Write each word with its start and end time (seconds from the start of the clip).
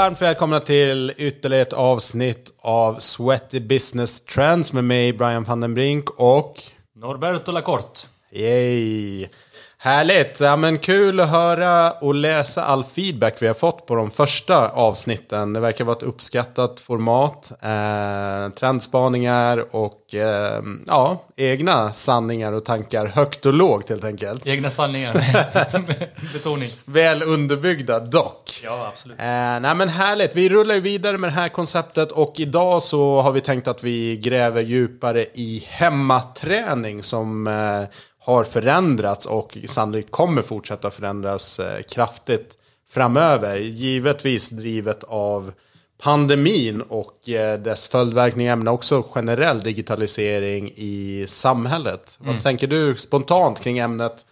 Varmt 0.00 0.22
välkomna 0.22 0.60
till 0.60 1.12
ytterligare 1.16 1.62
ett 1.62 1.72
avsnitt 1.72 2.52
av 2.58 2.98
Sweaty 2.98 3.60
Business 3.60 4.20
Trends 4.24 4.72
med 4.72 4.84
mig 4.84 5.12
Brian 5.12 5.44
van 5.44 5.60
den 5.60 5.74
Brink 5.74 6.10
och 6.10 6.54
Norberto 6.94 7.52
Lacorte. 7.52 8.00
Yay! 8.32 9.28
Härligt! 9.82 10.40
Ja, 10.40 10.56
men 10.56 10.78
kul 10.78 11.20
att 11.20 11.30
höra 11.30 11.92
och 11.92 12.14
läsa 12.14 12.64
all 12.64 12.84
feedback 12.84 13.42
vi 13.42 13.46
har 13.46 13.54
fått 13.54 13.86
på 13.86 13.94
de 13.94 14.10
första 14.10 14.68
avsnitten. 14.68 15.52
Det 15.52 15.60
verkar 15.60 15.84
vara 15.84 15.96
ett 15.96 16.02
uppskattat 16.02 16.80
format. 16.80 17.52
Eh, 17.60 18.54
trendspaningar 18.58 19.76
och 19.76 20.14
eh, 20.14 20.62
ja, 20.86 21.24
egna 21.36 21.92
sanningar 21.92 22.52
och 22.52 22.64
tankar 22.64 23.06
högt 23.06 23.46
och 23.46 23.54
lågt 23.54 23.88
helt 23.88 24.04
enkelt. 24.04 24.46
Egna 24.46 24.70
sanningar. 24.70 25.12
Betoning. 26.32 26.70
Väl 26.84 27.22
underbyggda 27.22 28.00
dock. 28.00 28.60
Ja, 28.64 28.86
absolut. 28.92 29.20
Eh, 29.20 29.24
nej 29.60 29.74
men 29.74 29.88
härligt, 29.88 30.36
vi 30.36 30.48
rullar 30.48 30.74
ju 30.74 30.80
vidare 30.80 31.18
med 31.18 31.30
det 31.30 31.34
här 31.34 31.48
konceptet 31.48 32.12
och 32.12 32.34
idag 32.36 32.82
så 32.82 33.20
har 33.20 33.32
vi 33.32 33.40
tänkt 33.40 33.68
att 33.68 33.84
vi 33.84 34.16
gräver 34.16 34.62
djupare 34.62 35.26
i 35.34 35.64
hemmaträning 35.68 37.02
som 37.02 37.46
eh, 37.46 37.84
har 38.20 38.44
förändrats 38.44 39.26
och 39.26 39.58
sannolikt 39.68 40.10
kommer 40.10 40.42
fortsätta 40.42 40.90
förändras 40.90 41.60
eh, 41.60 41.82
kraftigt 41.82 42.58
framöver. 42.90 43.56
Givetvis 43.56 44.50
drivet 44.50 45.04
av 45.04 45.52
pandemin 46.02 46.80
och 46.80 47.28
eh, 47.28 47.60
dess 47.60 47.88
följdverkningar 47.88 48.56
men 48.56 48.68
också 48.68 49.02
generell 49.02 49.60
digitalisering 49.60 50.72
i 50.76 51.24
samhället. 51.28 52.18
Vad 52.18 52.40
tänker 52.40 52.66
du 52.66 52.96
spontant 52.96 53.60
kring 53.60 53.78
ämnet 53.78 54.26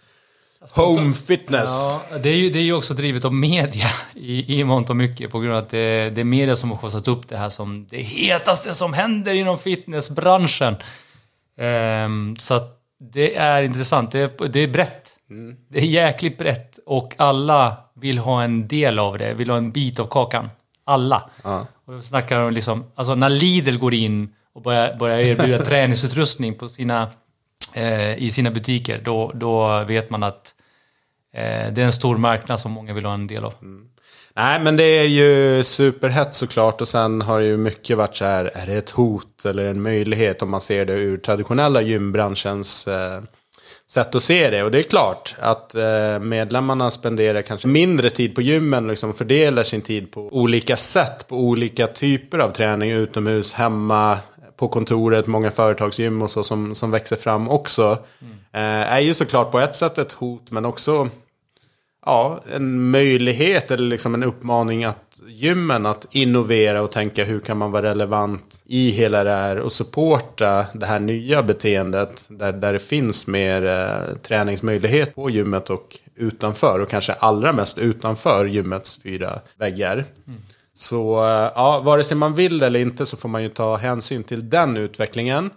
home 0.71 1.13
fitness? 1.13 1.69
Ja, 1.69 2.17
det, 2.17 2.29
är 2.29 2.37
ju, 2.37 2.49
det 2.49 2.59
är 2.59 2.63
ju 2.63 2.73
också 2.73 2.93
drivet 2.93 3.25
av 3.25 3.33
media 3.33 3.87
i, 4.15 4.59
i 4.59 4.63
mångt 4.63 4.89
och 4.89 4.95
mycket 4.95 5.31
på 5.31 5.39
grund 5.39 5.53
av 5.53 5.63
att 5.63 5.69
det, 5.69 6.09
det 6.09 6.21
är 6.21 6.25
media 6.25 6.55
som 6.55 6.71
har 6.71 6.77
skjutsat 6.77 7.07
upp 7.07 7.27
det 7.27 7.37
här 7.37 7.49
som 7.49 7.87
det 7.89 8.01
hetaste 8.01 8.73
som 8.73 8.93
händer 8.93 9.33
inom 9.33 9.59
fitnessbranschen. 9.59 10.75
Ehm, 11.57 12.35
så 12.39 12.53
att 12.53 12.78
det 12.99 13.35
är 13.35 13.63
intressant. 13.63 14.11
Det 14.11 14.19
är, 14.19 14.47
det 14.47 14.59
är 14.59 14.67
brett. 14.67 15.15
Det 15.69 15.79
är 15.79 15.85
jäkligt 15.85 16.37
brett 16.37 16.79
och 16.85 17.15
alla 17.17 17.77
vill 17.95 18.17
ha 18.17 18.43
en 18.43 18.67
del 18.67 18.99
av 18.99 19.17
det, 19.17 19.33
vill 19.33 19.49
ha 19.49 19.57
en 19.57 19.71
bit 19.71 19.99
av 19.99 20.05
kakan. 20.05 20.49
Alla. 20.83 21.29
Ja. 21.43 21.67
Och 21.85 21.93
då 21.93 22.01
snackar 22.01 22.39
de 22.39 22.53
liksom, 22.53 22.85
alltså 22.95 23.15
när 23.15 23.29
Lidl 23.29 23.77
går 23.77 23.93
in 23.93 24.33
och 24.53 24.61
börjar, 24.61 24.97
börjar 24.97 25.19
erbjuda 25.19 25.65
träningsutrustning 25.65 26.53
på 26.53 26.69
sina, 26.69 27.09
eh, 27.73 28.23
i 28.23 28.31
sina 28.31 28.51
butiker, 28.51 29.01
då, 29.03 29.31
då 29.35 29.83
vet 29.83 30.09
man 30.09 30.23
att 30.23 30.55
eh, 31.33 31.73
det 31.73 31.81
är 31.81 31.85
en 31.85 31.93
stor 31.93 32.17
marknad 32.17 32.59
som 32.59 32.71
många 32.71 32.93
vill 32.93 33.05
ha 33.05 33.13
en 33.13 33.27
del 33.27 33.45
av. 33.45 33.53
Nej, 34.35 34.59
men 34.59 34.77
det 34.77 34.83
är 34.83 35.03
ju 35.03 35.63
superhett 35.63 36.35
såklart. 36.35 36.81
Och 36.81 36.87
sen 36.87 37.21
har 37.21 37.39
det 37.39 37.45
ju 37.45 37.57
mycket 37.57 37.97
varit 37.97 38.15
så 38.15 38.25
här, 38.25 38.51
är 38.53 38.65
det 38.65 38.73
ett 38.73 38.89
hot 38.89 39.45
eller 39.45 39.65
en 39.65 39.81
möjlighet 39.81 40.41
om 40.41 40.49
man 40.49 40.61
ser 40.61 40.85
det 40.85 40.93
ur 40.93 41.17
traditionella 41.17 41.81
gymbranschens 41.81 42.87
eh, 42.87 43.21
sätt 43.91 44.15
att 44.15 44.23
se 44.23 44.49
det. 44.49 44.63
Och 44.63 44.71
det 44.71 44.79
är 44.79 44.83
klart 44.83 45.35
att 45.39 45.75
eh, 45.75 46.19
medlemmarna 46.19 46.91
spenderar 46.91 47.41
kanske 47.41 47.67
mindre 47.67 48.09
tid 48.09 48.35
på 48.35 48.41
gymmen, 48.41 48.87
liksom 48.87 49.13
fördelar 49.13 49.63
sin 49.63 49.81
tid 49.81 50.11
på 50.11 50.21
olika 50.31 50.77
sätt, 50.77 51.27
på 51.27 51.35
olika 51.35 51.87
typer 51.87 52.39
av 52.39 52.49
träning, 52.49 52.91
utomhus, 52.91 53.53
hemma, 53.53 54.17
på 54.57 54.67
kontoret, 54.67 55.27
många 55.27 55.51
företagsgym 55.51 56.21
och 56.21 56.31
så 56.31 56.43
som, 56.43 56.75
som 56.75 56.91
växer 56.91 57.15
fram 57.15 57.49
också. 57.49 57.97
Eh, 58.51 58.93
är 58.93 58.99
ju 58.99 59.13
såklart 59.13 59.51
på 59.51 59.59
ett 59.59 59.75
sätt 59.75 59.97
ett 59.97 60.11
hot, 60.11 60.51
men 60.51 60.65
också 60.65 61.09
ja, 62.09 62.41
en 62.55 62.91
möjlighet 62.91 63.71
eller 63.71 63.89
liksom 63.89 64.13
en 64.13 64.23
uppmaning 64.23 64.83
att 64.83 65.21
gymmen 65.27 65.85
att 65.85 66.07
innovera 66.11 66.81
och 66.81 66.91
tänka 66.91 67.23
hur 67.23 67.39
kan 67.39 67.57
man 67.57 67.71
vara 67.71 67.83
relevant 67.83 68.61
i 68.65 68.89
hela 68.89 69.23
det 69.23 69.31
här 69.31 69.59
och 69.59 69.71
supporta 69.71 70.65
det 70.73 70.85
här 70.85 70.99
nya 70.99 71.43
beteendet 71.43 72.27
där, 72.29 72.53
där 72.53 72.73
det 72.73 72.79
finns 72.79 73.27
mer 73.27 73.65
eh, 73.65 74.15
träningsmöjlighet 74.15 75.15
på 75.15 75.29
gymmet 75.29 75.69
och 75.69 75.97
utanför 76.15 76.79
och 76.79 76.89
kanske 76.89 77.13
allra 77.13 77.53
mest 77.53 77.77
utanför 77.77 78.45
gymmets 78.45 78.99
fyra 79.03 79.39
väggar. 79.57 80.05
Så 80.73 81.25
eh, 81.25 81.51
ja, 81.55 81.79
vare 81.79 82.03
sig 82.03 82.17
man 82.17 82.33
vill 82.33 82.63
eller 82.63 82.79
inte 82.79 83.05
så 83.05 83.17
får 83.17 83.29
man 83.29 83.43
ju 83.43 83.49
ta 83.49 83.75
hänsyn 83.75 84.23
till 84.23 84.49
den 84.49 84.77
utvecklingen. 84.77 85.49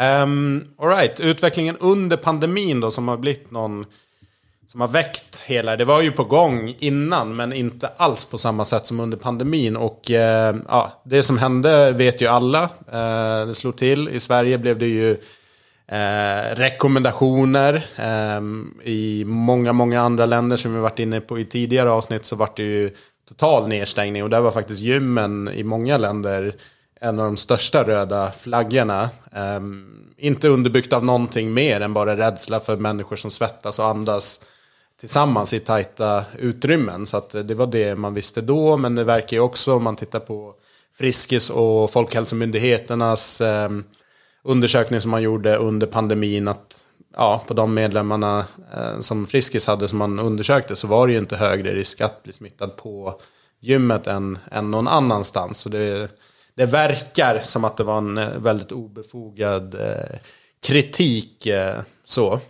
Ehm, 0.00 0.30
um, 0.30 0.64
Alright, 0.78 1.20
utvecklingen 1.20 1.76
under 1.76 2.16
pandemin 2.16 2.80
då 2.80 2.90
som 2.90 3.08
har 3.08 3.16
blivit 3.16 3.50
någon 3.50 3.86
som 4.66 4.80
har 4.80 4.88
väckt 4.88 5.40
hela, 5.40 5.76
det 5.76 5.84
var 5.84 6.00
ju 6.00 6.12
på 6.12 6.24
gång 6.24 6.74
innan 6.78 7.36
men 7.36 7.52
inte 7.52 7.90
alls 7.96 8.24
på 8.24 8.38
samma 8.38 8.64
sätt 8.64 8.86
som 8.86 9.00
under 9.00 9.16
pandemin. 9.16 9.76
Och 9.76 10.10
eh, 10.10 10.56
ja, 10.68 11.02
det 11.04 11.22
som 11.22 11.38
hände 11.38 11.92
vet 11.92 12.20
ju 12.20 12.26
alla. 12.26 12.62
Eh, 12.92 13.46
det 13.46 13.54
slog 13.54 13.76
till. 13.76 14.08
I 14.08 14.20
Sverige 14.20 14.58
blev 14.58 14.78
det 14.78 14.86
ju 14.86 15.10
eh, 15.88 16.56
rekommendationer. 16.56 17.86
Eh, 17.96 18.40
I 18.88 19.24
många, 19.26 19.72
många 19.72 20.00
andra 20.00 20.26
länder 20.26 20.56
som 20.56 20.74
vi 20.74 20.80
varit 20.80 20.98
inne 20.98 21.20
på 21.20 21.38
i 21.38 21.44
tidigare 21.44 21.90
avsnitt 21.90 22.24
så 22.24 22.36
var 22.36 22.48
det 22.56 22.62
ju 22.62 22.94
total 23.28 23.68
nedstängning. 23.68 24.22
Och 24.22 24.30
där 24.30 24.40
var 24.40 24.50
faktiskt 24.50 24.80
gymmen 24.80 25.48
i 25.48 25.64
många 25.64 25.98
länder 25.98 26.54
en 27.00 27.20
av 27.20 27.24
de 27.24 27.36
största 27.36 27.84
röda 27.84 28.32
flaggorna. 28.32 29.10
Eh, 29.32 29.60
inte 30.16 30.48
underbyggt 30.48 30.92
av 30.92 31.04
någonting 31.04 31.54
mer 31.54 31.80
än 31.80 31.94
bara 31.94 32.16
rädsla 32.16 32.60
för 32.60 32.76
människor 32.76 33.16
som 33.16 33.30
svettas 33.30 33.78
och 33.78 33.86
andas 33.86 34.40
tillsammans 35.04 35.52
i 35.54 35.60
tajta 35.60 36.24
utrymmen. 36.38 37.06
Så 37.06 37.16
att 37.16 37.30
det 37.30 37.54
var 37.54 37.66
det 37.66 37.96
man 37.96 38.14
visste 38.14 38.40
då. 38.40 38.76
Men 38.76 38.94
det 38.94 39.04
verkar 39.04 39.36
ju 39.36 39.40
också, 39.40 39.74
om 39.74 39.84
man 39.84 39.96
tittar 39.96 40.20
på 40.20 40.54
Friskis 40.98 41.50
och 41.50 41.90
Folkhälsomyndigheternas 41.90 43.40
eh, 43.40 43.70
undersökning 44.42 45.00
som 45.00 45.10
man 45.10 45.22
gjorde 45.22 45.56
under 45.56 45.86
pandemin. 45.86 46.48
att 46.48 46.84
ja, 47.16 47.44
På 47.46 47.54
de 47.54 47.74
medlemmarna 47.74 48.44
eh, 48.74 49.00
som 49.00 49.26
Friskis 49.26 49.66
hade 49.66 49.88
som 49.88 49.98
man 49.98 50.18
undersökte 50.18 50.76
så 50.76 50.86
var 50.86 51.06
det 51.06 51.12
ju 51.12 51.18
inte 51.18 51.36
högre 51.36 51.74
risk 51.74 52.00
att 52.00 52.22
bli 52.22 52.32
smittad 52.32 52.76
på 52.76 53.20
gymmet 53.60 54.06
än, 54.06 54.38
än 54.50 54.70
någon 54.70 54.88
annanstans. 54.88 55.58
Så 55.58 55.68
det, 55.68 56.08
det 56.54 56.66
verkar 56.66 57.38
som 57.38 57.64
att 57.64 57.76
det 57.76 57.84
var 57.84 57.98
en 57.98 58.18
eh, 58.18 58.38
väldigt 58.38 58.72
obefogad 58.72 59.74
eh, 59.74 60.18
kritik. 60.66 61.46
Eh, 61.46 61.80
så. 62.04 62.40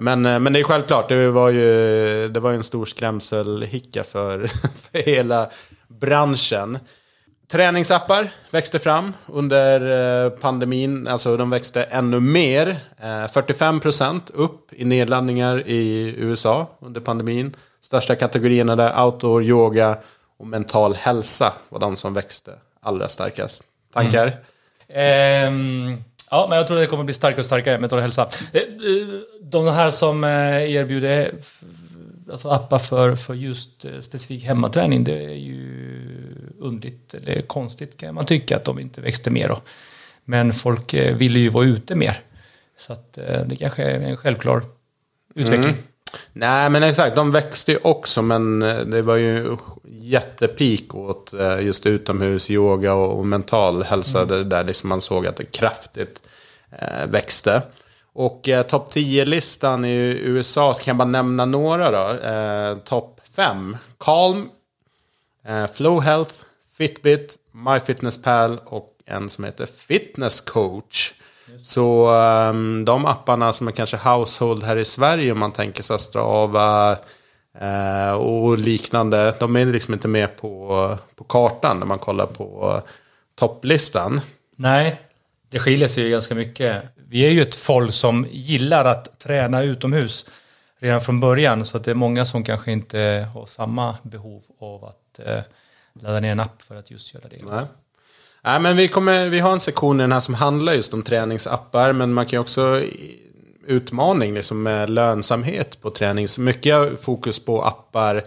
Men, 0.00 0.26
eh, 0.26 0.38
men 0.38 0.52
det 0.52 0.60
är 0.60 0.64
självklart, 0.64 1.08
det 1.08 1.30
var 1.30 1.48
ju, 1.48 2.28
det 2.28 2.40
var 2.40 2.52
en 2.52 2.62
stor 2.62 2.84
skrämselhicka 2.84 4.04
för, 4.04 4.46
för 4.92 4.98
hela 4.98 5.50
branschen. 5.88 6.78
Träningsappar 7.48 8.30
växte 8.50 8.78
fram 8.78 9.12
under 9.26 9.80
eh, 10.24 10.30
pandemin, 10.30 11.08
alltså 11.08 11.36
de 11.36 11.50
växte 11.50 11.82
ännu 11.82 12.20
mer. 12.20 12.68
Eh, 13.00 13.06
45% 13.06 14.20
upp 14.34 14.72
i 14.72 14.84
nedladdningar 14.84 15.62
i 15.66 16.14
USA 16.18 16.66
under 16.80 17.00
pandemin. 17.00 17.56
Största 17.80 18.14
kategorierna 18.14 18.76
där, 18.76 19.04
outdoor, 19.04 19.42
yoga 19.42 19.98
och 20.38 20.46
mental 20.46 20.94
hälsa 20.94 21.52
var 21.68 21.78
de 21.78 21.96
som 21.96 22.14
växte 22.14 22.52
allra 22.80 23.08
starkast. 23.08 23.62
Tankar? 23.92 24.26
Mm. 24.26 24.38
Ehm, 24.92 26.04
ja, 26.30 26.46
men 26.48 26.58
jag 26.58 26.66
tror 26.66 26.76
det 26.78 26.86
kommer 26.86 27.04
bli 27.04 27.14
starkare 27.14 27.40
och 27.40 27.46
starkare 27.46 27.78
med 27.78 27.90
Torre 27.90 28.00
Hälsa. 28.00 28.28
Eh, 28.52 28.60
eh, 28.60 28.66
De 29.40 29.66
här 29.66 29.90
som 29.90 30.24
eh, 30.24 30.74
erbjuder 30.74 31.32
alltså 32.30 32.48
appar 32.48 32.78
för, 32.78 33.14
för 33.14 33.34
just 33.34 33.84
specifik 34.00 34.44
hemmaträning, 34.44 35.04
det 35.04 35.24
är 35.24 35.34
ju 35.34 35.60
undligt 36.60 37.14
eller 37.14 37.42
konstigt 37.42 37.96
kan 37.96 38.14
man 38.14 38.26
tycka 38.26 38.56
att 38.56 38.64
de 38.64 38.78
inte 38.78 39.00
växte 39.00 39.30
mer. 39.30 39.48
Då. 39.48 39.60
Men 40.24 40.52
folk 40.52 40.94
ville 40.94 41.38
ju 41.38 41.48
vara 41.48 41.64
ute 41.64 41.94
mer. 41.94 42.20
Så 42.78 42.92
att 42.92 43.12
det 43.46 43.56
kanske 43.56 43.82
är 43.82 44.00
en 44.00 44.16
självklar 44.16 44.62
utveckling. 45.34 45.74
Nej 46.32 46.70
men 46.70 46.82
exakt, 46.82 47.16
de 47.16 47.30
växte 47.30 47.72
ju 47.72 47.78
också 47.82 48.22
men 48.22 48.60
det 48.60 49.02
var 49.02 49.16
ju 49.16 49.56
jättepik 49.84 50.94
åt 50.94 51.34
just 51.60 51.86
utomhus, 51.86 52.50
yoga 52.50 52.94
och, 52.94 53.26
mental 53.26 53.82
hälsa. 53.82 54.24
Där, 54.24 54.44
där 54.44 54.64
liksom 54.64 54.88
man 54.88 55.00
såg 55.00 55.26
att 55.26 55.36
det 55.36 55.44
kraftigt 55.44 56.22
växte. 57.06 57.62
Och 58.12 58.48
eh, 58.48 58.62
topp 58.62 58.94
10-listan 58.94 59.84
i 59.84 59.96
USA, 60.22 60.74
så 60.74 60.82
kan 60.82 60.92
jag 60.92 60.96
bara 60.96 61.22
nämna 61.22 61.44
några 61.44 61.90
då. 61.90 62.28
Eh, 62.28 62.76
topp 62.76 63.20
5. 63.36 63.76
Calm, 63.98 64.48
eh, 65.46 65.66
Flow 65.66 66.00
Health, 66.00 66.34
Fitbit, 66.78 67.36
MyFitnessPal 67.52 68.58
och 68.64 68.96
en 69.06 69.28
som 69.28 69.44
heter 69.44 69.66
Fitness 69.66 70.40
Coach. 70.40 71.12
Så 71.62 72.14
ehm, 72.14 72.84
de 72.84 73.06
apparna 73.06 73.52
som 73.52 73.68
är 73.68 73.72
kanske 73.72 73.96
household 73.96 74.62
här 74.62 74.76
i 74.76 74.84
Sverige 74.84 75.32
om 75.32 75.38
man 75.38 75.52
tänker 75.52 75.82
sig 75.82 75.98
Strava 75.98 76.96
eh, 77.60 78.12
och 78.12 78.58
liknande. 78.58 79.34
De 79.38 79.56
är 79.56 79.66
liksom 79.66 79.94
inte 79.94 80.08
med 80.08 80.36
på, 80.36 80.98
på 81.16 81.24
kartan 81.24 81.78
när 81.78 81.86
man 81.86 81.98
kollar 81.98 82.26
på 82.26 82.82
topplistan. 83.34 84.20
Nej, 84.56 85.00
det 85.50 85.58
skiljer 85.58 85.88
sig 85.88 86.04
ju 86.04 86.10
ganska 86.10 86.34
mycket. 86.34 86.82
Vi 87.08 87.26
är 87.26 87.30
ju 87.30 87.42
ett 87.42 87.54
folk 87.54 87.94
som 87.94 88.26
gillar 88.30 88.84
att 88.84 89.18
träna 89.18 89.62
utomhus 89.62 90.26
redan 90.78 91.00
från 91.00 91.20
början. 91.20 91.64
Så 91.64 91.76
att 91.76 91.84
det 91.84 91.90
är 91.90 91.94
många 91.94 92.24
som 92.24 92.44
kanske 92.44 92.72
inte 92.72 93.28
har 93.34 93.46
samma 93.46 93.96
behov 94.02 94.42
av 94.60 94.84
att, 94.84 95.18
eh, 95.26 95.42
ladda 96.00 96.20
ner 96.20 96.32
en 96.32 96.40
app 96.40 96.62
för 96.62 96.76
att 96.76 96.90
just 96.90 97.14
göra 97.14 97.28
det. 97.28 97.36
Nej. 97.50 97.64
Nej, 98.42 98.60
men 98.60 98.76
vi, 98.76 98.88
kommer, 98.88 99.28
vi 99.28 99.38
har 99.38 99.52
en 99.52 99.60
sektion 99.60 100.00
i 100.00 100.02
den 100.02 100.12
här 100.12 100.20
som 100.20 100.34
handlar 100.34 100.72
just 100.72 100.94
om 100.94 101.02
träningsappar. 101.02 101.92
Men 101.92 102.12
man 102.12 102.26
kan 102.26 102.36
ju 102.36 102.40
också 102.40 102.82
utmaning 103.66 104.34
liksom 104.34 104.62
med 104.62 104.90
lönsamhet 104.90 105.80
på 105.80 105.90
träning. 105.90 106.28
Så 106.28 106.40
mycket 106.40 107.02
fokus 107.02 107.44
på 107.44 107.64
appar 107.64 108.22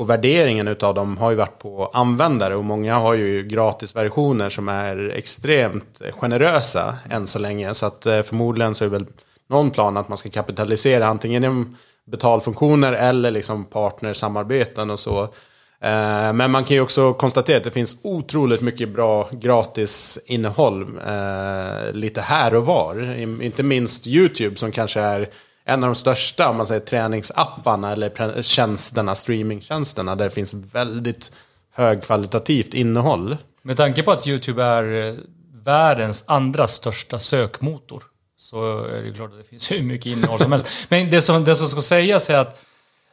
och 0.00 0.10
värderingen 0.10 0.68
utav 0.68 0.94
dem 0.94 1.18
har 1.18 1.30
ju 1.30 1.36
varit 1.36 1.58
på 1.58 1.90
användare. 1.92 2.56
Och 2.56 2.64
många 2.64 2.94
har 2.94 3.14
ju 3.14 3.42
gratisversioner 3.42 4.50
som 4.50 4.68
är 4.68 5.12
extremt 5.16 6.02
generösa 6.10 6.96
än 7.10 7.26
så 7.26 7.38
länge. 7.38 7.74
Så 7.74 7.86
att 7.86 8.06
eh, 8.06 8.22
förmodligen 8.22 8.74
så 8.74 8.84
är 8.84 8.88
det 8.88 8.98
väl 8.98 9.06
någon 9.48 9.70
plan 9.70 9.96
att 9.96 10.08
man 10.08 10.18
ska 10.18 10.28
kapitalisera 10.28 11.06
antingen 11.06 11.42
genom 11.42 11.76
betalfunktioner 12.06 12.92
eller 12.92 13.30
liksom 13.30 13.64
partnersamarbeten 13.64 14.90
och 14.90 14.98
så. 14.98 15.22
Eh, 15.80 16.32
men 16.32 16.50
man 16.50 16.64
kan 16.64 16.76
ju 16.76 16.80
också 16.80 17.12
konstatera 17.12 17.56
att 17.56 17.64
det 17.64 17.70
finns 17.70 17.96
otroligt 18.02 18.60
mycket 18.60 18.88
bra 18.88 19.28
gratis 19.32 20.18
innehåll 20.26 20.82
eh, 20.82 21.92
lite 21.92 22.20
här 22.20 22.54
och 22.54 22.66
var. 22.66 23.18
Inte 23.42 23.62
minst 23.62 24.06
YouTube 24.06 24.56
som 24.56 24.72
kanske 24.72 25.00
är 25.00 25.28
en 25.70 25.84
av 25.84 25.88
de 25.88 25.94
största 25.94 26.48
om 26.48 26.56
man 26.56 26.66
säger 26.66 26.80
träningsapparna 26.80 27.92
eller 27.92 28.42
tjänsterna, 28.42 29.14
streamingtjänsterna 29.14 30.16
där 30.16 30.24
det 30.24 30.30
finns 30.30 30.54
väldigt 30.54 31.32
högkvalitativt 31.72 32.74
innehåll. 32.74 33.36
Med 33.62 33.76
tanke 33.76 34.02
på 34.02 34.10
att 34.10 34.26
YouTube 34.26 34.64
är 34.64 35.08
eh, 35.08 35.14
världens 35.64 36.24
andra 36.26 36.66
största 36.66 37.18
sökmotor 37.18 38.02
så 38.36 38.84
är 38.84 39.02
det 39.02 39.12
klart 39.12 39.30
att 39.30 39.38
det 39.38 39.44
finns 39.44 39.70
hur 39.70 39.82
mycket 39.82 40.06
innehåll 40.06 40.40
som 40.40 40.52
helst. 40.52 40.66
Men 40.88 41.10
det 41.10 41.22
som, 41.22 41.44
det 41.44 41.56
som 41.56 41.68
ska 41.68 41.82
sägas 41.82 42.30
är 42.30 42.38
att 42.38 42.64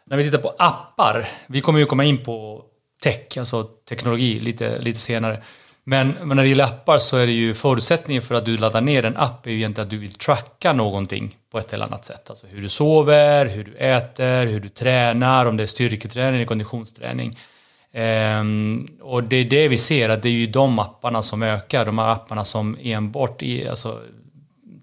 när 0.05 0.17
vi 0.17 0.23
tittar 0.23 0.37
på 0.37 0.55
appar, 0.57 1.27
vi 1.47 1.61
kommer 1.61 1.79
ju 1.79 1.85
komma 1.85 2.03
in 2.03 2.17
på 2.17 2.63
tech, 3.03 3.37
alltså 3.37 3.63
teknologi 3.63 4.39
lite, 4.39 4.79
lite 4.79 4.99
senare. 4.99 5.43
Men, 5.89 6.09
men 6.09 6.37
när 6.37 6.43
det 6.43 6.49
gäller 6.49 6.63
appar 6.63 6.99
så 6.99 7.17
är 7.17 7.25
det 7.25 7.31
ju 7.31 7.53
förutsättningen 7.53 8.23
för 8.23 8.35
att 8.35 8.45
du 8.45 8.57
laddar 8.57 8.81
ner 8.81 9.05
en 9.05 9.17
app 9.17 9.47
är 9.47 9.51
ju 9.51 9.57
egentligen 9.57 9.85
att 9.85 9.89
du 9.89 9.97
vill 9.97 10.13
tracka 10.13 10.73
någonting 10.73 11.37
på 11.51 11.59
ett 11.59 11.73
eller 11.73 11.85
annat 11.85 12.05
sätt. 12.05 12.29
Alltså 12.29 12.47
hur 12.47 12.61
du 12.61 12.69
sover, 12.69 13.45
hur 13.45 13.63
du 13.63 13.75
äter, 13.75 14.45
hur 14.45 14.59
du 14.59 14.69
tränar, 14.69 15.45
om 15.45 15.57
det 15.57 15.63
är 15.63 15.67
styrketräning 15.67 16.35
eller 16.35 16.45
konditionsträning. 16.45 17.37
Um, 17.93 18.97
och 19.01 19.23
det 19.23 19.35
är 19.35 19.45
det 19.45 19.67
vi 19.67 19.77
ser, 19.77 20.09
att 20.09 20.21
det 20.21 20.29
är 20.29 20.33
ju 20.33 20.47
de 20.47 20.79
apparna 20.79 21.21
som 21.21 21.43
ökar, 21.43 21.85
de 21.85 21.97
här 21.97 22.11
apparna 22.11 22.45
som 22.45 22.77
enbart 22.81 23.41
i, 23.41 23.67
alltså, 23.67 24.01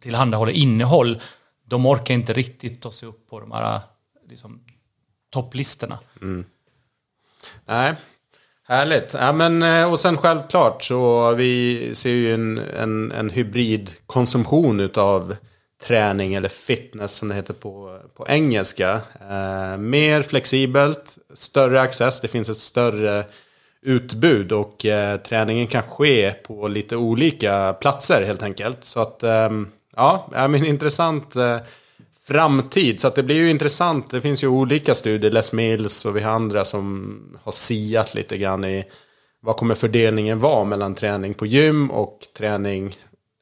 tillhandahåller 0.00 0.52
innehåll, 0.52 1.20
de 1.64 1.86
orkar 1.86 2.14
inte 2.14 2.32
riktigt 2.32 2.82
ta 2.82 2.90
sig 2.90 3.08
upp 3.08 3.30
på 3.30 3.40
de 3.40 3.52
här 3.52 3.80
liksom, 4.28 4.60
topplistorna. 5.30 5.98
Mm. 6.22 6.44
Nej, 7.64 7.94
härligt. 8.68 9.14
Ja, 9.14 9.32
men, 9.32 9.62
eh, 9.62 9.92
och 9.92 10.00
sen 10.00 10.16
självklart 10.16 10.82
så 10.82 11.32
vi 11.34 11.90
ser 11.94 12.10
ju 12.10 12.34
en, 12.34 12.58
en, 12.58 13.12
en 13.12 13.30
hybridkonsumtion 13.30 14.80
utav 14.80 15.36
träning 15.82 16.34
eller 16.34 16.48
fitness 16.48 17.12
som 17.12 17.28
det 17.28 17.34
heter 17.34 17.54
på, 17.54 18.00
på 18.16 18.26
engelska. 18.28 19.00
Eh, 19.30 19.76
mer 19.76 20.22
flexibelt, 20.22 21.18
större 21.34 21.80
access, 21.80 22.20
det 22.20 22.28
finns 22.28 22.48
ett 22.48 22.56
större 22.56 23.24
utbud 23.82 24.52
och 24.52 24.86
eh, 24.86 25.16
träningen 25.16 25.66
kan 25.66 25.82
ske 25.82 26.32
på 26.32 26.68
lite 26.68 26.96
olika 26.96 27.72
platser 27.72 28.22
helt 28.22 28.42
enkelt. 28.42 28.84
Så 28.84 29.00
att, 29.00 29.22
eh, 29.22 29.50
ja, 29.96 30.28
men 30.32 30.66
intressant 30.66 31.36
eh, 31.36 31.58
framtid. 32.26 33.00
Så 33.00 33.06
att 33.08 33.14
det 33.14 33.22
blir 33.22 33.36
ju 33.36 33.50
intressant. 33.50 34.10
Det 34.10 34.20
finns 34.20 34.44
ju 34.44 34.48
olika 34.48 34.94
studier, 34.94 35.30
Les 35.30 35.52
Mills 35.52 36.04
och 36.04 36.16
vi 36.16 36.20
har 36.20 36.32
andra 36.32 36.64
som 36.64 37.38
har 37.42 37.52
siat 37.52 38.14
lite 38.14 38.38
grann 38.38 38.64
i 38.64 38.84
vad 39.40 39.56
kommer 39.56 39.74
fördelningen 39.74 40.38
vara 40.38 40.64
mellan 40.64 40.94
träning 40.94 41.34
på 41.34 41.46
gym 41.46 41.90
och 41.90 42.18
träning 42.36 42.96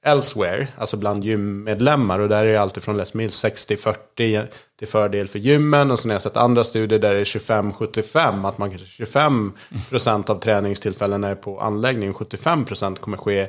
elsewhere, 0.05 0.69
alltså 0.79 0.97
bland 0.97 1.25
gymmedlemmar. 1.25 2.19
Och 2.19 2.29
där 2.29 2.45
är 2.45 2.53
det 2.53 2.61
alltid 2.61 2.83
från 2.83 2.97
Les 2.97 3.15
Mills 3.15 3.45
60-40 3.45 4.47
till 4.79 4.89
fördel 4.89 5.29
för 5.29 5.39
gymmen. 5.39 5.91
Och 5.91 5.99
sen 5.99 6.11
har 6.11 6.15
jag 6.15 6.23
sett 6.23 6.37
andra 6.37 6.65
studier 6.65 6.99
där 6.99 7.15
det 7.15 7.21
är 7.21 7.25
25-75, 7.25 8.49
att 8.49 8.59
man 8.59 8.71
kanske 8.71 9.05
25% 9.05 10.31
av 10.31 10.35
träningstillfällena 10.35 11.29
är 11.29 11.35
på 11.35 11.61
anläggning, 11.61 12.13
75% 12.13 12.97
kommer 12.97 13.17
ske 13.17 13.49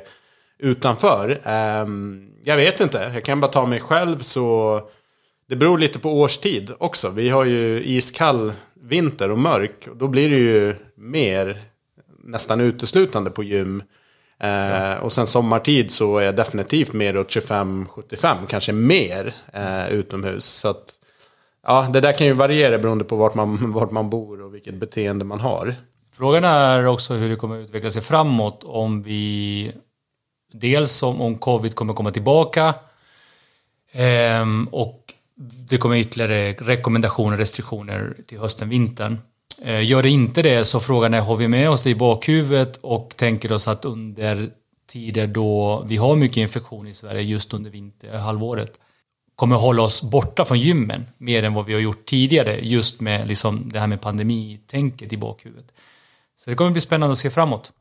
utanför. 0.58 1.40
Ehm, 1.44 2.30
jag 2.44 2.56
vet 2.56 2.80
inte, 2.80 3.10
jag 3.14 3.24
kan 3.24 3.40
bara 3.40 3.52
ta 3.52 3.66
mig 3.66 3.80
själv 3.80 4.18
så 4.18 4.80
det 5.46 5.56
beror 5.56 5.78
lite 5.78 5.98
på 5.98 6.20
årstid 6.20 6.70
också. 6.78 7.10
Vi 7.10 7.28
har 7.28 7.44
ju 7.44 7.82
iskall 7.84 8.52
vinter 8.84 9.30
och 9.30 9.38
mörk. 9.38 9.88
Och 9.90 9.96
då 9.96 10.08
blir 10.08 10.30
det 10.30 10.36
ju 10.36 10.76
mer 10.94 11.62
nästan 12.24 12.60
uteslutande 12.60 13.30
på 13.30 13.42
gym. 13.42 13.82
Eh, 14.40 14.48
ja. 14.48 15.00
Och 15.00 15.12
sen 15.12 15.26
sommartid 15.26 15.90
så 15.90 16.18
är 16.18 16.24
jag 16.24 16.36
definitivt 16.36 16.92
mer 16.92 17.16
åt 17.16 17.28
25-75, 17.28 18.36
kanske 18.48 18.72
mer 18.72 19.34
eh, 19.52 19.88
utomhus. 19.88 20.44
Så 20.44 20.68
att, 20.68 20.98
ja, 21.66 21.88
det 21.92 22.00
där 22.00 22.12
kan 22.12 22.26
ju 22.26 22.32
variera 22.32 22.78
beroende 22.78 23.04
på 23.04 23.16
vart 23.16 23.34
man, 23.34 23.72
vart 23.72 23.90
man 23.90 24.10
bor 24.10 24.42
och 24.42 24.54
vilket 24.54 24.74
beteende 24.74 25.24
man 25.24 25.40
har. 25.40 25.74
Frågan 26.16 26.44
är 26.44 26.86
också 26.86 27.14
hur 27.14 27.28
det 27.28 27.36
kommer 27.36 27.58
att 27.58 27.64
utveckla 27.64 27.90
sig 27.90 28.02
framåt 28.02 28.64
om 28.64 29.02
vi... 29.02 29.72
Dels 30.56 31.02
om, 31.02 31.20
om 31.20 31.38
covid 31.38 31.74
kommer 31.74 31.94
komma 31.94 32.10
tillbaka. 32.10 32.74
Eh, 33.92 34.44
och 34.70 35.14
det 35.36 35.78
kommer 35.78 35.96
ytterligare 35.96 36.52
rekommendationer, 36.52 37.36
restriktioner 37.36 38.16
till 38.26 38.38
hösten, 38.38 38.68
vintern. 38.68 39.18
Eh, 39.62 39.84
gör 39.84 40.02
det 40.02 40.10
inte 40.10 40.42
det 40.42 40.64
så 40.64 40.80
frågan 40.80 41.14
är, 41.14 41.20
har 41.20 41.36
vi 41.36 41.48
med 41.48 41.70
oss 41.70 41.82
det 41.82 41.90
i 41.90 41.94
bakhuvudet 41.94 42.76
och 42.76 43.14
tänker 43.16 43.52
oss 43.52 43.68
att 43.68 43.84
under 43.84 44.50
tider 44.86 45.26
då 45.26 45.82
vi 45.88 45.96
har 45.96 46.16
mycket 46.16 46.36
infektion 46.36 46.86
i 46.86 46.94
Sverige 46.94 47.22
just 47.22 47.54
under 47.54 47.70
vinterhalvåret 47.70 48.80
kommer 49.36 49.56
hålla 49.56 49.82
oss 49.82 50.02
borta 50.02 50.44
från 50.44 50.60
gymmen 50.60 51.06
mer 51.18 51.42
än 51.42 51.54
vad 51.54 51.66
vi 51.66 51.72
har 51.72 51.80
gjort 51.80 52.06
tidigare 52.06 52.58
just 52.62 53.00
med 53.00 53.28
liksom 53.28 53.68
det 53.72 53.80
här 53.80 53.86
med 53.86 54.00
pandemitänket 54.00 55.12
i 55.12 55.16
bakhuvudet. 55.16 55.72
Så 56.36 56.50
det 56.50 56.56
kommer 56.56 56.70
bli 56.70 56.80
spännande 56.80 57.12
att 57.12 57.18
se 57.18 57.30
framåt. 57.30 57.72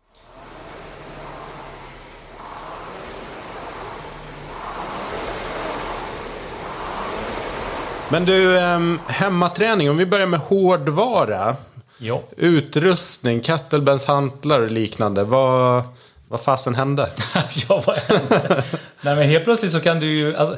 Men 8.12 8.26
du, 8.26 8.58
um, 8.58 9.00
hemmaträning, 9.08 9.90
om 9.90 9.98
vi 9.98 10.06
börjar 10.06 10.28
med 10.28 10.40
hårdvara. 10.40 11.56
Jo. 11.98 12.24
Utrustning, 12.38 13.42
kettlebells, 13.42 14.06
hantlar 14.06 14.62
och 14.62 14.72
liknande. 14.72 15.24
Vad, 15.24 15.84
vad 16.28 16.42
fasen 16.42 16.76
hände? 16.76 17.10
ja, 17.70 17.84
vad 17.88 17.96
hände? 17.96 18.64
Nej, 19.02 19.16
men 19.16 19.30
helt 19.30 19.44
plötsligt 19.44 19.72
så 19.72 19.80
kan 19.80 20.00
du 20.00 20.08
ju... 20.08 20.36
Alltså, 20.36 20.58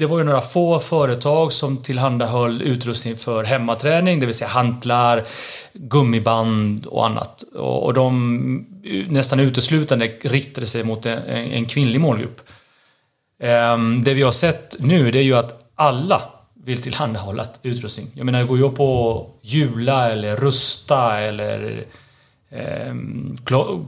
det 0.00 0.06
var 0.06 0.18
ju 0.18 0.24
några 0.24 0.40
få 0.40 0.80
företag 0.80 1.52
som 1.52 1.76
tillhandahöll 1.76 2.62
utrustning 2.62 3.16
för 3.16 3.44
hemmaträning, 3.44 4.20
det 4.20 4.26
vill 4.26 4.34
säga 4.34 4.48
hantlar, 4.48 5.24
gummiband 5.72 6.86
och 6.86 7.06
annat. 7.06 7.42
Och, 7.54 7.94
de 7.94 8.66
nästan 9.08 9.40
uteslutande 9.40 10.06
riktade 10.22 10.66
sig 10.66 10.84
mot 10.84 11.06
en, 11.06 11.18
en 11.28 11.64
kvinnlig 11.64 12.00
målgrupp. 12.00 12.40
Um, 13.42 14.04
det 14.04 14.14
vi 14.14 14.22
har 14.22 14.32
sett 14.32 14.76
nu 14.78 15.10
det 15.10 15.18
är 15.18 15.22
ju 15.22 15.36
att 15.36 15.59
alla 15.80 16.22
vill 16.64 16.82
tillhandahålla 16.82 17.46
utrustning. 17.62 18.10
Jag 18.14 18.26
menar, 18.26 18.44
går 18.44 18.58
jag 18.58 18.76
på 18.76 19.30
Jula 19.42 20.10
eller 20.10 20.36
Rusta 20.36 21.20
eller 21.20 21.84
eh, 22.50 22.94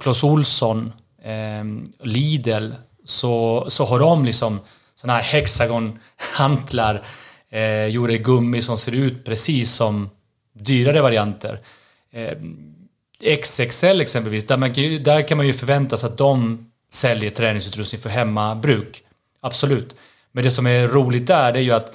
Clas 0.00 0.24
Olsson, 0.24 0.92
eh, 1.22 1.64
Lidl, 2.06 2.70
så, 3.04 3.64
så 3.68 3.84
har 3.84 3.98
de 3.98 4.24
liksom 4.24 4.60
sådana 4.94 5.18
här 5.18 5.22
hexagonhantlar 5.22 7.02
eh, 7.50 7.86
gjorda 7.86 8.12
i 8.12 8.18
gummi 8.18 8.62
som 8.62 8.78
ser 8.78 8.92
ut 8.92 9.24
precis 9.24 9.74
som 9.74 10.10
dyrare 10.52 11.00
varianter. 11.00 11.60
Eh, 12.12 12.38
XXL 13.42 14.00
exempelvis, 14.00 14.46
där, 14.46 14.56
man, 14.56 14.72
där 15.02 15.28
kan 15.28 15.36
man 15.36 15.46
ju 15.46 15.52
förvänta 15.52 15.96
sig 15.96 16.10
att 16.10 16.18
de 16.18 16.66
säljer 16.90 17.30
träningsutrustning 17.30 18.00
för 18.00 18.10
hemmabruk. 18.10 19.02
Absolut. 19.40 19.96
Men 20.32 20.44
det 20.44 20.50
som 20.50 20.66
är 20.66 20.88
roligt 20.88 21.26
där, 21.26 21.52
det 21.52 21.58
är 21.58 21.62
ju 21.62 21.72
att 21.72 21.92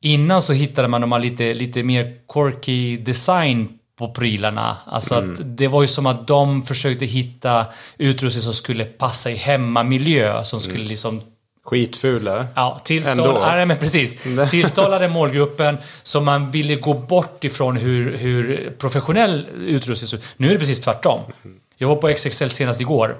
Innan 0.00 0.42
så 0.42 0.52
hittade 0.52 0.88
man 0.88 1.00
de 1.00 1.12
här 1.12 1.18
lite, 1.18 1.54
lite 1.54 1.82
mer 1.82 2.14
quirky 2.32 2.96
design 2.96 3.68
på 3.98 4.08
prylarna. 4.08 4.76
Alltså 4.86 5.14
mm. 5.14 5.32
att 5.32 5.38
det 5.42 5.68
var 5.68 5.82
ju 5.82 5.88
som 5.88 6.06
att 6.06 6.26
de 6.26 6.62
försökte 6.62 7.06
hitta 7.06 7.66
utrustning 7.98 8.42
som 8.42 8.54
skulle 8.54 8.84
passa 8.84 9.30
i 9.30 9.34
hemmamiljö. 9.34 10.44
Som 10.44 10.60
skulle 10.60 10.76
mm. 10.76 10.88
liksom... 10.88 11.20
Skitfula. 11.64 12.46
Ja, 12.54 12.80
tilltal, 12.84 13.58
ja, 13.58 13.64
men 13.64 13.76
precis. 13.76 14.22
tilltalade 14.50 15.08
målgruppen 15.08 15.78
som 16.02 16.24
man 16.24 16.50
ville 16.50 16.74
gå 16.74 16.94
bort 16.94 17.44
ifrån 17.44 17.76
hur, 17.76 18.16
hur 18.16 18.70
professionell 18.78 19.46
utrustning 19.66 20.08
såg 20.08 20.20
Nu 20.36 20.48
är 20.48 20.52
det 20.52 20.58
precis 20.58 20.80
tvärtom. 20.80 21.20
Mm. 21.44 21.56
Jag 21.76 21.88
var 21.88 21.96
på 21.96 22.08
XXL 22.08 22.48
senast 22.48 22.80
igår. 22.80 23.16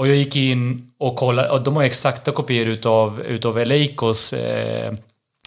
Och 0.00 0.08
jag 0.08 0.16
gick 0.16 0.36
in 0.36 0.92
och 0.98 1.16
kollade, 1.16 1.50
och 1.50 1.62
de 1.62 1.76
har 1.76 1.82
exakta 1.82 2.32
kopior 2.32 2.66
utav, 2.66 3.20
utav 3.20 3.58
Eleikos 3.58 4.32
eh, 4.32 4.92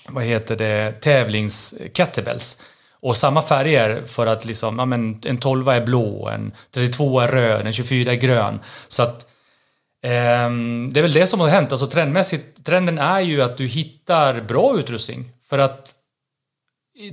vad 0.07 0.24
heter 0.24 0.55
det, 0.55 0.91
tävlings 1.01 1.75
kettlebells. 1.93 2.62
Och 3.00 3.17
samma 3.17 3.41
färger 3.41 4.03
för 4.05 4.27
att 4.27 4.45
liksom, 4.45 4.79
ja, 4.79 4.86
men 4.86 5.22
en 5.25 5.38
12 5.38 5.69
är 5.69 5.86
blå, 5.86 6.29
en 6.29 6.53
32 6.72 7.19
är 7.19 7.27
röd, 7.27 7.67
en 7.67 7.74
24 7.74 8.12
är 8.12 8.15
grön. 8.15 8.60
Så 8.88 9.03
att 9.03 9.24
eh, 10.03 10.50
det 10.91 11.00
är 11.00 11.01
väl 11.01 11.13
det 11.13 11.27
som 11.27 11.39
har 11.39 11.48
hänt. 11.48 11.72
Alltså 11.72 11.88
trendmässigt, 11.88 12.65
trenden 12.65 13.00
är 13.00 13.19
ju 13.19 13.41
att 13.41 13.57
du 13.57 13.67
hittar 13.67 14.41
bra 14.41 14.79
utrustning. 14.79 15.29
För 15.50 15.60
att 15.60 15.95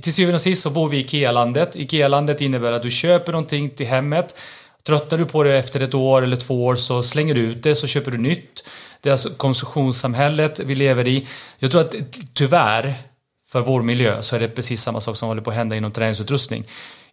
till 0.01 0.13
syvende 0.13 0.35
och 0.35 0.41
sist 0.41 0.61
så 0.61 0.69
bor 0.69 0.89
vi 0.89 0.97
i 0.97 0.99
Ikea-landet. 0.99 1.75
Ikea-landet 1.75 2.41
innebär 2.41 2.71
att 2.71 2.83
du 2.83 2.91
köper 2.91 3.31
någonting 3.31 3.69
till 3.69 3.87
hemmet. 3.87 4.35
Tröttnar 4.83 5.17
du 5.17 5.25
på 5.25 5.43
det 5.43 5.57
efter 5.57 5.79
ett 5.79 5.93
år 5.93 6.21
eller 6.21 6.37
två 6.37 6.65
år 6.65 6.75
så 6.75 7.03
slänger 7.03 7.35
du 7.35 7.41
ut 7.41 7.63
det, 7.63 7.75
så 7.75 7.87
köper 7.87 8.11
du 8.11 8.17
nytt. 8.17 8.63
Det 9.01 9.09
är 9.09 9.11
alltså 9.11 9.29
konsumtionssamhället 9.29 10.59
vi 10.59 10.75
lever 10.75 11.07
i. 11.07 11.27
Jag 11.59 11.71
tror 11.71 11.81
att 11.81 11.95
tyvärr, 12.33 12.95
för 13.47 13.61
vår 13.61 13.81
miljö, 13.81 14.21
så 14.21 14.35
är 14.35 14.39
det 14.39 14.47
precis 14.47 14.81
samma 14.81 14.99
sak 15.01 15.17
som 15.17 15.27
håller 15.27 15.41
på 15.41 15.49
att 15.49 15.55
hända 15.55 15.75
inom 15.75 15.91
träningsutrustning. 15.91 16.63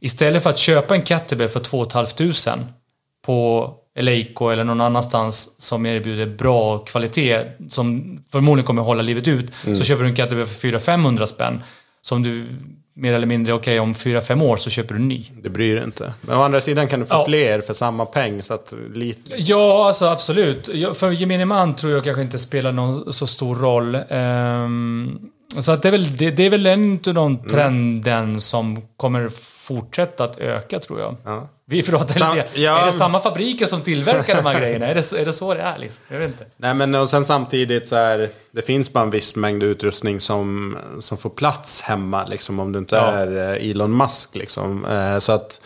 Istället 0.00 0.42
för 0.42 0.50
att 0.50 0.58
köpa 0.58 0.94
en 0.94 1.04
kettlebell 1.04 1.48
för 1.48 1.60
2 1.60 1.86
500 1.90 2.68
på 3.26 3.70
Eleiko 3.94 4.48
eller 4.48 4.64
någon 4.64 4.80
annanstans 4.80 5.60
som 5.60 5.86
erbjuder 5.86 6.26
bra 6.26 6.78
kvalitet 6.78 7.44
som 7.68 8.18
förmodligen 8.32 8.66
kommer 8.66 8.82
hålla 8.82 9.02
livet 9.02 9.28
ut 9.28 9.52
mm. 9.64 9.76
så 9.76 9.84
köper 9.84 10.02
du 10.02 10.08
en 10.08 10.16
kettlebell 10.16 10.46
för 10.46 10.68
400-500 10.68 11.26
spänn 11.26 11.62
som 12.02 12.22
du 12.22 12.46
mer 12.98 13.12
eller 13.12 13.26
mindre, 13.26 13.52
okej 13.52 13.80
okay, 13.80 14.10
om 14.10 14.20
4-5 14.20 14.42
år 14.44 14.56
så 14.56 14.70
köper 14.70 14.94
du 14.94 15.00
ny. 15.00 15.26
Det 15.42 15.50
bryr 15.50 15.74
dig 15.74 15.84
inte. 15.84 16.12
Men 16.20 16.38
å 16.38 16.42
andra 16.42 16.60
sidan 16.60 16.88
kan 16.88 17.00
du 17.00 17.06
få 17.06 17.14
ja. 17.14 17.24
fler 17.24 17.60
för 17.60 17.74
samma 17.74 18.06
peng. 18.06 18.42
Så 18.42 18.54
att 18.54 18.74
lite... 18.94 19.34
Ja, 19.36 19.86
alltså 19.86 20.06
absolut. 20.06 20.68
För 20.94 21.10
gemene 21.10 21.44
man 21.44 21.76
tror 21.76 21.92
jag 21.92 22.04
kanske 22.04 22.22
inte 22.22 22.38
spelar 22.38 22.72
någon 22.72 23.12
så 23.12 23.26
stor 23.26 23.54
roll. 23.54 23.94
Um, 23.94 25.30
så 25.56 25.72
att 25.72 25.82
det, 25.82 25.88
är 25.88 25.92
väl, 25.92 26.16
det, 26.16 26.30
det 26.30 26.46
är 26.46 26.50
väl 26.50 26.66
en 26.66 26.92
av 26.92 27.14
de 27.14 27.26
mm. 27.26 27.48
trenden 27.48 28.24
mm. 28.24 28.40
som 28.40 28.82
kommer 28.96 29.28
fortsätta 29.68 30.24
att 30.24 30.38
öka 30.38 30.78
tror 30.78 31.00
jag. 31.00 31.16
Ja. 31.24 31.48
Vi 31.64 31.82
pratar 31.82 32.14
Sam, 32.14 32.36
lite 32.36 32.60
ja. 32.60 32.80
Är 32.82 32.86
det 32.86 32.92
samma 32.92 33.20
fabriker 33.20 33.66
som 33.66 33.80
tillverkar 33.80 34.34
de 34.34 34.46
här 34.46 34.60
grejerna? 34.60 34.86
Är 34.86 34.94
det, 34.94 35.12
är 35.12 35.24
det 35.24 35.32
så 35.32 35.54
det 35.54 35.60
är 35.60 35.78
liksom? 35.78 36.04
Jag 36.08 36.18
vet 36.18 36.28
inte. 36.28 36.46
Nej 36.56 36.74
men 36.74 36.94
och 36.94 37.08
sen 37.08 37.24
samtidigt 37.24 37.88
så 37.88 37.96
är 37.96 38.30
det 38.50 38.62
finns 38.62 38.92
bara 38.92 39.04
en 39.04 39.10
viss 39.10 39.36
mängd 39.36 39.62
utrustning 39.62 40.20
som, 40.20 40.76
som 40.98 41.18
får 41.18 41.30
plats 41.30 41.80
hemma 41.80 42.26
liksom 42.26 42.60
om 42.60 42.72
du 42.72 42.78
inte 42.78 42.96
ja. 42.96 43.10
är 43.10 43.56
eh, 43.56 43.70
Elon 43.70 43.96
Musk 43.96 44.36
liksom. 44.36 44.84
Eh, 44.84 45.18
så 45.18 45.32
att 45.32 45.60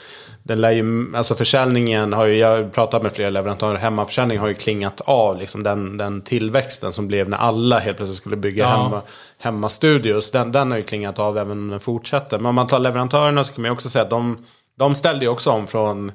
den 0.45 0.61
lär 0.61 0.71
ju, 0.71 1.17
alltså 1.17 1.35
försäljningen 1.35 2.13
har 2.13 2.27
ju, 2.27 2.37
jag 2.37 2.49
har 2.49 2.69
pratat 2.69 3.03
med 3.03 3.13
flera 3.13 3.31
leverantörer, 3.31 3.79
hemmaförsäljning 3.79 4.39
har 4.39 4.49
ju 4.49 4.55
klingat 4.55 5.01
av 5.01 5.39
liksom 5.39 5.63
den, 5.63 5.97
den 5.97 6.23
tillväxten 6.23 6.93
som 6.93 7.09
blev 7.09 7.29
när 7.29 7.39
alla 7.39 7.79
helt 7.79 7.97
plötsligt 7.97 8.17
skulle 8.19 8.37
bygga 8.37 8.65
ja. 8.65 8.69
hemma, 8.69 9.03
hemmastudios. 9.39 10.31
Den, 10.31 10.53
den 10.53 10.71
har 10.71 10.79
ju 10.79 10.85
klingat 10.85 11.19
av 11.19 11.39
även 11.39 11.53
om 11.53 11.69
den 11.69 11.81
fortsätter. 11.81 12.39
Men 12.39 12.47
om 12.47 12.55
man 12.55 12.67
tar 12.67 12.79
leverantörerna 12.79 13.45
så 13.45 13.53
kan 13.53 13.63
man 13.63 13.69
ju 13.69 13.73
också 13.73 13.91
säga 13.91 14.05
att 14.05 14.11
de 14.11 14.37
de 14.83 14.95
ställde 14.95 15.25
ju 15.25 15.29
också 15.29 15.51
om 15.51 15.67
från, 15.67 16.13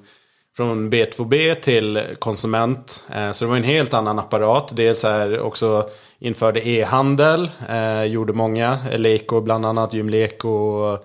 från 0.57 0.91
B2B 0.91 1.55
till 1.55 2.01
konsument. 2.19 3.03
Eh, 3.15 3.31
så 3.31 3.45
det 3.45 3.49
var 3.49 3.57
en 3.57 3.63
helt 3.63 3.93
annan 3.93 4.19
apparat. 4.19 4.69
Dels 4.75 5.03
är 5.03 5.39
också 5.39 5.89
införde 6.19 6.67
e-handel, 6.67 7.51
eh, 7.69 8.03
gjorde 8.03 8.33
många, 8.33 8.77
Leko 8.95 9.41
bland 9.41 9.65
annat, 9.65 9.93
Gymleko 9.93 10.97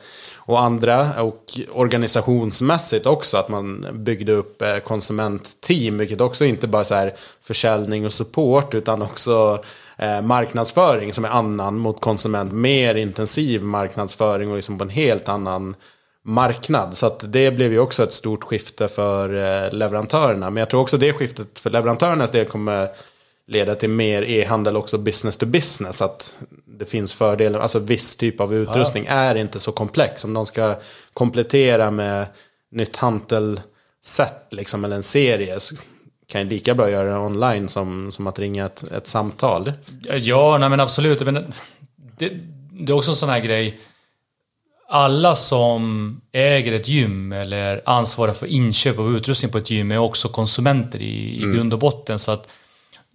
och 0.52 0.62
andra. 0.62 1.22
Och 1.22 1.58
organisationsmässigt 1.72 3.06
också 3.06 3.36
att 3.36 3.48
man 3.48 3.86
byggde 3.92 4.32
upp 4.32 4.62
eh, 4.62 4.76
konsumentteam, 4.76 5.98
vilket 5.98 6.20
också 6.20 6.44
inte 6.44 6.68
bara 6.68 6.84
så 6.84 6.94
här 6.94 7.14
försäljning 7.42 8.06
och 8.06 8.12
support 8.12 8.74
utan 8.74 9.02
också 9.02 9.64
eh, 9.96 10.22
marknadsföring 10.22 11.12
som 11.12 11.24
är 11.24 11.28
annan 11.28 11.78
mot 11.78 12.00
konsument. 12.00 12.52
Mer 12.52 12.94
intensiv 12.94 13.62
marknadsföring 13.62 14.50
och 14.50 14.56
liksom 14.56 14.78
på 14.78 14.84
en 14.84 14.90
helt 14.90 15.28
annan 15.28 15.74
marknad. 16.24 16.96
Så 16.96 17.06
att 17.06 17.32
det 17.32 17.50
blev 17.50 17.72
ju 17.72 17.78
också 17.78 18.02
ett 18.02 18.12
stort 18.12 18.44
skifte 18.44 18.88
för 18.88 19.28
eh, 19.28 19.72
leverantörerna. 19.72 20.50
Men 20.50 20.60
jag 20.60 20.70
tror 20.70 20.80
också 20.80 20.96
det 20.96 21.12
skiftet 21.12 21.58
för 21.58 21.70
leverantörernas 21.70 22.30
del 22.30 22.46
kommer 22.46 22.88
leda 23.52 23.74
till 23.74 23.88
mer 23.88 24.22
e-handel 24.22 24.76
också 24.76 24.98
business 24.98 25.36
to 25.36 25.46
business. 25.46 26.02
Att 26.02 26.36
det 26.66 26.84
finns 26.84 27.12
fördelar, 27.12 27.60
alltså 27.60 27.78
viss 27.78 28.16
typ 28.16 28.40
av 28.40 28.54
utrustning 28.54 29.04
ja. 29.08 29.12
är 29.12 29.34
inte 29.34 29.60
så 29.60 29.72
komplex. 29.72 30.24
Om 30.24 30.34
de 30.34 30.46
ska 30.46 30.74
komplettera 31.12 31.90
med 31.90 32.26
nytt 32.70 32.96
hantelsätt 32.96 34.46
liksom, 34.50 34.84
eller 34.84 34.96
en 34.96 35.02
serie 35.02 35.60
så 35.60 35.74
kan 36.26 36.40
jag 36.40 36.48
lika 36.48 36.74
bra 36.74 36.90
göra 36.90 37.10
det 37.10 37.18
online 37.18 37.68
som, 37.68 38.12
som 38.12 38.26
att 38.26 38.38
ringa 38.38 38.66
ett, 38.66 38.84
ett 38.92 39.06
samtal. 39.06 39.72
Ja, 40.02 40.58
nej 40.58 40.68
men 40.68 40.80
absolut. 40.80 41.20
Men 41.20 41.52
det, 42.18 42.32
det 42.70 42.92
är 42.92 42.96
också 42.96 43.10
en 43.10 43.16
sån 43.16 43.28
här 43.28 43.40
grej 43.40 43.80
alla 44.92 45.36
som 45.36 46.20
äger 46.32 46.72
ett 46.72 46.88
gym 46.88 47.32
eller 47.32 47.82
ansvarar 47.84 48.32
för 48.32 48.46
inköp 48.46 48.98
av 48.98 49.16
utrustning 49.16 49.52
på 49.52 49.58
ett 49.58 49.70
gym 49.70 49.92
är 49.92 49.98
också 49.98 50.28
konsumenter 50.28 51.02
i, 51.02 51.36
i 51.36 51.42
mm. 51.42 51.54
grund 51.54 51.72
och 51.72 51.78
botten. 51.78 52.18
Så 52.18 52.32
att 52.32 52.48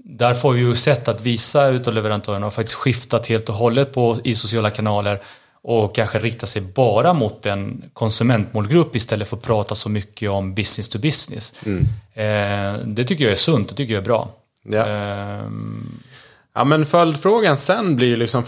där 0.10 0.34
får 0.34 0.54
vi 0.54 0.60
ju 0.60 0.76
sett 0.76 1.08
att 1.08 1.22
vissa 1.22 1.68
utav 1.68 1.94
leverantörerna 1.94 2.46
har 2.46 2.52
faktiskt 2.52 2.76
skiftat 2.76 3.28
helt 3.28 3.50
och 3.50 3.56
hållet 3.56 3.94
på, 3.94 4.18
i 4.24 4.36
sociala 4.36 4.72
kanaler 4.72 5.20
och 5.62 5.96
kanske 5.96 6.20
rikta 6.20 6.48
sig 6.48 6.62
bara 6.62 7.14
mot 7.14 7.46
en 7.46 7.84
konsumentmålgrupp 7.94 8.96
istället 8.96 9.28
för 9.28 9.38
att 9.38 9.44
prata 9.44 9.76
så 9.76 9.90
mycket 9.90 10.30
om 10.30 10.54
business 10.54 10.90
to 10.90 11.00
business. 11.00 11.54
Mm. 11.66 11.84
Eh, 12.14 12.86
det 12.86 13.04
tycker 13.04 13.24
jag 13.24 13.32
är 13.32 13.38
sunt, 13.38 13.70
det 13.70 13.76
tycker 13.76 13.94
jag 13.94 14.02
är 14.02 14.06
bra. 14.06 14.30
Ja. 14.64 14.88
Eh, 14.88 15.44
Ja 16.58 16.64
men 16.64 16.86
följdfrågan 16.86 17.58
sen 17.58 17.96
blir 17.96 18.08
ju 18.08 18.16
liksom 18.16 18.44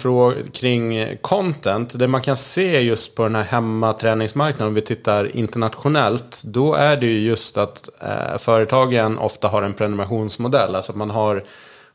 kring 0.53 1.17
content. 1.21 1.99
Det 1.99 2.07
man 2.07 2.21
kan 2.21 2.37
se 2.37 2.81
just 2.81 3.15
på 3.15 3.23
den 3.23 3.35
här 3.35 3.43
hemmaträningsmarknaden 3.43 4.67
om 4.67 4.73
vi 4.73 4.81
tittar 4.81 5.35
internationellt. 5.35 6.41
Då 6.45 6.73
är 6.73 6.97
det 6.97 7.05
ju 7.05 7.19
just 7.19 7.57
att 7.57 7.89
eh, 8.01 8.37
företagen 8.37 9.17
ofta 9.17 9.47
har 9.47 9.61
en 9.61 9.73
prenumerationsmodell. 9.73 10.75
Alltså 10.75 10.91
att 10.91 10.97
man 10.97 11.09
har 11.09 11.43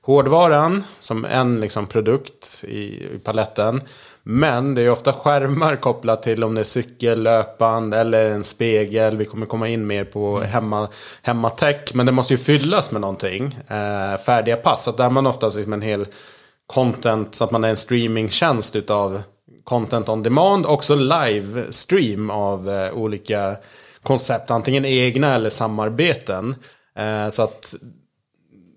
hårdvaran 0.02 0.84
som 0.98 1.24
en 1.24 1.60
liksom, 1.60 1.86
produkt 1.86 2.64
i, 2.68 3.04
i 3.14 3.18
paletten. 3.24 3.80
Men 4.26 4.74
det 4.74 4.82
är 4.82 4.90
ofta 4.90 5.12
skärmar 5.12 5.76
kopplat 5.76 6.22
till 6.22 6.44
om 6.44 6.54
det 6.54 6.60
är 6.60 6.64
cykel, 6.64 7.22
löpband 7.22 7.94
eller 7.94 8.30
en 8.30 8.44
spegel. 8.44 9.16
Vi 9.16 9.24
kommer 9.24 9.46
komma 9.46 9.68
in 9.68 9.86
mer 9.86 10.04
på 10.04 10.36
mm. 10.36 10.48
hemma, 10.48 10.88
hemmatech. 11.22 11.94
Men 11.94 12.06
det 12.06 12.12
måste 12.12 12.34
ju 12.34 12.38
fyllas 12.38 12.92
med 12.92 13.00
någonting. 13.00 13.58
Eh, 13.68 14.16
färdiga 14.16 14.56
pass. 14.56 14.82
Så 14.82 14.92
där 14.92 15.10
man 15.10 15.26
oftast 15.26 15.56
liksom 15.56 15.72
en 15.72 15.82
hel 15.82 16.06
content. 16.66 17.34
Så 17.34 17.44
att 17.44 17.50
man 17.50 17.64
är 17.64 17.68
en 17.68 17.76
streamingtjänst 17.76 18.76
utav 18.76 19.22
content 19.64 20.08
on 20.08 20.22
demand. 20.22 20.66
Också 20.66 20.94
livestream 20.94 22.30
av 22.30 22.70
eh, 22.70 22.92
olika 22.92 23.56
koncept. 24.02 24.50
Antingen 24.50 24.84
egna 24.84 25.34
eller 25.34 25.50
samarbeten. 25.50 26.54
Eh, 26.98 27.28
så 27.28 27.42
att 27.42 27.74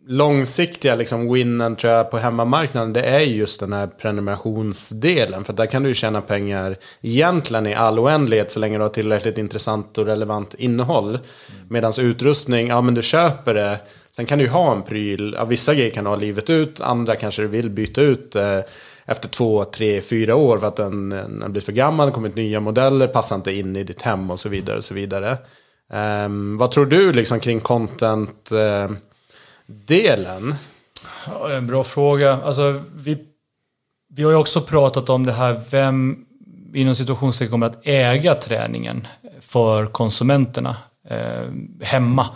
långsiktiga 0.07 0.95
liksom 0.95 1.33
winnen 1.33 1.75
tror 1.75 1.93
jag 1.93 2.11
på 2.11 2.17
hemmamarknaden 2.17 2.93
det 2.93 3.01
är 3.01 3.19
just 3.19 3.59
den 3.59 3.73
här 3.73 3.87
prenumerationsdelen. 3.87 5.43
För 5.43 5.53
där 5.53 5.65
kan 5.65 5.83
du 5.83 5.93
tjäna 5.93 6.21
pengar 6.21 6.77
egentligen 7.01 7.67
i 7.67 7.73
all 7.73 7.99
oändlighet 7.99 8.51
så 8.51 8.59
länge 8.59 8.77
du 8.77 8.81
har 8.81 8.89
tillräckligt 8.89 9.37
intressant 9.37 9.97
och 9.97 10.05
relevant 10.05 10.53
innehåll. 10.53 11.09
Mm. 11.09 11.21
Medan 11.69 11.93
utrustning, 11.99 12.67
ja 12.67 12.81
men 12.81 12.93
du 12.93 13.01
köper 13.01 13.53
det. 13.53 13.79
Sen 14.15 14.25
kan 14.25 14.37
du 14.37 14.43
ju 14.43 14.51
ha 14.51 14.71
en 14.71 14.81
pryl, 14.81 15.35
ja, 15.37 15.45
vissa 15.45 15.73
grejer 15.73 15.91
kan 15.91 16.03
du 16.03 16.09
ha 16.09 16.17
livet 16.17 16.49
ut, 16.49 16.81
andra 16.81 17.15
kanske 17.15 17.41
du 17.41 17.47
vill 17.47 17.69
byta 17.69 18.01
ut 18.01 18.35
eh, 18.35 18.59
efter 19.05 19.29
två, 19.29 19.63
tre, 19.63 20.01
fyra 20.01 20.35
år 20.35 20.57
för 20.57 20.67
att 20.67 20.75
den, 20.75 21.09
den 21.09 21.51
blir 21.51 21.61
för 21.61 21.71
gammal, 21.71 22.07
det 22.07 22.13
kommit 22.13 22.35
nya 22.35 22.59
modeller, 22.59 23.07
passar 23.07 23.35
inte 23.35 23.51
in 23.51 23.75
i 23.75 23.83
ditt 23.83 24.01
hem 24.01 24.31
och 24.31 24.39
så 24.39 24.49
vidare. 24.49 24.77
Och 24.77 24.83
så 24.83 24.93
vidare. 24.93 25.37
Um, 25.93 26.57
vad 26.57 26.71
tror 26.71 26.85
du 26.85 27.13
liksom 27.13 27.39
kring 27.39 27.59
content? 27.59 28.49
Uh, 28.53 28.97
delen? 29.67 30.55
Ja, 31.25 31.47
det 31.47 31.53
är 31.53 31.57
en 31.57 31.67
bra 31.67 31.83
fråga. 31.83 32.39
Alltså, 32.45 32.81
vi, 32.95 33.17
vi 34.09 34.23
har 34.23 34.31
ju 34.31 34.37
också 34.37 34.61
pratat 34.61 35.09
om 35.09 35.25
det 35.25 35.33
här, 35.33 35.61
vem 35.71 36.25
inom 36.73 36.95
situationstecken 36.95 37.51
kommer 37.51 37.65
att 37.65 37.79
äga 37.83 38.35
träningen 38.35 39.07
för 39.41 39.85
konsumenterna 39.85 40.77
eh, 41.09 41.51
hemma. 41.81 42.27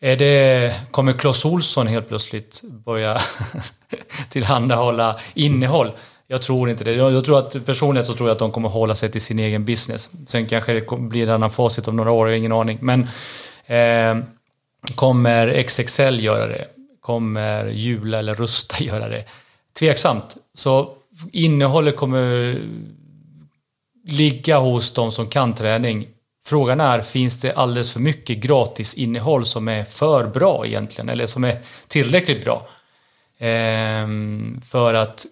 Är 0.00 0.16
det, 0.16 0.74
kommer 0.90 1.12
Clas 1.12 1.44
Olsson 1.44 1.86
helt 1.86 2.08
plötsligt 2.08 2.62
börja 2.62 3.20
tillhandahålla 4.28 5.20
innehåll? 5.34 5.92
Jag 6.26 6.42
tror 6.42 6.70
inte 6.70 6.84
det. 6.84 6.92
Jag 6.92 7.24
tror 7.24 7.38
att 7.38 7.66
personligen 7.66 8.06
så 8.06 8.14
tror 8.14 8.28
jag 8.28 8.34
att 8.34 8.38
de 8.38 8.52
kommer 8.52 8.68
hålla 8.68 8.94
sig 8.94 9.10
till 9.10 9.20
sin 9.20 9.38
egen 9.38 9.64
business. 9.64 10.10
Sen 10.26 10.46
kanske 10.46 10.72
det 10.72 10.98
blir 10.98 11.22
en 11.22 11.34
annan 11.34 11.50
facit 11.50 11.88
om 11.88 11.96
några 11.96 12.10
år, 12.10 12.28
jag 12.28 12.32
har 12.32 12.38
ingen 12.38 12.52
aning. 12.52 12.78
Men 12.80 13.00
eh, 13.66 14.24
Kommer 14.94 15.62
XXL 15.62 16.20
göra 16.20 16.46
det? 16.46 16.66
Kommer 17.00 17.66
Jula 17.66 18.18
eller 18.18 18.34
Rusta 18.34 18.84
göra 18.84 19.08
det? 19.08 19.24
Tveksamt. 19.78 20.36
Så 20.54 20.96
innehållet 21.32 21.96
kommer 21.96 22.58
ligga 24.06 24.58
hos 24.58 24.90
de 24.90 25.12
som 25.12 25.28
kan 25.28 25.54
träning. 25.54 26.08
Frågan 26.46 26.80
är, 26.80 27.00
finns 27.00 27.40
det 27.40 27.52
alldeles 27.52 27.92
för 27.92 28.00
mycket 28.00 28.38
gratis 28.38 28.94
innehåll 28.94 29.46
som 29.46 29.68
är 29.68 29.84
för 29.84 30.26
bra 30.26 30.66
egentligen? 30.66 31.08
Eller 31.08 31.26
som 31.26 31.44
är 31.44 31.58
tillräckligt 31.88 32.44
bra? 32.44 32.68
Ehm, 33.38 34.60
för 34.64 34.94
att 34.94 35.26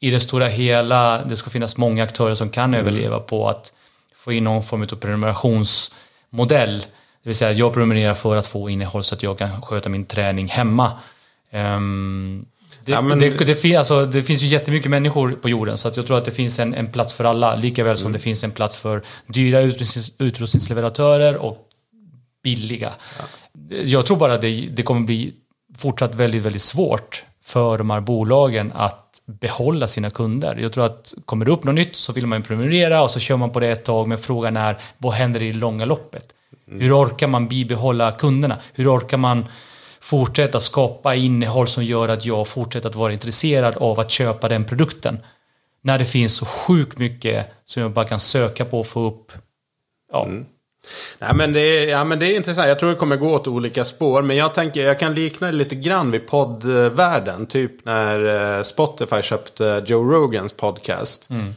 i 0.00 0.10
det 0.10 0.20
stora 0.20 0.46
hela 0.46 1.24
det 1.24 1.36
ska 1.36 1.50
finnas 1.50 1.76
många 1.76 2.02
aktörer 2.02 2.34
som 2.34 2.50
kan 2.50 2.74
mm. 2.74 2.80
överleva 2.80 3.20
på 3.20 3.48
att 3.48 3.72
få 4.14 4.32
in 4.32 4.44
någon 4.44 4.62
form 4.62 4.82
av 4.82 4.96
prenumerationsmodell. 4.96 6.84
Det 7.22 7.28
vill 7.28 7.36
säga 7.36 7.52
jag 7.52 7.72
prenumererar 7.72 8.14
för 8.14 8.36
att 8.36 8.46
få 8.46 8.70
innehåll 8.70 9.04
så 9.04 9.14
att 9.14 9.22
jag 9.22 9.38
kan 9.38 9.62
sköta 9.62 9.88
min 9.88 10.04
träning 10.04 10.48
hemma. 10.48 10.92
Um, 11.52 12.46
det, 12.84 12.92
ja, 12.92 13.00
men... 13.00 13.18
det, 13.18 13.30
det, 13.30 13.56
fin, 13.56 13.76
alltså, 13.76 14.06
det, 14.06 14.22
finns 14.22 14.42
ju 14.42 14.46
jättemycket 14.46 14.90
människor 14.90 15.32
på 15.32 15.48
jorden 15.48 15.78
så 15.78 15.88
att 15.88 15.96
jag 15.96 16.06
tror 16.06 16.18
att 16.18 16.24
det 16.24 16.30
finns 16.30 16.58
en, 16.58 16.74
en 16.74 16.92
plats 16.92 17.14
för 17.14 17.24
alla. 17.24 17.56
Lika 17.56 17.84
väl 17.84 17.96
som 17.96 18.06
mm. 18.06 18.12
det 18.12 18.18
finns 18.18 18.44
en 18.44 18.50
plats 18.50 18.78
för 18.78 19.02
dyra 19.26 19.60
utrustnings, 19.60 20.12
utrustningsleverantörer 20.18 21.36
och 21.36 21.58
billiga. 22.42 22.92
Ja. 23.18 23.24
Jag 23.76 24.06
tror 24.06 24.16
bara 24.16 24.34
att 24.34 24.40
det, 24.40 24.66
det 24.70 24.82
kommer 24.82 25.00
bli 25.00 25.32
fortsatt 25.78 26.14
väldigt, 26.14 26.42
väldigt 26.42 26.62
svårt 26.62 27.24
för 27.44 27.78
de 27.78 27.90
här 27.90 28.00
bolagen 28.00 28.72
att 28.74 29.20
behålla 29.26 29.86
sina 29.86 30.10
kunder. 30.10 30.56
Jag 30.56 30.72
tror 30.72 30.84
att 30.84 31.14
kommer 31.24 31.44
det 31.44 31.52
upp 31.52 31.64
något 31.64 31.74
nytt 31.74 31.96
så 31.96 32.12
vill 32.12 32.26
man 32.26 32.42
prenumerera 32.42 33.02
och 33.02 33.10
så 33.10 33.20
kör 33.20 33.36
man 33.36 33.50
på 33.50 33.60
det 33.60 33.68
ett 33.68 33.84
tag. 33.84 34.08
Men 34.08 34.18
frågan 34.18 34.56
är 34.56 34.78
vad 34.98 35.12
händer 35.12 35.42
i 35.42 35.52
det 35.52 35.58
långa 35.58 35.84
loppet? 35.84 36.34
Mm. 36.70 36.82
Hur 36.82 36.98
orkar 36.98 37.26
man 37.26 37.48
bibehålla 37.48 38.12
kunderna? 38.12 38.56
Hur 38.72 38.96
orkar 38.96 39.16
man 39.16 39.46
fortsätta 40.00 40.60
skapa 40.60 41.14
innehåll 41.14 41.68
som 41.68 41.84
gör 41.84 42.08
att 42.08 42.24
jag 42.24 42.48
fortsätter 42.48 42.88
att 42.88 42.94
vara 42.94 43.12
intresserad 43.12 43.76
av 43.76 44.00
att 44.00 44.10
köpa 44.10 44.48
den 44.48 44.64
produkten? 44.64 45.18
När 45.82 45.98
det 45.98 46.04
finns 46.04 46.36
så 46.36 46.46
sjukt 46.46 46.98
mycket 46.98 47.46
som 47.64 47.82
jag 47.82 47.90
bara 47.90 48.04
kan 48.04 48.20
söka 48.20 48.64
på 48.64 48.80
och 48.80 48.86
få 48.86 49.06
upp. 49.06 49.32
Ja. 50.12 50.24
Mm. 50.24 50.46
Nej, 51.18 51.34
men 51.34 51.52
det, 51.52 51.60
är, 51.60 51.88
ja, 51.88 52.04
men 52.04 52.18
det 52.18 52.26
är 52.26 52.36
intressant. 52.36 52.68
Jag 52.68 52.78
tror 52.78 52.90
det 52.90 52.96
kommer 52.96 53.16
gå 53.16 53.34
åt 53.34 53.46
olika 53.46 53.84
spår. 53.84 54.22
Men 54.22 54.36
jag 54.36 54.54
tänker, 54.54 54.84
jag 54.84 54.98
kan 54.98 55.14
likna 55.14 55.46
det 55.46 55.52
lite 55.52 55.74
grann 55.74 56.10
vid 56.10 56.26
poddvärlden. 56.26 57.46
Typ 57.46 57.84
när 57.84 58.56
eh, 58.56 58.62
Spotify 58.62 59.22
köpte 59.22 59.82
Joe 59.86 60.04
Rogans 60.12 60.52
podcast. 60.52 61.30
Mm. 61.30 61.54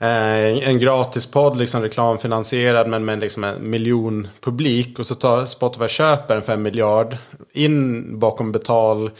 Eh, 0.00 0.68
en 0.68 0.78
gratis 0.78 1.26
podd, 1.26 1.56
liksom 1.56 1.82
reklamfinansierad 1.82 2.88
men 2.88 3.04
med 3.04 3.20
liksom 3.20 3.44
en 3.44 3.70
miljon 3.70 4.28
publik. 4.40 4.98
Och 4.98 5.06
så 5.06 5.14
tar 5.14 5.46
Spotify 5.46 5.88
köper 5.88 6.36
en 6.36 6.42
fem 6.42 6.62
miljard 6.62 7.16
in 7.52 8.18
bakom 8.18 8.52
betal. 8.52 9.10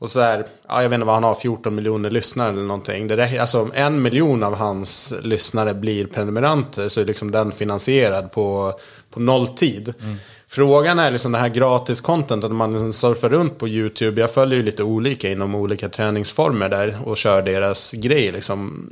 Och 0.00 0.08
så 0.08 0.20
är, 0.20 0.46
ja, 0.68 0.82
jag 0.82 0.88
vet 0.88 0.96
inte 0.96 1.06
vad 1.06 1.14
han 1.14 1.24
har, 1.24 1.34
14 1.34 1.74
miljoner 1.74 2.10
lyssnare 2.10 2.48
eller 2.48 2.62
någonting. 2.62 3.08
Det 3.08 3.16
räcker, 3.16 3.40
alltså 3.40 3.68
en 3.74 4.02
miljon 4.02 4.42
av 4.42 4.54
hans 4.56 5.14
lyssnare 5.22 5.74
blir 5.74 6.06
prenumeranter. 6.06 6.88
Så 6.88 7.00
är 7.00 7.04
liksom 7.04 7.30
den 7.30 7.52
finansierad 7.52 8.32
på, 8.32 8.74
på 9.10 9.20
nolltid. 9.20 9.94
Mm. 10.02 10.16
Frågan 10.48 10.98
är 10.98 11.10
liksom 11.10 11.32
det 11.32 11.38
här 11.38 11.48
gratis 11.48 12.00
content, 12.00 12.44
att 12.44 12.52
man 12.52 12.72
liksom 12.72 12.92
surfar 12.92 13.28
runt 13.28 13.58
på 13.58 13.68
YouTube. 13.68 14.20
Jag 14.20 14.30
följer 14.30 14.56
ju 14.56 14.64
lite 14.64 14.82
olika 14.82 15.30
inom 15.30 15.54
olika 15.54 15.88
träningsformer 15.88 16.68
där 16.68 16.96
och 17.04 17.16
kör 17.16 17.42
deras 17.42 17.92
grej. 17.92 18.32
Liksom. 18.32 18.90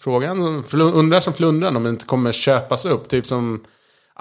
Frågan, 0.00 0.64
undrar 0.72 1.20
som 1.20 1.32
flundran 1.32 1.76
om 1.76 1.84
det 1.84 1.90
inte 1.90 2.04
kommer 2.04 2.32
köpas 2.32 2.84
upp. 2.84 3.08
Typ 3.08 3.26
som 3.26 3.60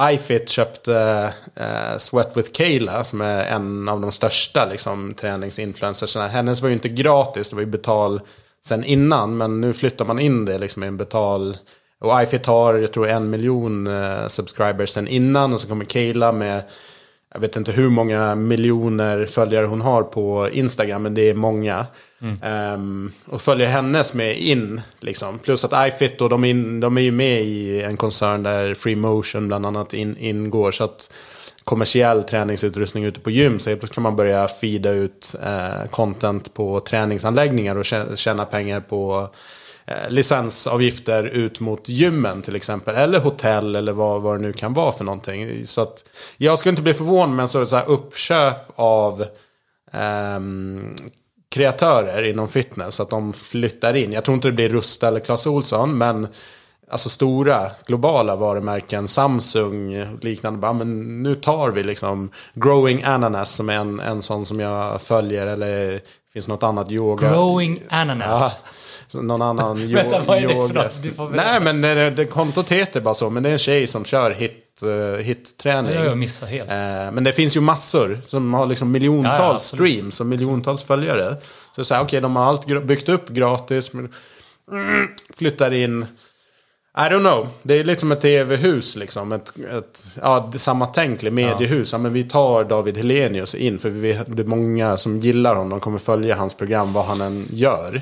iFit 0.01 0.49
köpte 0.49 1.23
uh, 1.59 1.97
Sweat 1.97 2.37
with 2.37 2.51
Kayla 2.51 3.03
som 3.03 3.21
är 3.21 3.45
en 3.45 3.89
av 3.89 4.01
de 4.01 4.11
största 4.11 4.65
liksom, 4.65 5.13
träningsinfluencersna. 5.13 6.27
Hennes 6.27 6.61
var 6.61 6.69
ju 6.69 6.73
inte 6.73 6.89
gratis, 6.89 7.49
det 7.49 7.55
var 7.55 7.61
ju 7.61 7.69
betal 7.69 8.21
sen 8.65 8.83
innan. 8.83 9.37
Men 9.37 9.61
nu 9.61 9.73
flyttar 9.73 10.05
man 10.05 10.19
in 10.19 10.45
det 10.45 10.57
liksom, 10.57 10.83
i 10.83 10.87
en 10.87 10.97
betal... 10.97 11.57
Och 12.01 12.23
iFit 12.23 12.45
har, 12.45 12.73
jag 12.73 12.91
tror, 12.91 13.07
en 13.07 13.29
miljon 13.29 13.87
uh, 13.87 14.27
subscribers 14.27 14.89
sen 14.89 15.07
innan. 15.07 15.53
Och 15.53 15.61
så 15.61 15.67
kommer 15.67 15.85
Kayla 15.85 16.31
med, 16.31 16.63
jag 17.33 17.39
vet 17.39 17.55
inte 17.55 17.71
hur 17.71 17.89
många 17.89 18.35
miljoner 18.35 19.25
följare 19.25 19.65
hon 19.65 19.81
har 19.81 20.03
på 20.03 20.49
Instagram, 20.51 21.03
men 21.03 21.13
det 21.13 21.29
är 21.29 21.35
många. 21.35 21.85
Mm. 22.21 22.73
Um, 22.73 23.11
och 23.25 23.41
följer 23.41 23.67
hennes 23.67 24.13
med 24.13 24.39
in. 24.39 24.81
Liksom. 24.99 25.39
Plus 25.39 25.65
att 25.65 25.87
iFit 25.87 26.21
och 26.21 26.29
de, 26.29 26.45
in, 26.45 26.79
de 26.79 26.97
är 26.97 27.01
ju 27.01 27.11
med 27.11 27.41
i 27.41 27.81
en 27.81 27.97
koncern 27.97 28.43
där 28.43 28.73
Free 28.73 28.95
Motion 28.95 29.47
bland 29.47 29.65
annat 29.65 29.93
in, 29.93 30.17
ingår. 30.17 30.71
Så 30.71 30.83
att 30.83 31.11
kommersiell 31.63 32.23
träningsutrustning 32.23 33.03
ute 33.03 33.19
på 33.19 33.29
gym. 33.29 33.59
Så 33.59 33.77
kan 33.77 34.03
man 34.03 34.15
börja 34.15 34.47
feeda 34.47 34.89
ut 34.89 35.35
eh, 35.43 35.89
content 35.89 36.53
på 36.53 36.79
träningsanläggningar 36.79 37.75
och 37.75 37.85
tjäna 38.17 38.45
pengar 38.45 38.79
på 38.79 39.29
licensavgifter 40.09 41.23
ut 41.23 41.59
mot 41.59 41.89
gymmen 41.89 42.41
till 42.41 42.55
exempel. 42.55 42.95
Eller 42.95 43.19
hotell 43.19 43.75
eller 43.75 43.93
vad, 43.93 44.21
vad 44.21 44.35
det 44.35 44.41
nu 44.41 44.53
kan 44.53 44.73
vara 44.73 44.91
för 44.91 45.03
någonting. 45.03 45.67
Så 45.67 45.81
att 45.81 46.03
jag 46.37 46.59
skulle 46.59 46.69
inte 46.69 46.81
bli 46.81 46.93
förvånad 46.93 47.35
med 47.35 47.43
en 47.43 47.49
så, 47.49 47.65
så 47.65 47.75
här 47.75 47.89
uppköp 47.89 48.57
av 48.75 49.25
Um, 49.93 50.95
kreatörer 51.49 52.23
inom 52.23 52.47
fitness. 52.47 52.99
Att 52.99 53.09
de 53.09 53.33
flyttar 53.33 53.93
in. 53.93 54.11
Jag 54.11 54.23
tror 54.23 54.35
inte 54.35 54.47
det 54.47 54.51
blir 54.51 54.69
Rusta 54.69 55.07
eller 55.07 55.19
Clas 55.19 55.47
Olsson. 55.47 55.97
Men 55.97 56.27
alltså 56.91 57.09
stora 57.09 57.71
globala 57.85 58.35
varumärken. 58.35 59.07
Samsung 59.07 60.07
liknande. 60.21 60.59
Bara, 60.59 60.73
men 60.73 61.23
nu 61.23 61.35
tar 61.35 61.71
vi 61.71 61.83
liksom 61.83 62.31
Growing 62.53 63.03
Ananas 63.03 63.51
som 63.51 63.69
är 63.69 63.77
en, 63.77 63.99
en 63.99 64.21
sån 64.21 64.45
som 64.45 64.59
jag 64.59 65.01
följer. 65.01 65.47
Eller 65.47 66.01
finns 66.33 66.47
något 66.47 66.63
annat 66.63 66.91
yoga. 66.91 67.29
Growing 67.29 67.83
Ananas. 67.89 68.63
Ja, 68.63 68.69
någon 69.13 69.41
annan 69.41 69.77
yoga. 69.77 69.95
Vänta, 70.03 70.21
vad 70.21 70.37
är 70.37 70.47
det 70.47 70.67
för 70.67 70.73
något? 70.73 71.03
Du 71.03 71.13
får 71.13 71.29
Nej, 71.29 71.61
men 71.61 71.81
det, 71.81 72.09
det, 72.09 72.25
kontot 72.25 72.71
heter 72.71 73.01
bara 73.01 73.13
så. 73.13 73.29
Men 73.29 73.43
det 73.43 73.49
är 73.49 73.53
en 73.53 73.59
tjej 73.59 73.87
som 73.87 74.05
kör 74.05 74.31
hit 74.31 74.81
uh, 74.85 75.17
hitträning. 75.17 75.93
Jag 75.93 76.17
missat 76.17 76.49
helt. 76.49 76.69
Uh, 76.71 76.75
men 77.11 77.23
det 77.23 77.33
finns 77.33 77.57
ju 77.57 77.61
massor 77.61 78.21
som 78.25 78.53
har 78.53 78.65
liksom 78.65 78.91
miljontals 78.91 79.39
ja, 79.39 79.51
ja, 79.53 79.59
streams 79.59 80.19
och 80.19 80.25
miljontals 80.25 80.83
följare. 80.83 81.37
Så 81.75 81.83
så 81.83 81.93
här, 81.93 82.01
okej, 82.01 82.07
okay, 82.07 82.19
de 82.19 82.35
har 82.35 82.43
allt 82.43 82.83
byggt 82.83 83.09
upp 83.09 83.29
gratis. 83.29 83.93
Men, 83.93 84.13
mm, 84.71 85.07
flyttar 85.37 85.73
in. 85.73 86.05
I 86.99 87.01
don't 87.01 87.19
know. 87.19 87.47
Det 87.63 87.79
är 87.79 87.83
liksom 87.83 88.11
ett 88.11 88.21
tv-hus 88.21 88.95
liksom. 88.95 89.31
Ett, 89.31 89.53
ett, 89.59 90.17
ja, 90.21 90.51
samma 90.55 90.85
tänk, 90.85 91.23
mediehus. 91.23 91.91
Ja. 91.91 91.97
ja. 91.97 92.01
men 92.01 92.13
vi 92.13 92.23
tar 92.23 92.63
David 92.63 92.97
Helenius 92.97 93.55
in. 93.55 93.79
För 93.79 93.89
vi 93.89 93.99
vet, 93.99 94.35
det 94.37 94.41
är 94.41 94.45
många 94.45 94.97
som 94.97 95.19
gillar 95.19 95.55
honom. 95.55 95.69
De 95.69 95.79
kommer 95.79 95.99
följa 95.99 96.35
hans 96.35 96.55
program 96.55 96.93
vad 96.93 97.05
han 97.05 97.21
än 97.21 97.47
gör. 97.51 98.01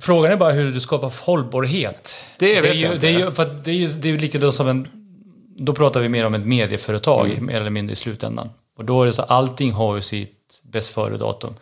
Frågan 0.00 0.32
är 0.32 0.36
bara 0.36 0.52
hur 0.52 0.72
du 0.72 0.80
skapar 0.80 1.12
hållbarhet. 1.26 2.14
Det, 2.38 2.54
det 2.54 2.60
vet 2.60 2.74
ju, 2.74 2.80
jag 2.80 2.94
inte. 2.94 3.06
Det 3.06 3.14
är 3.14 3.18
ju, 3.18 3.32
för 3.32 3.44
det 3.64 3.70
är 3.70 3.74
ju 3.74 3.86
det 3.88 4.08
är 4.08 4.18
likadant 4.18 4.54
som 4.54 4.68
en 4.68 4.88
då 5.58 5.74
pratar 5.74 6.00
vi 6.00 6.08
mer 6.08 6.26
om 6.26 6.34
ett 6.34 6.46
medieföretag, 6.46 7.30
mm. 7.30 7.46
mer 7.46 7.60
eller 7.60 7.70
mindre 7.70 7.92
i 7.92 7.96
slutändan. 7.96 8.50
Och 8.76 8.84
då 8.84 9.02
är 9.02 9.06
det 9.06 9.12
så 9.12 9.22
allting 9.22 9.72
har 9.72 9.96
ju 9.96 10.02
sitt 10.02 10.60
bäst 10.62 10.94
före-datum. 10.94 11.54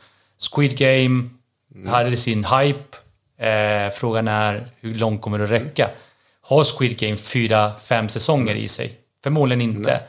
Squid 0.53 0.79
Game 0.79 1.29
mm. 1.75 1.89
hade 1.89 2.17
sin 2.17 2.45
hype. 2.45 2.97
Eh, 3.39 3.91
frågan 3.91 4.29
är 4.29 4.69
hur 4.81 4.95
långt 4.95 5.23
kommer 5.23 5.39
det 5.39 5.45
att 5.45 5.51
räcka? 5.51 5.91
Har 6.49 6.65
Squid 6.65 6.99
Game 6.99 7.17
fyra, 7.17 7.73
fem 7.83 8.09
säsonger 8.09 8.55
i 8.55 8.69
sig? 8.69 8.95
Förmodligen 9.23 9.61
inte. 9.61 10.01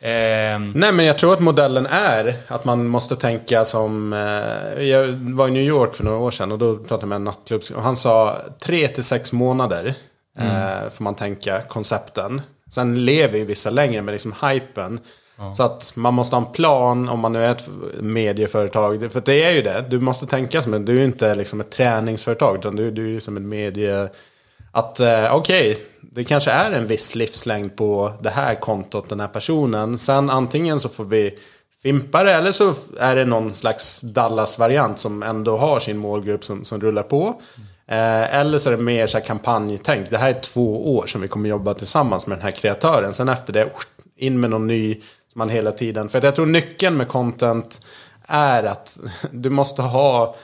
Nej. 0.00 0.54
Eh, 0.54 0.60
Nej 0.74 0.92
men 0.92 1.04
jag 1.04 1.18
tror 1.18 1.32
att 1.32 1.40
modellen 1.40 1.86
är 1.86 2.36
att 2.46 2.64
man 2.64 2.86
måste 2.86 3.16
tänka 3.16 3.64
som... 3.64 4.12
Eh, 4.12 4.82
jag 4.82 5.08
var 5.12 5.48
i 5.48 5.50
New 5.50 5.62
York 5.62 5.96
för 5.96 6.04
några 6.04 6.18
år 6.18 6.30
sedan 6.30 6.52
och 6.52 6.58
då 6.58 6.76
pratade 6.76 7.02
jag 7.02 7.08
med 7.08 7.16
en 7.16 7.24
nattklubb. 7.24 7.62
Och 7.74 7.82
han 7.82 7.96
sa 7.96 8.36
tre 8.60 8.88
till 8.88 9.04
sex 9.04 9.32
månader. 9.32 9.94
Mm. 10.38 10.56
Eh, 10.56 10.90
får 10.90 11.04
man 11.04 11.14
tänka 11.14 11.60
koncepten. 11.60 12.42
Sen 12.70 13.04
lever 13.04 13.38
ju 13.38 13.44
vissa 13.44 13.70
längre 13.70 14.02
med 14.02 14.12
liksom 14.12 14.34
hypen. 14.50 15.00
Ja. 15.36 15.54
Så 15.54 15.62
att 15.62 15.92
man 15.94 16.14
måste 16.14 16.36
ha 16.36 16.46
en 16.46 16.52
plan 16.52 17.08
om 17.08 17.20
man 17.20 17.32
nu 17.32 17.44
är 17.44 17.52
ett 17.52 17.68
medieföretag. 18.00 19.12
För 19.12 19.22
det 19.24 19.42
är 19.42 19.52
ju 19.52 19.62
det. 19.62 19.84
Du 19.90 20.00
måste 20.00 20.26
tänka 20.26 20.62
som 20.62 20.74
en, 20.74 20.84
du 20.84 20.92
är 20.92 20.98
ju 20.98 21.04
inte 21.04 21.34
liksom 21.34 21.60
ett 21.60 21.70
träningsföretag. 21.70 22.58
Utan 22.58 22.76
du, 22.76 22.90
du 22.90 23.04
är 23.04 23.10
ju 23.10 23.20
som 23.20 23.36
en 23.36 23.48
medie... 23.48 24.08
Att 24.78 25.00
eh, 25.00 25.34
okej, 25.34 25.70
okay, 25.70 25.84
det 26.00 26.24
kanske 26.24 26.50
är 26.50 26.72
en 26.72 26.86
viss 26.86 27.14
livslängd 27.14 27.76
på 27.76 28.12
det 28.20 28.30
här 28.30 28.54
kontot, 28.54 29.08
den 29.08 29.20
här 29.20 29.28
personen. 29.28 29.98
Sen 29.98 30.30
antingen 30.30 30.80
så 30.80 30.88
får 30.88 31.04
vi 31.04 31.38
fimpa 31.82 32.24
det 32.24 32.32
eller 32.32 32.52
så 32.52 32.74
är 32.98 33.16
det 33.16 33.24
någon 33.24 33.54
slags 33.54 34.00
Dallas-variant 34.00 34.98
som 34.98 35.22
ändå 35.22 35.56
har 35.56 35.80
sin 35.80 35.98
målgrupp 35.98 36.44
som, 36.44 36.64
som 36.64 36.80
rullar 36.80 37.02
på. 37.02 37.40
Eh, 37.86 38.34
eller 38.34 38.58
så 38.58 38.70
är 38.70 38.76
det 38.76 38.82
mer 38.82 39.06
så 39.06 39.18
här 39.18 39.24
kampanjtänk. 39.24 40.10
Det 40.10 40.18
här 40.18 40.30
är 40.30 40.40
två 40.40 40.96
år 40.96 41.06
som 41.06 41.20
vi 41.20 41.28
kommer 41.28 41.48
jobba 41.48 41.74
tillsammans 41.74 42.26
med 42.26 42.38
den 42.38 42.44
här 42.44 42.50
kreatören. 42.50 43.14
Sen 43.14 43.28
efter 43.28 43.52
det, 43.52 43.70
in 44.16 44.40
med 44.40 44.50
någon 44.50 44.66
ny 44.66 44.94
som 45.32 45.38
man 45.38 45.48
hela 45.48 45.72
tiden... 45.72 46.08
För 46.08 46.24
jag 46.24 46.34
tror 46.34 46.46
nyckeln 46.46 46.96
med 46.96 47.08
content 47.08 47.80
är 48.26 48.64
att 48.64 48.98
du 49.30 49.50
måste 49.50 49.82
ha... 49.82 50.36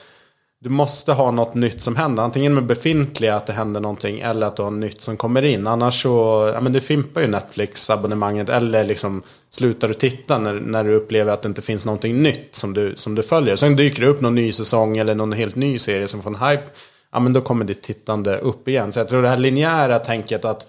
Du 0.64 0.70
måste 0.70 1.12
ha 1.12 1.30
något 1.30 1.54
nytt 1.54 1.80
som 1.80 1.96
händer. 1.96 2.22
Antingen 2.22 2.54
med 2.54 2.66
befintliga 2.66 3.36
att 3.36 3.46
det 3.46 3.52
händer 3.52 3.80
någonting 3.80 4.20
eller 4.20 4.46
att 4.46 4.56
du 4.56 4.62
har 4.62 4.70
nytt 4.70 5.00
som 5.00 5.16
kommer 5.16 5.42
in. 5.42 5.66
Annars 5.66 6.02
så, 6.02 6.50
ja 6.54 6.60
men 6.60 6.72
du 6.72 6.80
fimpar 6.80 7.20
ju 7.20 7.26
Netflix-abonnemanget 7.26 8.48
eller 8.48 8.84
liksom 8.84 9.22
slutar 9.50 9.88
du 9.88 9.94
titta 9.94 10.38
när, 10.38 10.52
när 10.52 10.84
du 10.84 10.94
upplever 10.94 11.32
att 11.32 11.42
det 11.42 11.48
inte 11.48 11.62
finns 11.62 11.84
någonting 11.84 12.22
nytt 12.22 12.54
som 12.54 12.72
du, 12.72 12.96
som 12.96 13.14
du 13.14 13.22
följer. 13.22 13.56
Sen 13.56 13.76
dyker 13.76 14.00
det 14.00 14.06
upp 14.06 14.20
någon 14.20 14.34
ny 14.34 14.52
säsong 14.52 14.96
eller 14.96 15.14
någon 15.14 15.32
helt 15.32 15.56
ny 15.56 15.78
serie 15.78 16.08
som 16.08 16.22
får 16.22 16.30
en 16.30 16.48
hype 16.48 16.64
ja 17.12 17.20
men 17.20 17.32
då 17.32 17.40
kommer 17.40 17.64
ditt 17.64 17.82
tittande 17.82 18.38
upp 18.38 18.68
igen. 18.68 18.92
Så 18.92 19.00
jag 19.00 19.08
tror 19.08 19.22
det 19.22 19.28
här 19.28 19.36
linjära 19.36 19.98
tänket 19.98 20.44
att 20.44 20.66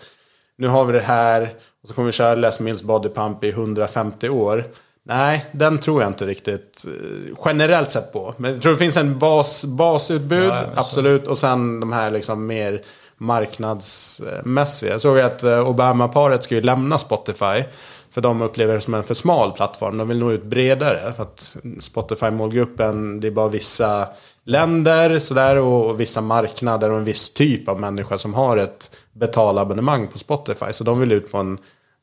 nu 0.57 0.67
har 0.67 0.85
vi 0.85 0.93
det 0.93 1.01
här 1.01 1.41
och 1.83 1.87
så 1.87 1.93
kommer 1.93 2.05
vi 2.05 2.11
köra 2.11 2.35
Les 2.35 2.59
Mills 2.59 2.83
Body 2.83 3.09
Pump 3.09 3.43
i 3.43 3.49
150 3.49 4.29
år. 4.29 4.65
Nej, 5.07 5.45
den 5.51 5.77
tror 5.77 6.01
jag 6.01 6.09
inte 6.09 6.25
riktigt 6.25 6.85
eh, 6.87 7.37
generellt 7.45 7.89
sett 7.89 8.13
på. 8.13 8.33
Men 8.37 8.51
jag 8.53 8.61
tror 8.61 8.71
det 8.71 8.77
finns 8.77 8.97
en 8.97 9.19
bas, 9.19 9.65
basutbud, 9.65 10.49
ja, 10.49 10.65
absolut. 10.75 11.27
Och 11.27 11.37
sen 11.37 11.79
de 11.79 11.93
här 11.93 12.11
liksom 12.11 12.47
mer 12.47 12.81
marknadsmässig. 13.17 14.89
Jag 14.89 15.01
såg 15.01 15.19
att 15.19 15.43
eh, 15.43 15.69
Obama-paret 15.69 16.43
ska 16.43 16.55
ju 16.55 16.61
lämna 16.61 16.97
Spotify. 16.97 17.63
För 18.11 18.21
de 18.21 18.41
upplever 18.41 18.73
det 18.73 18.81
som 18.81 18.93
en 18.93 19.03
för 19.03 19.13
smal 19.13 19.51
plattform. 19.51 19.97
De 19.97 20.07
vill 20.07 20.19
nå 20.19 20.31
ut 20.31 20.43
bredare. 20.43 21.13
För 21.13 21.23
att 21.23 21.55
Spotify-målgruppen, 21.79 23.19
det 23.19 23.27
är 23.27 23.31
bara 23.31 23.47
vissa 23.47 24.07
länder 24.43 25.19
sådär, 25.19 25.55
och 25.55 25.99
vissa 25.99 26.21
marknader 26.21 26.91
och 26.91 26.97
en 26.97 27.05
viss 27.05 27.33
typ 27.33 27.69
av 27.69 27.79
människa 27.79 28.17
som 28.17 28.33
har 28.33 28.57
ett 28.57 28.91
betalabonnemang 29.13 30.07
på 30.07 30.17
Spotify. 30.17 30.65
Så 30.71 30.83
de 30.83 30.99
vill 30.99 31.11
ut 31.11 31.31
på 31.31 31.37
en 31.37 31.57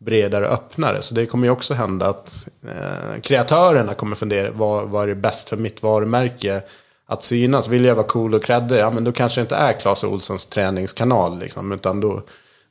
bredare 0.04 0.46
och 0.46 0.54
öppnare. 0.54 1.02
Så 1.02 1.14
det 1.14 1.26
kommer 1.26 1.46
ju 1.46 1.50
också 1.50 1.74
hända 1.74 2.08
att 2.08 2.48
eh, 2.68 3.20
kreatörerna 3.20 3.94
kommer 3.94 4.16
fundera 4.16 4.50
vad, 4.50 4.88
vad 4.88 5.10
är 5.10 5.14
bäst 5.14 5.48
för 5.48 5.56
mitt 5.56 5.82
varumärke 5.82 6.62
att 7.06 7.24
synas. 7.24 7.68
Vill 7.68 7.84
jag 7.84 7.94
vara 7.94 8.06
cool 8.06 8.34
och 8.34 8.44
kreddig, 8.44 8.78
ja 8.78 8.90
men 8.90 9.04
då 9.04 9.12
kanske 9.12 9.40
det 9.40 9.42
inte 9.42 9.54
är 9.54 9.80
Clas 9.80 10.04
Olssons 10.04 10.46
träningskanal 10.46 11.38
liksom. 11.38 11.72
Utan 11.72 12.00
då, 12.00 12.22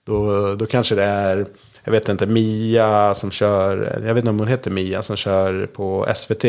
då, 0.05 0.55
då 0.55 0.65
kanske 0.65 0.95
det 0.95 1.03
är, 1.03 1.45
jag 1.83 1.91
vet 1.91 2.09
inte, 2.09 2.25
Mia 2.25 3.13
som 3.13 3.31
kör, 3.31 4.01
jag 4.05 4.13
vet 4.13 4.21
inte 4.21 4.29
om 4.29 4.39
hon 4.39 4.47
heter 4.47 4.71
Mia, 4.71 5.03
som 5.03 5.15
kör 5.15 5.65
på 5.65 6.07
SVT. 6.15 6.45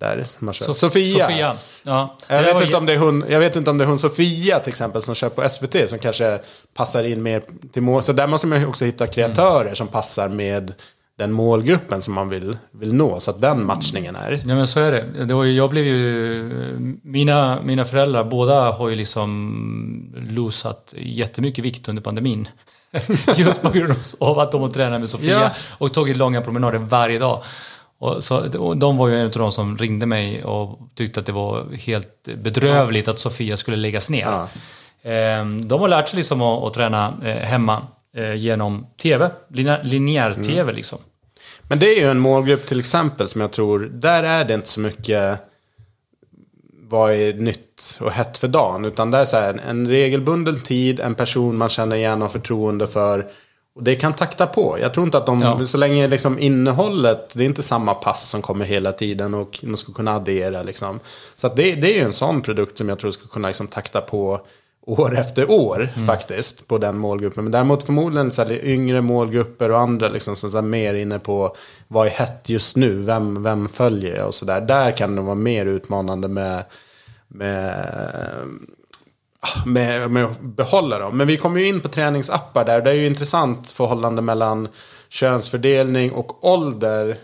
Där, 0.00 0.26
man 0.38 0.54
kör. 0.54 0.66
So 0.66 0.74
Sofia. 0.74 1.26
Sofia. 1.28 1.56
Ja. 1.82 2.18
Jag 2.28 2.42
vet, 2.42 2.54
var 2.54 2.62
inte 2.62 2.76
om 2.76 2.86
det 2.86 2.92
är 2.92 2.98
hon, 2.98 3.24
jag 3.28 3.40
vet 3.40 3.56
inte 3.56 3.70
om 3.70 3.78
det 3.78 3.84
är 3.84 3.88
hon 3.88 3.98
Sofia 3.98 4.58
till 4.58 4.68
exempel 4.70 5.02
som 5.02 5.14
kör 5.14 5.28
på 5.28 5.48
SVT 5.48 5.88
som 5.88 5.98
kanske 5.98 6.38
passar 6.74 7.02
in 7.04 7.22
mer 7.22 7.42
till 7.72 7.82
mål. 7.82 8.02
Så 8.02 8.12
där 8.12 8.26
måste 8.26 8.46
man 8.46 8.60
ju 8.60 8.66
också 8.66 8.84
hitta 8.84 9.06
kreatörer 9.06 9.74
som 9.74 9.88
passar 9.88 10.28
med 10.28 10.72
den 11.18 11.32
målgruppen 11.32 12.02
som 12.02 12.14
man 12.14 12.28
vill, 12.28 12.58
vill 12.72 12.94
nå. 12.94 13.20
Så 13.20 13.30
att 13.30 13.40
den 13.40 13.66
matchningen 13.66 14.16
är. 14.16 14.32
Ja 14.46 14.54
men 14.54 14.66
så 14.66 14.80
är 14.80 14.92
det. 14.92 15.24
det 15.24 15.34
var 15.34 15.44
ju, 15.44 15.52
jag 15.52 15.70
blev 15.70 15.84
ju, 15.84 16.98
mina, 17.02 17.62
mina 17.62 17.84
föräldrar 17.84 18.24
båda 18.24 18.70
har 18.70 18.88
ju 18.88 18.96
liksom 18.96 20.14
losat 20.30 20.94
jättemycket 20.96 21.64
vikt 21.64 21.88
under 21.88 22.02
pandemin. 22.02 22.48
Just 23.36 23.62
på 23.62 23.70
grund 23.70 23.94
av 24.20 24.38
att 24.38 24.52
de 24.52 24.60
har 24.62 24.68
tränat 24.68 25.00
med 25.00 25.08
Sofia 25.08 25.40
Ja. 25.40 25.50
och 25.78 25.94
tagit 25.94 26.16
långa 26.16 26.40
promenader 26.40 26.78
varje 26.78 27.18
dag. 27.18 27.42
Och 28.00 28.24
så, 28.24 28.58
och 28.58 28.76
de 28.76 28.96
var 28.96 29.08
ju 29.08 29.14
en 29.16 29.24
av 29.24 29.30
de 29.30 29.52
som 29.52 29.78
ringde 29.78 30.06
mig 30.06 30.44
och 30.44 30.78
tyckte 30.94 31.20
att 31.20 31.26
det 31.26 31.32
var 31.32 31.64
helt 31.76 32.28
bedrövligt 32.36 33.08
att 33.08 33.18
Sofia 33.18 33.56
skulle 33.56 33.76
läggas 33.76 34.10
ner. 34.10 34.26
Ja. 34.26 34.48
Ehm, 35.10 35.68
De 35.68 35.80
har 35.80 35.88
lärt 35.88 36.08
sig 36.08 36.16
liksom 36.16 36.42
att, 36.42 36.62
att 36.64 36.74
träna 36.74 37.14
eh, 37.24 37.36
hemma 37.36 37.82
eh, 38.16 38.34
genom 38.34 38.86
tv, 39.02 39.30
linjär, 39.48 39.80
linjär-tv 39.84 40.60
Mm. 40.62 40.74
liksom. 40.74 40.98
Men 41.62 41.78
det 41.78 41.86
är 41.86 42.00
ju 42.00 42.10
en 42.10 42.18
målgrupp 42.18 42.66
till 42.66 42.78
exempel 42.78 43.28
som 43.28 43.40
jag 43.40 43.52
tror, 43.52 43.78
där 43.92 44.22
är 44.22 44.44
det 44.44 44.54
inte 44.54 44.68
så 44.68 44.80
mycket 44.80 45.40
vad 46.88 47.12
är 47.12 47.32
nytt 47.32 47.98
och 48.00 48.10
hett 48.12 48.38
för 48.38 48.48
dagen. 48.48 48.84
Utan 48.84 49.10
det 49.10 49.18
är 49.18 49.24
så 49.24 49.36
här, 49.36 49.60
en 49.68 49.88
regelbunden 49.88 50.60
tid, 50.60 51.00
en 51.00 51.14
person 51.14 51.56
man 51.56 51.68
känner 51.68 51.96
igen 51.96 52.22
och 52.22 52.32
förtroende 52.32 52.86
för. 52.86 53.26
Och 53.74 53.82
det 53.82 53.94
kan 53.94 54.12
takta 54.12 54.46
på. 54.46 54.78
Jag 54.80 54.94
tror 54.94 55.06
inte 55.06 55.18
att 55.18 55.26
de, 55.26 55.40
Ja. 55.40 55.66
så 55.66 55.78
länge 55.78 56.08
liksom 56.08 56.38
innehållet, 56.38 57.34
det 57.34 57.44
är 57.44 57.46
inte 57.46 57.62
samma 57.62 57.94
pass 57.94 58.28
som 58.28 58.42
kommer 58.42 58.64
hela 58.64 58.92
tiden 58.92 59.34
och 59.34 59.58
man 59.62 59.76
ska 59.76 59.92
kunna 59.92 60.14
addera 60.14 60.62
liksom. 60.62 61.00
Så 61.36 61.48
det, 61.48 61.74
det 61.74 61.92
är 61.92 61.98
ju 61.98 62.04
en 62.04 62.12
sån 62.12 62.40
produkt 62.40 62.78
som 62.78 62.88
jag 62.88 62.98
tror 62.98 63.10
ska 63.10 63.28
kunna 63.28 63.48
liksom 63.48 63.66
takta 63.66 64.00
på 64.00 64.40
år 64.86 65.18
efter 65.18 65.50
år 65.50 65.88
faktiskt 66.06 66.66
på 66.68 66.78
den 66.78 66.98
målgruppen. 66.98 67.44
Men 67.44 67.52
däremot 67.52 67.82
förmodligen 67.82 68.30
så 68.30 68.42
här, 68.42 68.64
yngre 68.64 69.00
målgrupper 69.00 69.70
och 69.70 69.78
andra 69.80 70.08
liksom 70.08 70.36
som 70.36 70.54
här, 70.54 70.62
mer 70.62 70.94
inne 70.94 71.18
på 71.18 71.56
vad 71.88 72.06
är 72.06 72.10
hett 72.10 72.48
just 72.48 72.76
nu, 72.76 72.94
vem, 73.02 73.42
vem 73.42 73.68
följer 73.68 74.16
jag 74.16 74.26
och 74.26 74.34
sådär. 74.34 74.60
Där 74.60 74.96
kan 74.96 75.16
det 75.16 75.22
vara 75.22 75.34
mer 75.34 75.66
utmanande 75.66 76.28
med, 76.28 76.64
med, 77.28 77.86
med, 79.66 80.10
med 80.10 80.24
att 80.24 80.40
behålla 80.40 80.98
dem. 80.98 81.16
Men 81.16 81.26
vi 81.26 81.36
kommer 81.36 81.60
ju 81.60 81.66
in 81.66 81.80
på 81.80 81.88
träningsappar 81.88 82.64
där. 82.64 82.80
Det 82.80 82.90
är 82.90 82.94
ju 82.94 83.06
intressant 83.06 83.70
förhållande 83.70 84.22
mellan 84.22 84.68
könsfördelning 85.08 86.12
och 86.12 86.44
ålder 86.44 87.18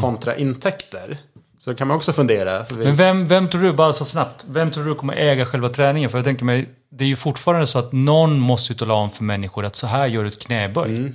kontra 0.00 0.36
intäkter. 0.36 1.18
Så 1.58 1.74
kan 1.74 1.88
man 1.88 1.96
också 1.96 2.12
fundera. 2.12 2.64
Men 2.70 2.96
vem, 2.96 3.28
vem 3.28 3.48
tror 3.48 3.62
du, 3.62 3.72
bara 3.72 3.92
så 3.92 4.04
snabbt, 4.04 4.44
vem 4.48 4.70
tror 4.70 4.84
du 4.84 4.94
kommer 4.94 5.14
äga 5.14 5.46
själva 5.46 5.68
träningen? 5.68 6.10
För 6.10 6.18
jag 6.18 6.24
tänker 6.24 6.44
mig, 6.44 6.68
det 6.90 7.04
är 7.04 7.08
ju 7.08 7.16
fortfarande 7.16 7.66
så 7.66 7.78
att 7.78 7.92
någon 7.92 8.38
måste 8.38 8.72
ju 8.72 8.78
tala 8.78 8.94
om 8.94 9.10
för 9.10 9.24
människor 9.24 9.64
att 9.64 9.76
så 9.76 9.86
här 9.86 10.06
gör 10.06 10.22
du 10.22 10.28
ett 10.28 10.42
knäböj. 10.42 10.96
Mm. 10.96 11.14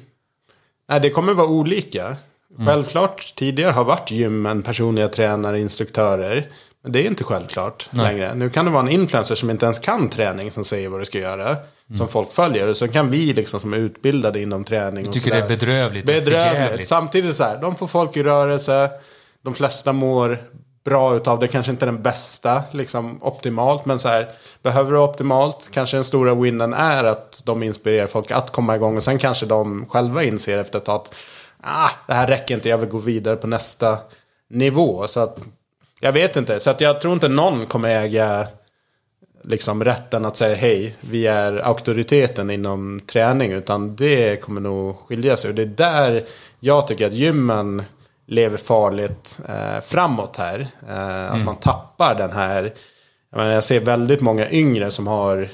Nej, 0.90 1.00
det 1.00 1.10
kommer 1.10 1.34
vara 1.34 1.48
olika. 1.48 2.18
Självklart, 2.58 3.34
tidigare 3.36 3.72
har 3.72 3.84
varit 3.84 4.12
gymmen 4.12 4.62
personliga 4.62 5.08
tränare, 5.08 5.60
instruktörer. 5.60 6.48
Men 6.84 6.92
det 6.92 7.02
är 7.02 7.06
inte 7.06 7.24
självklart 7.24 7.90
längre. 7.92 8.36
Nu 8.36 8.50
kan 8.50 8.66
det 8.66 8.72
vara 8.72 8.84
en 8.84 8.90
influencer 8.90 9.36
som 9.36 9.50
inte 9.50 9.66
ens 9.66 9.80
kan 9.80 10.10
träning 10.10 10.52
som 10.52 10.64
säger 10.64 10.90
vad 10.90 11.02
du 11.02 11.06
ska 11.06 11.20
göra. 11.20 11.58
Som 11.98 12.08
folk 12.08 12.34
följer. 12.34 12.68
Och 12.68 12.78
så 12.78 12.88
kan 12.88 13.12
vi 13.12 13.34
liksom 13.34 13.60
som 13.60 13.74
är 13.74 13.78
utbildade 13.78 14.42
inom 14.42 14.64
träning. 14.64 15.08
och 15.08 15.14
tycker 15.14 15.32
det 15.32 15.38
är 15.38 15.48
bedrövligt 15.48 16.06
Bedrövligt. 16.06 16.88
Samtidigt 16.88 17.36
så 17.36 17.44
här, 17.44 17.62
de 17.62 17.76
får 17.76 17.88
folk 17.88 18.18
i 18.18 18.24
rörelse. 18.24 18.92
De 19.44 19.54
flesta 19.54 19.94
mår 19.94 20.40
bra 20.86 21.16
utav 21.16 21.40
det. 21.40 21.48
Kanske 21.48 21.72
inte 21.72 21.86
den 21.86 22.02
bästa, 22.02 22.64
liksom 22.72 23.24
optimalt. 23.24 23.86
Men 23.86 24.00
så 24.00 24.08
här, 24.08 24.30
behöver 24.64 24.92
du 24.92 24.98
optimalt, 24.98 25.70
kanske 25.74 25.98
den 25.98 26.04
stora 26.04 26.36
winnen 26.36 26.74
är 26.74 27.04
att 27.04 27.42
de 27.46 27.64
inspirerar 27.64 28.08
folk 28.08 28.32
att 28.32 28.52
komma 28.52 28.76
igång. 28.76 28.98
Och 28.98 29.04
sen 29.04 29.18
kanske 29.18 29.46
de 29.46 29.86
själva 29.90 30.24
inser 30.24 30.58
efter 30.58 30.80
ett 30.80 30.86
tag 30.86 30.96
att 30.96 31.16
ah, 31.64 31.90
det 32.08 32.14
här 32.14 32.28
räcker 32.28 32.56
inte, 32.56 32.70
jag 32.70 32.78
vill 32.78 32.90
gå 32.90 32.98
vidare 32.98 33.36
på 33.36 33.48
nästa 33.48 33.98
nivå. 34.50 35.08
Så 35.08 35.20
att, 35.20 35.38
jag 36.00 36.12
vet 36.12 36.36
inte, 36.36 36.60
så 36.60 36.70
att 36.70 36.82
jag 36.82 37.02
tror 37.02 37.14
inte 37.14 37.28
någon 37.28 37.66
kommer 37.66 37.90
äga 37.90 38.48
liksom 39.44 39.84
rätten 39.84 40.26
att 40.26 40.38
säga 40.38 40.56
hej, 40.56 40.96
vi 41.02 41.28
är 41.28 41.54
auktoriteten 41.54 42.50
inom 42.50 43.00
träning. 43.00 43.52
Utan 43.52 43.96
det 43.96 44.42
kommer 44.42 44.62
nog 44.62 44.98
skilja 44.98 45.38
sig. 45.38 45.50
Och 45.50 45.56
det 45.56 45.62
är 45.62 45.66
där 45.66 46.24
jag 46.60 46.88
tycker 46.88 47.08
att 47.08 47.14
gymmen 47.14 47.84
lever 48.26 48.58
farligt 48.58 49.40
eh, 49.50 49.82
framåt 49.82 50.38
här. 50.38 50.68
Eh, 50.90 51.32
Att 51.32 51.46
man 51.46 51.56
tappar 51.56 52.16
den 52.16 52.32
här... 52.32 52.74
Jag, 53.32 53.38
menar, 53.38 53.52
jag 53.54 53.64
ser 53.64 53.80
väldigt 53.80 54.22
många 54.22 54.50
yngre 54.50 54.92
som 54.92 55.08
har 55.08 55.50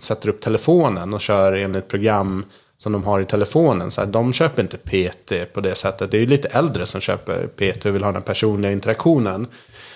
sätter 0.00 0.28
upp 0.28 0.40
telefonen 0.40 1.14
och 1.14 1.20
kör 1.20 1.52
enligt 1.52 1.88
program 1.88 2.44
som 2.82 2.92
de 2.92 3.04
har 3.04 3.20
i 3.20 3.24
telefonen. 3.24 3.90
Så 3.90 4.00
här, 4.00 4.08
de 4.08 4.32
köper 4.32 4.62
inte 4.62 4.76
PT 4.76 5.54
på 5.54 5.60
det 5.60 5.74
sättet. 5.74 6.10
Det 6.10 6.16
är 6.16 6.20
ju 6.20 6.26
lite 6.26 6.48
äldre 6.48 6.86
som 6.86 7.00
köper 7.00 7.46
PT 7.46 7.86
och 7.86 7.94
vill 7.94 8.04
ha 8.04 8.12
den 8.12 8.22
personliga 8.22 8.72
interaktionen. 8.72 9.46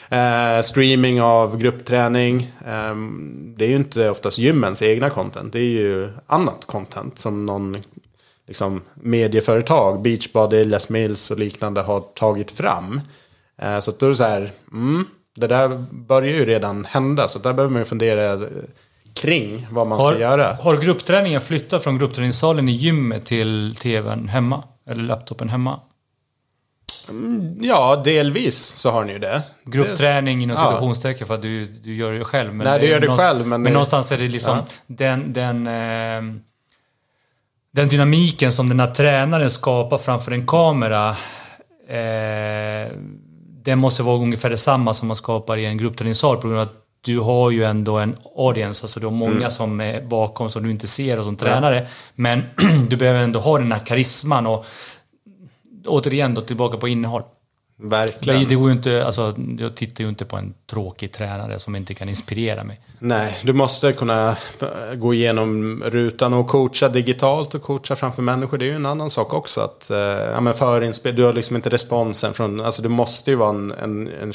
Eh, 0.09 0.63
streaming 0.63 1.23
av 1.23 1.59
gruppträning. 1.59 2.53
Eh, 2.67 2.95
det 3.57 3.65
är 3.65 3.69
ju 3.69 3.77
inte 3.77 4.11
oftast 4.11 4.39
gymmens 4.39 4.83
egna 4.83 5.11
content. 5.11 5.53
Det 5.53 5.59
är 5.59 5.63
ju 5.63 6.11
annat 6.27 6.65
content 6.67 7.19
som 7.19 7.47
någon 7.47 7.77
liksom, 8.47 8.83
medieföretag, 8.95 10.03
Beachbody, 10.03 10.65
Les 10.65 10.89
Mills 10.89 11.31
och 11.31 11.39
liknande 11.39 11.81
har 11.81 12.01
tagit 12.01 12.51
fram. 12.51 13.01
Eh, 13.63 13.79
så 13.79 13.91
att 13.91 13.99
då 13.99 14.07
är 14.07 14.11
det 14.11 14.17
så 14.17 14.25
här, 14.25 14.51
mm, 14.73 15.05
det 15.37 15.47
där 15.47 15.85
börjar 15.91 16.35
ju 16.35 16.45
redan 16.45 16.85
hända. 16.85 17.29
Så 17.29 17.39
där 17.39 17.53
behöver 17.53 17.73
man 17.73 17.83
ju 17.83 17.87
fundera 17.87 18.33
eh, 18.33 18.49
kring 19.17 19.67
vad 19.71 19.87
man 19.87 20.01
Har, 20.01 20.11
ska 20.11 20.21
göra. 20.21 20.59
har 20.63 20.77
gruppträningen 20.77 21.41
flyttat 21.41 21.83
från 21.85 21.99
gruppträningssalen 21.99 22.69
i 22.69 22.73
gymmet 22.73 23.25
till 23.27 23.77
tvn 23.81 24.29
hemma? 24.29 24.63
Eller 24.91 25.03
laptopen 25.03 25.49
hemma? 25.49 25.81
Ja, 27.61 28.03
delvis 28.05 28.57
så 28.67 28.91
har 28.91 29.05
ni 29.05 29.13
ju 29.13 29.19
det. 29.19 29.43
Gruppträning 29.65 30.43
inom 30.43 30.57
Ja. 30.61 30.65
situationstecken 30.65 31.27
för 31.27 31.35
att 31.35 31.43
du, 31.43 31.67
du 31.67 31.95
gör 31.97 32.13
det 32.13 32.25
själv. 32.25 32.55
Men 32.55 32.67
Nej, 32.67 32.81
du 32.81 32.87
gör 32.87 33.01
det 33.01 33.09
själv, 33.09 33.41
men 33.41 33.49
Men 33.49 33.65
det- 33.65 33.71
någonstans 33.71 34.13
är 34.13 34.19
det 34.19 34.29
liksom 34.29 34.59
den, 34.87 35.33
den, 35.33 35.67
eh, 35.67 36.35
den 37.73 37.89
dynamiken 37.89 38.53
som 38.53 38.69
den 38.69 38.81
här 38.81 38.91
tränaren 38.95 39.51
skapar 39.51 39.99
framför 39.99 40.33
en 40.33 40.47
kamera. 40.47 41.09
Eh, 41.89 42.93
den 43.63 43.79
måste 43.79 44.03
vara 44.03 44.17
ungefär 44.19 44.51
detsamma 44.51 44.95
som 44.95 45.09
man 45.09 45.17
skapar 45.17 45.57
i 45.57 45.65
en 45.67 45.79
gruppträningssal 45.79 46.37
på 46.37 46.49
grund 46.49 46.61
av 46.61 46.67
att 46.67 46.75
du 47.07 47.19
har 47.19 47.51
ju 47.51 47.65
ändå 47.65 47.99
en 47.99 48.17
audience, 48.37 48.85
alltså 48.85 49.01
du 49.01 49.07
har 49.07 49.13
många 49.13 49.37
Mm. 49.37 49.51
som 49.51 49.81
är 49.81 50.03
bakom 50.03 50.51
som 50.51 50.63
du 50.63 50.71
inte 50.71 50.87
ser 50.87 51.19
och 51.19 51.25
som 51.25 51.37
tränare. 51.37 51.87
Men 52.15 52.43
du 52.89 52.97
behöver 52.97 53.21
ändå 53.21 53.41
ha 53.41 53.59
den 53.59 53.73
här 53.73 53.87
karisman 53.87 54.47
och 54.47 54.65
återigen 55.87 56.35
då 56.35 56.41
tillbaka 56.41 56.77
på 56.79 56.89
innehåll. 56.89 57.23
Verkligen. 57.79 58.41
Det, 58.41 58.49
det 58.49 58.55
går 58.55 58.71
inte, 58.71 59.07
alltså, 59.07 59.35
jag 59.59 59.75
tittar 59.75 60.05
ju 60.05 60.11
inte 60.11 60.25
på 60.25 60.37
en 60.37 60.55
tråkig 60.71 61.13
tränare 61.13 61.59
som 61.59 61.77
inte 61.77 61.95
kan 61.95 62.09
inspirera 62.09 62.65
mig. 62.65 62.81
Nej, 62.99 63.39
du 63.43 63.53
måste 63.53 63.93
kunna 63.93 64.37
gå 64.95 65.15
igenom 65.15 65.83
rutan 65.87 66.35
och 66.35 66.49
coacha 66.49 66.89
digitalt 66.89 67.55
och 67.55 67.63
coacha 67.63 67.97
framför 67.97 68.23
människor. 68.23 68.59
Det 68.59 68.65
är 68.65 68.71
ju 68.71 68.77
en 68.77 68.87
annan 68.87 69.11
sak 69.11 69.35
också. 69.35 69.61
Att, 69.61 69.91
eh, 69.91 69.99
ja, 69.99 70.41
men 70.41 70.55
förinspel, 70.55 71.17
du 71.17 71.23
har 71.23 71.33
liksom 71.33 71.57
inte 71.57 71.69
responsen 71.69 72.35
från... 72.35 72.61
Alltså 72.61 72.83
du 72.83 72.89
måste 72.89 73.31
ju 73.31 73.37
vara 73.37 73.51
en, 73.51 73.73
en, 73.73 74.09
en 74.23 74.33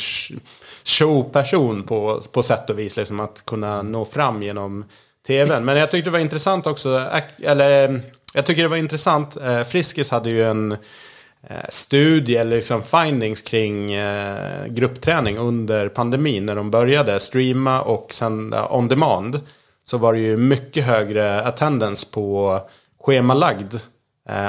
showperson 0.83 1.83
på, 1.83 2.21
på 2.31 2.43
sätt 2.43 2.69
och 2.69 2.79
vis. 2.79 2.97
Liksom, 2.97 3.19
att 3.19 3.45
kunna 3.45 3.81
nå 3.81 4.05
fram 4.05 4.43
genom 4.43 4.85
tvn. 5.27 5.65
Men 5.65 5.77
jag 5.77 5.91
tyckte 5.91 6.09
det 6.09 6.13
var 6.13 6.19
intressant 6.19 6.67
också. 6.67 7.05
Eller, 7.43 8.01
jag 8.33 8.45
tycker 8.45 8.61
det 8.61 8.67
var 8.67 8.77
intressant. 8.77 9.37
Eh, 9.37 9.63
Friskis 9.63 10.11
hade 10.11 10.29
ju 10.29 10.43
en 10.43 10.71
eh, 10.71 11.65
studie 11.69 12.35
eller 12.35 12.55
liksom 12.55 12.83
findings 12.83 13.41
kring 13.41 13.93
eh, 13.93 14.65
gruppträning 14.67 15.37
under 15.37 15.89
pandemin 15.89 16.45
när 16.45 16.55
de 16.55 16.71
började 16.71 17.19
streama 17.19 17.81
och 17.81 18.13
sända 18.13 18.67
on 18.69 18.87
demand. 18.87 19.39
så 19.83 19.97
var 19.97 20.13
det 20.13 20.19
ju 20.19 20.37
mycket 20.37 20.85
högre 20.85 21.41
attendance 21.41 22.07
på 22.13 22.59
schemalagd 23.03 23.75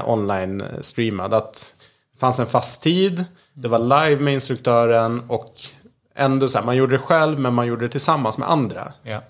online 0.05 0.65
streamad. 0.81 1.35
Att 1.35 1.75
det 2.13 2.19
fanns 2.19 2.39
en 2.39 2.47
fast 2.47 2.83
tid, 2.83 3.25
det 3.55 3.69
var 3.69 3.79
live 3.79 4.23
med 4.23 4.35
instruktören 4.35 5.23
och 5.29 5.55
ändå 6.15 6.49
så 6.49 6.59
här, 6.59 6.65
man 6.65 6.77
gjorde 6.77 6.95
det 6.95 6.99
själv 6.99 7.39
men 7.39 7.55
man 7.55 7.67
gjorde 7.67 7.85
det 7.85 7.89
tillsammans 7.89 8.39
med 8.39 8.51
andra. 8.51 8.93
Ja. 9.03 9.23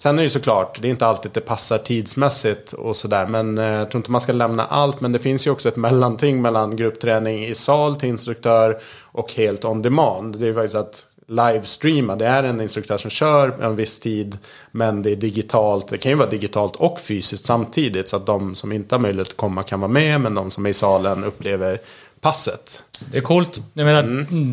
Sen 0.00 0.14
är 0.14 0.16
det 0.16 0.22
ju 0.22 0.30
såklart, 0.30 0.82
det 0.82 0.88
är 0.88 0.90
inte 0.90 1.06
alltid 1.06 1.30
det 1.34 1.40
passar 1.40 1.78
tidsmässigt 1.78 2.72
och 2.72 2.96
sådär. 2.96 3.26
Men 3.26 3.58
eh, 3.58 3.64
jag 3.64 3.90
tror 3.90 3.98
inte 3.98 4.10
man 4.10 4.20
ska 4.20 4.32
lämna 4.32 4.66
allt. 4.66 5.00
Men 5.00 5.12
det 5.12 5.18
finns 5.18 5.46
ju 5.46 5.50
också 5.50 5.68
ett 5.68 5.76
mellanting 5.86 6.42
mellan 6.42 6.76
gruppträning 6.76 7.44
i 7.44 7.54
sal 7.54 7.96
till 7.96 8.08
instruktör 8.08 8.80
och 9.02 9.32
helt 9.32 9.64
on 9.64 9.82
demand. 9.82 10.40
Det 10.40 10.48
är 10.48 10.54
faktiskt 10.54 10.74
att 10.74 11.04
livestreama. 11.26 12.16
Det 12.16 12.26
är 12.26 12.42
en 12.42 12.60
instruktör 12.60 12.96
som 12.96 13.10
kör 13.10 13.62
en 13.62 13.76
viss 13.76 14.00
tid. 14.00 14.38
Men 14.70 15.02
det 15.02 15.10
är 15.12 15.16
digitalt. 15.16 15.88
Det 15.88 15.98
kan 15.98 16.12
ju 16.12 16.18
vara 16.18 16.30
digitalt 16.30 16.76
och 16.76 17.00
fysiskt 17.00 17.44
samtidigt. 17.44 18.08
Så 18.08 18.16
att 18.16 18.26
de 18.26 18.54
som 18.54 18.72
inte 18.72 18.94
har 18.94 19.00
möjlighet 19.00 19.28
att 19.28 19.36
komma 19.36 19.62
kan 19.62 19.80
vara 19.80 19.92
med. 19.92 20.20
Men 20.20 20.34
de 20.34 20.50
som 20.50 20.66
är 20.66 20.70
i 20.70 20.74
salen 20.74 21.24
upplever 21.24 21.78
passet. 22.20 22.82
Det 23.10 23.18
är 23.18 23.22
coolt. 23.22 23.60
Jag 23.74 23.84
menar, 23.84 24.02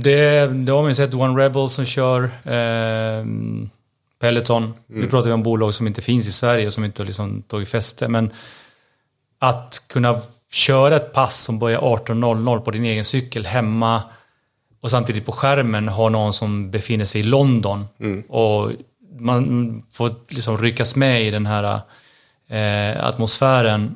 det, 0.02 0.48
det 0.48 0.72
har 0.72 0.82
man 0.82 0.92
ju 0.92 0.96
sett 0.96 1.14
One 1.14 1.44
Rebel 1.44 1.70
som 1.70 1.86
kör. 1.86 2.24
Eh, 2.24 3.26
Peloton. 4.20 4.64
Mm. 4.64 4.76
Nu 4.88 5.08
pratar 5.08 5.28
vi 5.28 5.34
om 5.34 5.44
bolag 5.44 5.74
som 5.74 5.88
inte 5.88 6.02
finns 6.02 6.28
i 6.28 6.32
Sverige 6.32 6.68
och 6.68 6.74
som 6.74 6.86
inte 6.86 7.02
har 7.02 7.06
liksom 7.06 7.42
tagit 7.42 7.70
fäste. 7.70 8.08
Men 8.08 8.32
att 9.40 9.84
kunna 9.88 10.22
köra 10.52 10.96
ett 10.96 11.14
pass 11.14 11.44
som 11.44 11.60
börjar 11.60 11.80
18.00 11.80 12.60
på 12.60 12.72
din 12.72 12.86
egen 12.86 13.06
cykel 13.06 13.46
hemma 13.46 14.04
och 14.82 14.92
samtidigt 14.92 15.26
på 15.26 15.32
skärmen 15.32 15.88
ha 15.88 16.10
någon 16.10 16.34
som 16.34 16.72
befinner 16.72 17.06
sig 17.06 17.22
i 17.22 17.24
London. 17.24 17.86
Mm. 18.00 18.22
Och 18.22 18.72
man 19.20 19.84
får 19.92 20.12
liksom 20.30 20.58
ryckas 20.58 20.96
med 20.96 21.24
i 21.24 21.32
den 21.32 21.46
här 21.46 21.80
eh, 22.50 23.06
atmosfären. 23.06 23.96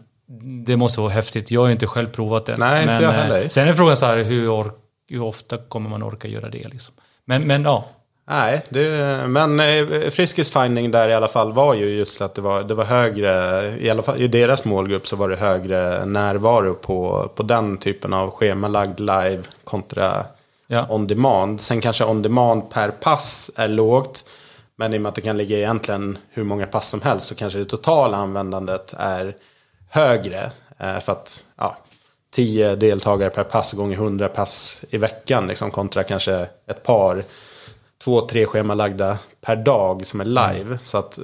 Det 0.66 0.78
måste 0.78 1.02
vara 1.02 1.12
häftigt. 1.12 1.52
Jag 1.52 1.62
har 1.62 1.70
inte 1.70 1.88
själv 1.88 2.08
provat 2.08 2.46
det. 2.46 2.56
Nej, 2.58 2.86
men, 2.86 2.94
inte 2.94 3.04
jag 3.04 3.12
heller. 3.12 3.42
Eh, 3.42 3.50
sen 3.50 3.68
är 3.68 3.74
frågan 3.74 3.98
så 3.98 4.06
här, 4.06 4.24
hur, 4.24 4.72
hur 5.10 5.22
ofta 5.22 5.58
kommer 5.58 5.90
man 5.90 6.04
orka 6.04 6.28
göra 6.28 6.50
det? 6.50 6.68
Liksom? 6.68 6.96
Men, 7.26 7.42
men 7.42 7.64
ja, 7.64 7.86
Nej, 8.30 8.66
det, 8.70 9.28
men 9.28 9.60
eh, 9.60 10.10
Friskis 10.10 10.54
finding 10.54 10.92
där 10.92 11.10
i 11.10 11.14
alla 11.14 11.28
fall 11.28 11.54
var 11.54 11.74
ju 11.74 11.90
just 11.90 12.22
att 12.22 12.36
det 12.36 12.42
var, 12.42 12.64
det 12.64 12.74
var 12.74 12.86
högre, 12.86 13.78
i 13.80 13.90
alla 13.90 14.02
fall 14.02 14.22
i 14.22 14.28
deras 14.28 14.66
målgrupp 14.66 15.08
så 15.08 15.16
var 15.16 15.30
det 15.30 15.36
högre 15.36 16.06
närvaro 16.06 16.74
på, 16.74 17.32
på 17.36 17.44
den 17.44 17.78
typen 17.78 18.14
av 18.14 18.32
schemalagd 18.32 19.00
live 19.00 19.42
kontra 19.64 20.26
ja. 20.68 20.86
on 20.90 21.08
demand. 21.08 21.62
Sen 21.62 21.82
kanske 21.82 22.06
on 22.06 22.22
demand 22.22 22.70
per 22.70 22.90
pass 22.90 23.52
är 23.56 23.68
lågt. 23.68 24.26
Men 24.76 24.94
i 24.94 24.98
och 24.98 25.02
med 25.02 25.10
att 25.10 25.16
det 25.16 25.22
kan 25.22 25.38
ligga 25.38 25.58
egentligen 25.58 26.18
hur 26.30 26.44
många 26.44 26.66
pass 26.66 26.90
som 26.90 27.02
helst 27.02 27.28
så 27.28 27.36
kanske 27.36 27.60
det 27.60 27.66
totala 27.66 28.18
användandet 28.18 28.94
är 28.98 29.36
högre. 29.90 30.52
Eh, 30.78 31.00
för 31.00 31.12
att 31.12 31.44
ja, 31.58 31.78
10 32.32 32.76
deltagare 32.76 33.30
per 33.30 33.44
pass 33.44 33.74
gånger 33.74 33.96
100 33.96 34.28
pass 34.28 34.84
i 34.90 34.98
veckan 34.98 35.48
liksom, 35.48 35.72
kontra 35.72 36.04
kanske 36.04 36.48
ett 36.68 36.84
par 36.84 37.24
två, 38.04 38.22
tre 38.22 38.46
schemalagda 38.46 39.18
per 39.42 39.56
dag 39.56 40.06
som 40.06 40.22
är 40.22 40.26
live. 40.26 40.62
Mm. 40.62 40.78
Så 40.84 40.98
att 40.98 41.20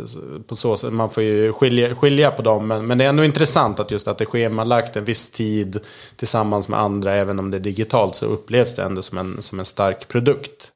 på 0.47 0.56
så 0.56 0.78
sätt, 0.78 0.93
man 0.93 1.10
får 1.10 1.23
ju 1.23 1.54
skilja, 1.54 1.95
skilja 1.95 2.32
på 2.32 2.41
dem. 2.41 2.67
Men, 2.67 2.88
men 2.88 2.97
det 2.97 3.06
är 3.06 3.10
ändå 3.10 3.23
intressant 3.23 3.80
att 3.80 3.91
just 3.91 4.08
att 4.08 4.17
det 4.17 4.23
är 4.23 4.25
schemalagt 4.25 4.95
en 4.95 5.06
viss 5.06 5.30
tid 5.30 5.80
tillsammans 6.15 6.67
med 6.67 6.80
andra. 6.80 7.13
Även 7.13 7.39
om 7.39 7.51
det 7.51 7.58
är 7.58 7.62
digitalt 7.62 8.15
så 8.15 8.25
upplevs 8.25 8.75
det 8.75 8.84
ändå 8.84 9.01
som 9.01 9.17
en, 9.17 9.41
som 9.41 9.60
en 9.60 9.65
stark 9.65 10.08
produkt. 10.08 10.71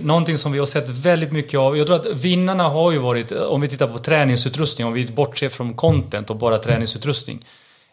Någonting 0.00 0.38
som 0.38 0.52
vi 0.52 0.58
har 0.58 0.66
sett 0.66 0.88
väldigt 0.88 1.32
mycket 1.32 1.60
av. 1.60 1.78
Jag 1.78 1.86
tror 1.86 1.96
att 1.96 2.06
vinnarna 2.06 2.68
har 2.68 2.92
ju 2.92 2.98
varit, 2.98 3.32
om 3.32 3.60
vi 3.60 3.68
tittar 3.68 3.86
på 3.86 3.98
träningsutrustning, 3.98 4.86
om 4.86 4.92
vi 4.92 5.06
bortser 5.06 5.48
från 5.48 5.74
content 5.74 6.30
och 6.30 6.36
bara 6.36 6.58
träningsutrustning 6.58 7.44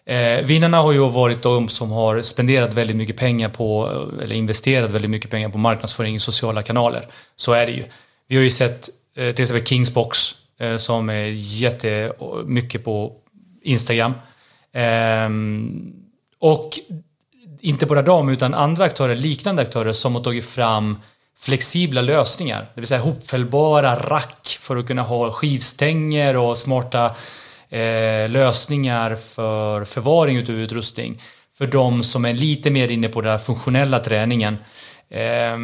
Eh, 0.06 0.46
vinnarna 0.46 0.78
har 0.78 0.92
ju 0.92 1.10
varit 1.10 1.42
de 1.42 1.70
som 1.70 1.92
har 1.92 2.22
spenderat 2.22 2.74
väldigt 2.74 2.96
mycket 2.96 3.18
pengar 3.18 3.50
på, 3.50 3.90
eller 4.22 4.36
investerat 4.36 4.92
väldigt 4.92 5.12
mycket 5.12 5.32
pengar 5.32 5.50
på 5.50 5.58
marknadsföring 5.58 6.16
i 6.16 6.20
sociala 6.20 6.62
kanaler. 6.62 7.06
Så 7.36 7.54
är 7.54 7.66
det 7.66 7.72
ju. 7.72 7.84
Vi 8.28 8.36
har 8.36 8.44
ju 8.44 8.52
sett 8.52 8.90
eh, 9.16 9.34
till 9.34 9.42
exempel 9.42 9.66
Kingsbox 9.66 10.20
eh, 10.60 10.78
som 10.78 11.10
är 11.10 11.28
jättemycket 11.36 12.84
på 12.84 13.14
Instagram. 13.64 14.14
Eh, 14.74 15.30
och 16.40 16.80
inte 17.62 17.86
bara 17.86 18.02
dem 18.02 18.30
utan 18.30 18.54
andra 18.54 18.84
aktörer, 18.84 19.16
liknande 19.16 19.62
aktörer 19.62 19.94
som 19.94 20.16
har 20.16 20.24
tagit 20.24 20.46
fram 20.46 20.98
flexibla 21.40 22.02
lösningar. 22.02 22.68
Det 22.76 22.82
vill 22.82 22.88
säga 22.88 23.02
hopfällbara 23.02 23.96
rack 23.96 24.58
för 24.60 24.78
att 24.78 24.88
kunna 24.88 25.02
ha 25.02 25.32
skivstänger 25.32 26.38
och 26.38 26.58
smarta 26.58 27.06
eh, 27.70 28.30
lösningar 28.30 29.16
för 29.16 29.86
förvaring 29.86 30.38
utav 30.38 30.56
utrustning. 30.56 31.22
För 31.58 31.68
de 31.68 32.04
som 32.04 32.26
är 32.26 32.34
lite 32.34 32.72
mer 32.72 32.88
inne 32.88 33.10
på 33.10 33.22
den 33.22 33.32
här 33.32 33.38
funktionella 33.38 34.00
träningen. 34.00 34.58
Eh, 35.10 35.58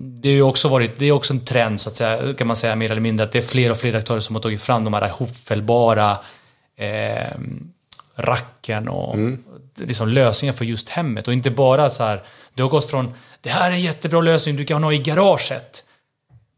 det, 0.00 0.28
är 0.28 0.42
också 0.42 0.68
varit, 0.68 0.98
det 0.98 1.06
är 1.06 1.12
också 1.12 1.32
en 1.32 1.44
trend 1.44 1.80
så 1.80 1.88
att 1.88 1.94
säga, 1.94 2.34
kan 2.34 2.46
man 2.46 2.56
säga 2.56 2.76
mer 2.76 2.90
eller 2.90 3.00
mindre, 3.00 3.24
att 3.24 3.32
det 3.32 3.38
är 3.38 3.42
fler 3.42 3.70
och 3.70 3.76
fler 3.76 3.94
aktörer 3.94 4.20
som 4.20 4.36
har 4.36 4.42
tagit 4.42 4.62
fram 4.62 4.84
de 4.84 4.94
här 4.94 5.08
hopfällbara 5.08 6.18
eh, 6.76 7.38
racken 8.16 8.88
och 8.88 9.14
mm. 9.14 9.44
liksom 9.74 10.08
lösningar 10.08 10.52
för 10.52 10.64
just 10.64 10.88
hemmet. 10.88 11.28
Och 11.28 11.34
inte 11.34 11.50
bara 11.50 11.90
så 11.90 12.04
här, 12.04 12.22
det 12.54 12.62
har 12.62 12.68
gått 12.68 12.90
från 12.90 13.14
det 13.40 13.50
här 13.50 13.70
är 13.70 13.74
en 13.74 13.80
jättebra 13.80 14.20
lösning 14.20 14.56
du 14.56 14.64
kan 14.64 14.84
ha 14.84 14.92
i 14.92 14.98
garaget 14.98 15.84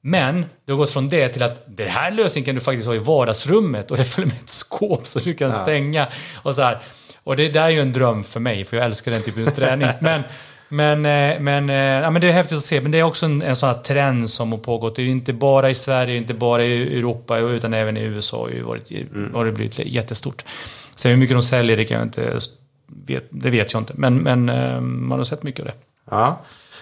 men 0.07 0.45
det 0.65 0.73
har 0.73 0.77
gått 0.79 0.91
från 0.91 1.09
det 1.09 1.29
till 1.29 1.43
att 1.43 1.65
det 1.67 1.85
här 1.85 2.11
lösningen 2.11 2.45
kan 2.45 2.55
du 2.55 2.61
faktiskt 2.61 2.87
ha 2.87 2.95
i 2.95 2.99
vardagsrummet 2.99 3.91
och 3.91 3.97
det 3.97 4.05
följer 4.05 4.31
med 4.31 4.41
ett 4.41 4.49
skåp 4.49 5.07
så 5.07 5.19
du 5.19 5.35
kan 5.35 5.51
ja. 5.51 5.63
stänga. 5.63 6.09
Och, 6.43 6.55
så 6.55 6.63
här. 6.63 6.79
och 7.25 7.37
det 7.37 7.49
där 7.49 7.65
är 7.65 7.69
ju 7.69 7.81
en 7.81 7.93
dröm 7.93 8.25
för 8.25 8.41
mig 8.41 8.65
för 8.65 8.77
jag 8.77 8.87
älskar 8.87 9.11
den 9.11 9.23
typen 9.23 9.49
av 9.49 9.51
träning. 9.55 9.89
Men, 10.01 10.23
men, 10.69 11.07
eh, 11.07 11.41
men, 11.41 11.71
eh, 11.71 11.77
ja, 11.77 12.11
men 12.11 12.23
det 12.23 12.29
är 12.29 12.33
häftigt 12.33 12.59
att 12.59 12.65
se. 12.65 12.81
Men 12.81 12.91
det 12.93 12.99
är 12.99 13.03
också 13.03 13.27
en, 13.27 13.43
en 13.43 13.57
sån 13.57 13.69
här 13.69 13.83
trend 13.83 14.31
som 14.31 14.53
har 14.53 14.59
pågått. 14.59 14.97
Det 14.97 15.03
är 15.03 15.05
ju 15.05 15.11
inte 15.11 15.33
bara 15.33 15.71
i 15.71 15.75
Sverige, 15.75 16.17
inte 16.17 16.35
bara 16.35 16.65
i 16.65 16.99
Europa 16.99 17.39
utan 17.39 17.75
även 17.75 17.97
i 17.97 18.01
USA 18.01 18.41
har, 18.41 18.49
ju 18.49 18.63
varit, 18.63 18.91
mm. 18.91 19.35
har 19.35 19.45
det 19.45 19.53
blivit 19.53 19.79
jättestort. 19.79 20.45
Sen 20.97 21.11
hur 21.11 21.19
mycket 21.19 21.37
de 21.37 21.43
säljer 21.43 21.77
det 21.77 21.85
kan 21.85 21.97
jag 21.97 22.07
inte 22.07 22.41
det 23.31 23.51
vet 23.51 23.73
jag 23.73 23.83
inte. 23.83 23.93
Men, 23.97 24.19
men 24.19 24.49
eh, 24.49 24.81
man 24.81 25.19
har 25.19 25.25
sett 25.25 25.43
mycket 25.43 25.61
av 25.61 25.67
det. 25.67 25.75
Ja. 26.11 26.41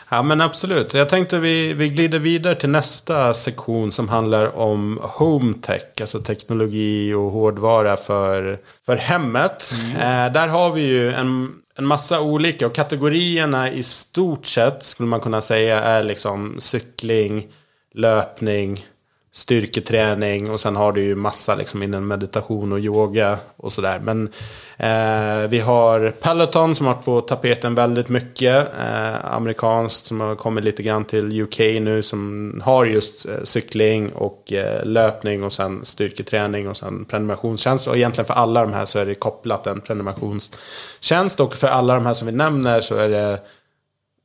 Ja 0.08 0.22
men 0.22 0.40
absolut. 0.40 0.94
Jag 0.94 1.08
tänkte 1.08 1.38
vi, 1.38 1.72
vi 1.72 1.88
glider 1.88 2.18
vidare 2.18 2.54
till 2.54 2.68
nästa 2.70 3.34
sektion 3.34 3.92
som 3.92 4.08
handlar 4.08 4.56
om 4.56 5.00
home 5.02 5.54
tech. 5.62 5.82
Alltså 6.00 6.20
teknologi 6.20 7.14
och 7.14 7.30
hårdvara 7.30 7.96
för, 7.96 8.58
för 8.86 8.96
hemmet. 8.96 9.74
Mm. 9.74 9.96
Eh, 9.96 10.32
där 10.32 10.48
har 10.48 10.72
vi 10.72 10.80
ju 10.80 11.12
en, 11.12 11.52
en 11.78 11.86
massa 11.86 12.20
olika 12.20 12.66
och 12.66 12.74
kategorierna 12.74 13.70
i 13.70 13.82
stort 13.82 14.46
sett 14.46 14.82
skulle 14.82 15.08
man 15.08 15.20
kunna 15.20 15.40
säga 15.40 15.80
är 15.80 16.02
liksom 16.02 16.56
cykling, 16.58 17.48
löpning, 17.94 18.86
styrketräning 19.34 20.50
och 20.50 20.60
sen 20.60 20.76
har 20.76 20.92
du 20.92 21.02
ju 21.02 21.14
massa 21.14 21.54
liksom 21.54 21.82
inom 21.82 22.08
meditation 22.08 22.72
och 22.72 22.80
yoga 22.80 23.38
och 23.56 23.72
sådär. 23.72 23.98
Men 23.98 24.28
eh, 24.76 25.48
vi 25.48 25.60
har 25.60 26.10
Peloton 26.10 26.74
som 26.74 26.86
har 26.86 26.94
varit 26.94 27.04
på 27.04 27.20
tapeten 27.20 27.74
väldigt 27.74 28.08
mycket. 28.08 28.66
Eh, 28.80 29.34
amerikanskt 29.34 30.06
som 30.06 30.20
har 30.20 30.34
kommit 30.34 30.64
lite 30.64 30.82
grann 30.82 31.04
till 31.04 31.42
UK 31.42 31.58
nu 31.58 32.02
som 32.02 32.60
har 32.64 32.84
just 32.84 33.26
eh, 33.26 33.34
cykling 33.44 34.12
och 34.12 34.52
eh, 34.52 34.84
löpning 34.84 35.44
och 35.44 35.52
sen 35.52 35.84
styrketräning 35.84 36.68
och 36.68 36.76
sen 36.76 37.04
prenumerationstjänst. 37.04 37.88
Och 37.88 37.96
egentligen 37.96 38.26
för 38.26 38.34
alla 38.34 38.60
de 38.60 38.72
här 38.72 38.84
så 38.84 38.98
är 38.98 39.06
det 39.06 39.14
kopplat 39.14 39.66
en 39.66 39.80
prenumerationstjänst 39.80 41.40
och 41.40 41.54
för 41.54 41.68
alla 41.68 41.94
de 41.94 42.06
här 42.06 42.14
som 42.14 42.26
vi 42.26 42.32
nämner 42.32 42.80
så 42.80 42.96
är 42.96 43.08
det 43.08 43.38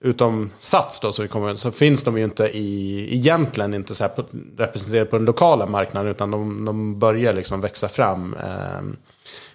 utom 0.02 0.52
Sats 0.60 1.00
då, 1.00 1.12
så, 1.12 1.22
vi 1.22 1.28
kommer, 1.28 1.56
så 1.56 1.72
finns 1.72 2.04
de 2.04 2.18
ju 2.18 2.24
inte 2.24 2.44
i, 2.44 3.08
egentligen 3.16 3.74
inte 3.74 3.96
så 3.96 4.04
här 4.04 4.12
representerade 4.58 5.06
på 5.06 5.18
den 5.18 5.26
lokala 5.26 5.66
marknaden, 5.66 6.12
utan 6.12 6.32
de, 6.32 6.66
de 6.66 7.00
börjar 7.00 7.34
liksom 7.34 7.62
växa 7.62 7.90
fram. 7.90 8.36
Eh, 8.44 8.82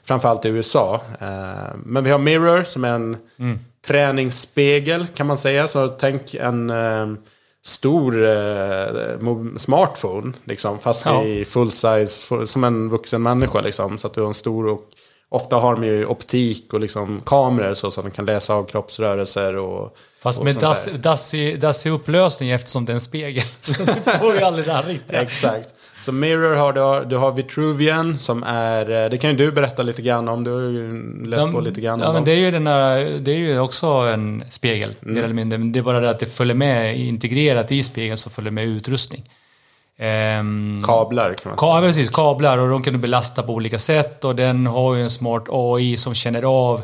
framförallt 0.05 0.45
i 0.45 0.49
USA. 0.49 1.01
Eh, 1.21 1.75
men 1.85 2.05
vi 2.05 2.11
har 2.11 2.19
Mirror 2.19 2.63
som 2.63 2.85
är 2.85 2.95
en 2.95 3.17
mm. 3.39 3.59
träningsspegel 3.87 5.07
kan 5.07 5.27
man 5.27 5.39
säga. 5.39 5.69
Så 5.69 5.89
tänk 5.89 6.35
en 6.35 6.71
eh, 6.71 7.07
stor 7.65 8.27
eh, 8.27 9.27
smartphone, 9.57 10.33
liksom, 10.45 10.79
fast 10.79 11.07
ja. 11.07 11.25
i 11.25 11.45
full 11.45 11.71
size, 11.71 12.47
som 12.47 12.65
en 12.65 12.89
vuxen 12.89 13.23
människa. 13.23 13.61
Liksom, 13.61 13.99
så 13.99 14.07
att 14.07 14.15
du 14.15 14.21
har 14.21 14.29
en 14.29 14.35
stor 14.35 14.67
och 14.67 14.89
Ofta 15.33 15.57
har 15.57 15.75
de 15.75 15.85
ju 15.85 16.07
optik 16.07 16.73
och 16.73 16.81
liksom 16.81 17.21
kameror 17.27 17.75
så, 17.75 17.91
så 17.91 18.01
att 18.01 18.07
de 18.07 18.11
kan 18.11 18.27
läsa 18.27 18.55
av 18.55 18.65
kroppsrörelser 18.65 19.57
och 19.57 19.97
Fast 20.23 20.43
med 20.43 20.57
dassig, 21.01 21.61
dassig 21.61 21.91
upplösning 21.91 22.51
eftersom 22.51 22.85
det 22.85 22.93
är 22.93 22.95
en 22.95 23.01
spegel. 23.01 23.45
Så 23.61 23.83
du 23.83 23.93
får 24.19 24.35
ju 24.35 24.41
aldrig 24.43 24.67
det 24.67 24.73
här 24.73 24.83
riktiga. 24.83 25.23
Exakt. 25.23 25.75
Så 26.01 26.13
Mirror 26.13 26.55
har 26.55 26.73
du, 26.73 27.09
du 27.09 27.17
har 27.17 27.33
Vitruvian 27.33 28.19
som 28.19 28.43
är, 28.43 29.05
eh, 29.05 29.11
det 29.11 29.19
kan 29.19 29.31
ju 29.31 29.37
du 29.37 29.53
berätta 29.53 29.83
lite 29.83 30.03
grann 30.03 30.29
om, 30.29 30.45
du 30.45 30.51
har 30.51 30.61
ju 30.61 31.27
läst 31.27 31.43
De, 31.43 31.53
på 31.53 31.61
lite 31.61 31.81
grann 31.81 32.01
Ja 32.01 32.09
om 32.09 32.15
men 32.15 32.25
det 32.25 32.33
är 32.33 32.37
ju 32.37 32.51
den 32.51 32.67
här, 32.67 33.19
det 33.21 33.31
är 33.31 33.37
ju 33.37 33.59
också 33.59 33.87
en 33.87 34.45
spegel, 34.51 34.95
mm. 35.03 35.15
mer 35.15 35.23
eller 35.23 35.35
mindre. 35.35 35.59
Men 35.59 35.73
det 35.73 35.79
är 35.79 35.83
bara 35.83 36.01
det 36.01 36.11
att 36.11 36.19
det 36.19 36.27
följer 36.27 36.55
med 36.55 36.99
integrerat 36.99 37.73
i 37.73 37.83
spegeln 37.83 38.17
så 38.17 38.31
följer 38.31 38.53
med 38.53 38.65
utrustning. 38.65 39.31
Ehm, 39.99 40.83
Kablar 40.87 41.35
kan 41.35 41.51
man 41.51 41.59
säga. 41.59 41.73
Ka- 41.73 41.81
precis, 41.81 42.11
kablar 42.11 42.59
och 42.59 42.69
de 42.69 42.83
kan 42.83 42.93
du 42.93 42.99
belasta 42.99 43.43
på 43.43 43.53
olika 43.53 43.79
sätt 43.79 44.25
och 44.25 44.37
den 44.37 44.67
har 44.67 44.95
ju 44.95 45.03
en 45.03 45.11
smart 45.11 45.45
AI 45.49 45.97
som 45.97 46.15
känner 46.15 46.43
av 46.43 46.83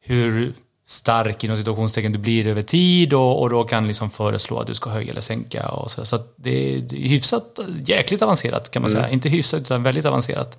hur 0.00 0.52
stark 0.90 1.44
inom 1.44 1.56
situationstecken 1.56 2.12
du 2.12 2.18
blir 2.18 2.46
över 2.46 2.62
tid 2.62 3.12
och, 3.14 3.40
och 3.42 3.50
då 3.50 3.64
kan 3.64 3.86
liksom 3.86 4.10
föreslå 4.10 4.58
att 4.58 4.66
du 4.66 4.74
ska 4.74 4.90
höja 4.90 5.10
eller 5.10 5.20
sänka 5.20 5.68
och 5.68 5.90
så. 5.90 6.04
Så 6.04 6.18
det, 6.36 6.74
är- 6.74 6.78
det 6.78 6.96
är 6.96 7.08
hyfsat 7.08 7.58
jäkligt 7.84 8.22
avancerat 8.22 8.70
kan 8.70 8.82
man 8.82 8.90
säga. 8.90 9.10
Inte 9.10 9.28
hyfsat 9.28 9.60
utan 9.60 9.82
väldigt 9.82 10.06
avancerat. 10.06 10.58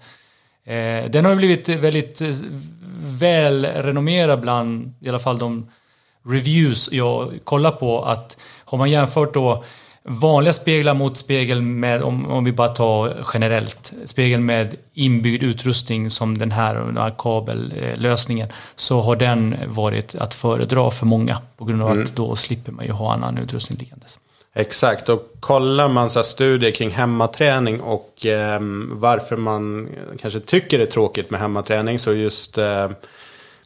Eh, 0.66 1.10
den 1.10 1.26
har 1.26 1.32
ju 1.32 1.38
blivit 1.38 1.70
väldigt 1.70 2.22
eh, 2.22 2.30
väl 3.04 3.66
renommerad 3.66 4.42
bland 4.42 4.94
i 5.02 5.10
alla 5.10 5.20
fall 5.20 5.38
de 5.40 5.70
reviews 6.26 6.90
jag 6.92 7.40
kollar 7.44 7.72
på 7.72 8.04
att 8.04 8.38
har 8.66 8.78
man 8.78 8.92
jämfört 8.92 9.34
då 9.34 9.64
vanliga 10.12 10.54
speglar 10.54 10.94
mot 10.94 11.18
spegel 11.18 11.62
med, 11.62 12.02
om, 12.04 12.26
om 12.26 12.44
vi 12.44 12.52
bara 12.52 12.68
tar 12.68 13.26
generellt, 13.34 13.94
spegel 14.06 14.40
med 14.40 14.76
inbyggd 14.94 15.44
utrustning 15.44 16.10
som 16.10 16.38
den 16.38 16.52
här, 16.52 16.76
den 16.76 16.98
här 16.98 17.16
kabellösningen, 17.18 18.48
så 18.76 19.02
har 19.02 19.16
den 19.16 19.56
varit 19.68 20.16
att 20.16 20.34
föredra 20.34 20.92
för 20.92 21.06
många 21.06 21.38
på 21.58 21.66
grund 21.66 21.82
av 21.82 21.90
att 21.90 22.16
då 22.16 22.36
slipper 22.36 22.72
man 22.72 22.86
ju 22.86 22.92
ha 22.92 23.14
annan 23.14 23.38
utrustning 23.38 23.80
liggandes. 23.80 24.20
Exakt, 24.54 25.10
och 25.10 25.34
kollar 25.40 25.90
man 25.90 26.10
så 26.10 26.24
studier 26.24 26.72
kring 26.72 26.90
hemmaträning 26.90 27.82
och 27.82 28.26
ehm, 28.26 28.90
varför 28.94 29.38
man 29.38 29.90
kanske 30.22 30.40
tycker 30.40 30.78
det 30.78 30.84
är 30.84 30.92
tråkigt 30.92 31.30
med 31.30 31.40
hemmaträning 31.40 32.00
så 32.00 32.14
just 32.14 32.58
eh, 32.58 32.90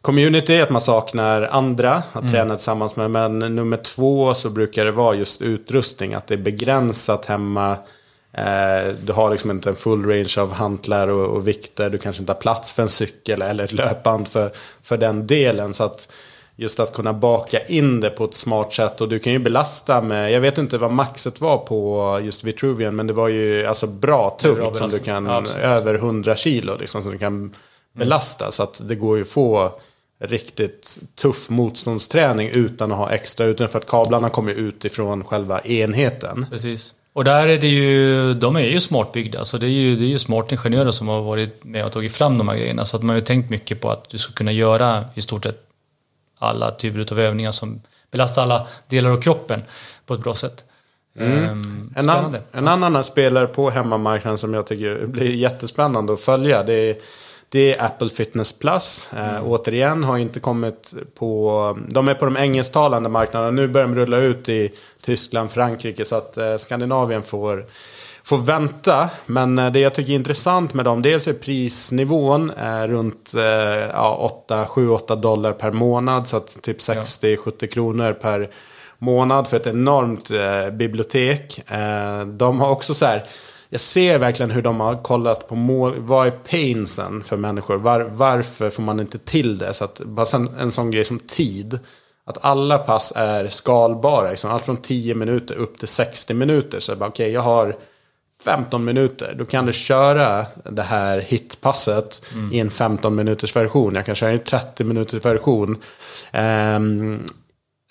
community, 0.04 0.62
att 0.62 0.70
man 0.70 0.82
saknar 0.82 1.42
andra 1.42 2.04
att 2.14 2.32
träna 2.32 2.56
tillsammans 2.56 2.96
med. 2.96 3.12
Men 3.12 3.40
nummer 3.40 3.78
två 3.78 4.34
så 4.34 4.50
brukar 4.50 4.86
det 4.86 4.92
vara 4.92 5.16
just 5.16 5.42
utrustning, 5.42 6.14
att 6.14 6.28
det 6.28 6.34
är 6.34 6.38
begränsat 6.38 7.26
hemma. 7.26 7.72
Eh, 8.34 8.94
du 9.04 9.14
har 9.14 9.32
liksom 9.32 9.52
inte 9.52 9.70
en 9.70 9.76
full 9.76 10.06
range 10.06 10.36
av 10.38 10.54
hantlar 10.54 11.08
och, 11.08 11.36
och 11.36 11.48
vikter, 11.48 11.90
du 11.90 11.98
kanske 11.98 12.22
inte 12.22 12.34
har 12.34 12.40
plats 12.40 12.72
för 12.72 12.84
en 12.84 12.90
cykel 12.90 13.42
eller 13.42 13.64
ett 13.64 13.72
löpband 13.72 14.28
för, 14.28 14.52
för 14.82 14.98
den 14.98 15.28
delen. 15.28 15.74
Så 15.74 15.84
att 15.84 16.12
just 16.56 16.80
att 16.80 16.94
kunna 16.94 17.14
baka 17.14 17.60
in 17.60 18.00
det 18.00 18.10
på 18.10 18.26
ett 18.26 18.34
smart 18.34 18.74
sätt. 18.74 19.02
Och 19.02 19.10
du 19.10 19.20
kan 19.20 19.34
ju 19.34 19.40
belasta 19.40 20.02
med, 20.02 20.32
jag 20.32 20.42
vet 20.42 20.58
inte 20.58 20.78
vad 20.78 20.92
maxet 20.92 21.42
var 21.42 21.58
på 21.58 22.20
just 22.24 22.44
Vitruvian, 22.44 22.96
men 22.96 23.08
det 23.08 23.14
var 23.14 23.28
ju 23.28 23.66
alltså 23.66 23.88
bra 23.88 24.38
tungt 24.42 24.76
som 24.76 24.90
du 24.90 25.00
kan, 25.00 25.26
Ja, 25.26 25.44
över 25.60 25.96
100 25.96 26.36
kilo 26.36 26.78
liksom, 26.80 27.04
som 27.04 27.12
du 27.12 27.18
kan 27.18 27.56
belasta. 27.94 28.52
Så 28.52 28.64
att 28.64 28.82
det 28.88 28.96
går 28.96 29.18
ju 29.18 29.22
att 29.22 29.30
få 29.30 29.72
riktigt 30.20 31.00
tuff 31.16 31.50
motståndsträning 31.50 32.50
utan 32.50 32.92
att 32.92 32.98
ha 32.98 33.10
extra 33.10 33.46
utan 33.46 33.70
för 33.70 33.80
att 33.80 33.88
kablarna 33.88 34.30
kommer 34.30 34.52
ut 34.54 34.86
ifrån 34.86 35.24
själva 35.24 35.60
enheten. 35.60 36.46
Precis. 36.50 36.94
Och 37.14 37.24
där 37.24 37.48
är 37.48 37.58
det 37.58 37.68
ju, 37.68 38.34
de 38.34 38.56
är 38.56 38.60
ju 38.62 38.80
smart 38.80 39.12
byggda, 39.12 39.46
så 39.46 39.58
det 39.58 39.66
är 39.66 39.70
ju, 39.70 39.96
det 39.96 40.04
är 40.04 40.08
ju 40.08 40.20
smart 40.20 40.52
ingenjörer 40.52 40.92
som 40.92 41.08
har 41.08 41.22
varit 41.22 41.64
med 41.64 41.86
och 41.86 41.92
tagit 41.92 42.16
fram 42.16 42.38
de 42.38 42.48
här 42.48 42.56
grejerna. 42.56 42.86
Så 42.86 42.96
att 42.96 43.04
man 43.04 43.10
har 43.10 43.16
ju 43.16 43.22
tänkt 43.22 43.50
mycket 43.50 43.82
på 43.82 43.90
att 43.90 44.10
du 44.10 44.18
ska 44.18 44.34
kunna 44.34 44.52
göra 44.52 45.06
i 45.16 45.22
stort 45.22 45.44
sett 45.44 45.60
alla 46.40 46.72
typer 46.72 47.14
av 47.14 47.20
övningar 47.20 47.52
som 47.52 47.82
belastar 48.12 48.42
alla 48.42 48.68
delar 48.88 49.10
av 49.10 49.22
kroppen 49.22 49.62
på 50.06 50.14
ett 50.14 50.20
bra 50.20 50.36
sätt. 50.36 50.64
Ehm, 51.20 51.94
En, 51.96 52.10
an, 52.10 52.38
en 52.52 52.68
annan 52.68 53.04
spelare 53.04 53.48
på 53.48 53.70
hemmamarknaden 53.70 54.38
som 54.38 54.54
jag 54.54 54.68
tycker 54.68 55.06
blir 55.06 55.32
jättespännande 55.36 56.14
att 56.14 56.22
följa. 56.22 56.64
Det 56.64 56.74
är, 56.74 56.96
det 57.54 57.76
är 57.76 57.86
Apple 57.86 58.10
Fitness 58.10 58.60
Plus. 58.60 59.10
Eh, 59.14 59.48
återigen 59.48 60.04
har 60.04 60.18
inte 60.18 60.40
kommit 60.40 60.94
på... 61.16 61.78
De 61.88 62.08
är 62.08 62.14
på 62.14 62.26
de 62.26 62.38
engelsktalande 62.38 63.10
marknaderna. 63.10 63.52
Nu 63.52 63.68
börjar 63.68 63.88
de 63.88 63.96
rulla 63.96 64.18
ut 64.18 64.50
i 64.50 64.72
Tyskland, 65.02 65.52
Frankrike. 65.52 66.06
Så 66.06 66.16
att 66.16 66.38
eh, 66.38 66.58
Skandinavien 66.58 67.24
får, 67.24 67.66
får 68.24 68.38
vänta. 68.38 69.10
Men 69.26 69.60
eh, 69.60 69.72
det 69.72 69.80
jag 69.80 69.94
tycker 69.94 70.12
är 70.12 70.16
intressant 70.16 70.74
med 70.74 70.86
dem. 70.86 71.02
Dels 71.02 71.28
är 71.28 71.34
prisnivån 71.34 72.52
eh, 72.52 72.88
runt 72.88 73.34
eh, 73.36 73.44
ja, 73.44 74.32
7-8 74.48 75.16
dollar 75.16 75.54
per 75.54 75.72
månad. 75.72 76.28
Så 76.28 76.38
att 76.38 76.62
typ 76.62 76.78
60-70 76.78 77.68
kronor 77.68 78.14
per 78.14 78.50
månad 78.98 79.48
för 79.48 79.58
ett 79.58 79.68
enormt 79.68 80.32
eh, 80.32 80.70
bibliotek. 80.70 81.72
Eh, 81.72 82.26
de 82.26 82.60
har 82.60 82.70
också 82.70 82.94
så 82.94 83.06
här, 83.06 83.28
jag 83.74 83.82
ser 83.82 84.20
verkligen 84.20 84.52
hur 84.52 84.62
de 84.62 84.80
har 84.80 84.96
kollat 84.96 85.48
på 85.48 85.56
mål, 85.56 86.00
vad 86.00 86.28
är 86.28 86.32
painsen 86.32 87.24
för 87.24 87.38
människor? 87.38 87.78
Var, 87.78 88.02
varför 88.02 88.70
får 88.70 88.84
man 88.84 89.00
inte 89.00 89.18
till 89.18 89.58
det? 89.58 89.74
Så 89.74 89.84
att 89.86 90.02
bara 90.06 90.26
sen, 90.26 90.50
en 90.60 90.72
sån 90.72 90.92
grej 90.92 91.06
som 91.06 91.20
tid. 91.20 91.80
Att 92.26 92.46
alla 92.46 92.78
pass 92.78 93.14
är 93.16 93.50
skalbara, 93.50 94.30
liksom, 94.30 94.52
allt 94.52 94.66
från 94.66 94.78
10 94.78 95.16
minuter 95.16 95.56
upp 95.56 95.80
till 95.80 95.88
60 95.88 96.34
minuter. 96.34 96.80
Så 96.80 96.94
okej, 97.00 97.32
jag 97.32 97.42
har 97.42 97.76
15 98.44 98.86
minuter. 98.86 99.36
Då 99.38 99.46
kan 99.46 99.66
du 99.66 99.74
köra 99.74 100.46
det 100.72 100.84
här 100.84 101.20
hitpasset 101.20 102.22
i 102.52 102.60
en 102.60 102.72
15 102.72 103.16
minuters 103.16 103.56
version. 103.56 103.96
Jag 103.96 104.06
kan 104.06 104.16
köra 104.16 104.32
i 104.32 104.34
en 104.34 104.44
30 104.44 104.84
minuters 104.84 105.26
version. 105.26 105.78
Ehm, 106.32 107.20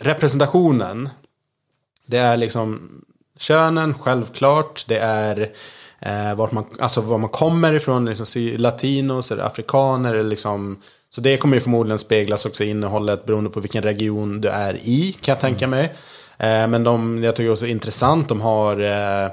representationen. 0.01 1.09
Det 2.07 2.18
är 2.18 2.37
liksom 2.37 3.03
könen, 3.43 3.95
självklart. 3.95 4.85
Det 4.89 4.99
är 4.99 5.51
eh, 6.01 6.35
vart 6.35 6.53
man, 6.53 6.65
alltså 6.81 7.01
var 7.01 7.19
man 7.19 7.31
kommer 7.31 7.73
ifrån. 7.73 8.05
Liksom, 8.05 8.57
latinos 8.57 9.31
eller 9.33 9.43
afrikaner. 9.43 10.15
Eller 10.15 10.31
liksom, 10.31 10.83
så 11.11 11.21
det 11.21 11.37
kommer 11.37 11.55
ju 11.55 11.61
förmodligen 11.61 11.99
speglas 11.99 12.47
också 12.47 12.65
i 12.65 12.71
innehållet 12.71 13.27
beroende 13.27 13.51
på 13.51 13.61
vilken 13.61 13.83
region 13.83 14.41
du 14.41 14.49
är 14.49 14.75
i. 14.75 15.17
Kan 15.21 15.33
jag 15.33 15.41
tänka 15.41 15.67
mig. 15.67 15.85
Eh, 16.39 16.69
men 16.69 16.85
de, 16.85 17.25
jag 17.25 17.37
tycker 17.37 17.51
också 17.51 17.65
det 17.65 17.71
är 17.71 17.73
intressant. 17.73 18.29
De 18.29 18.41
har 18.41 18.81
eh, 18.81 19.31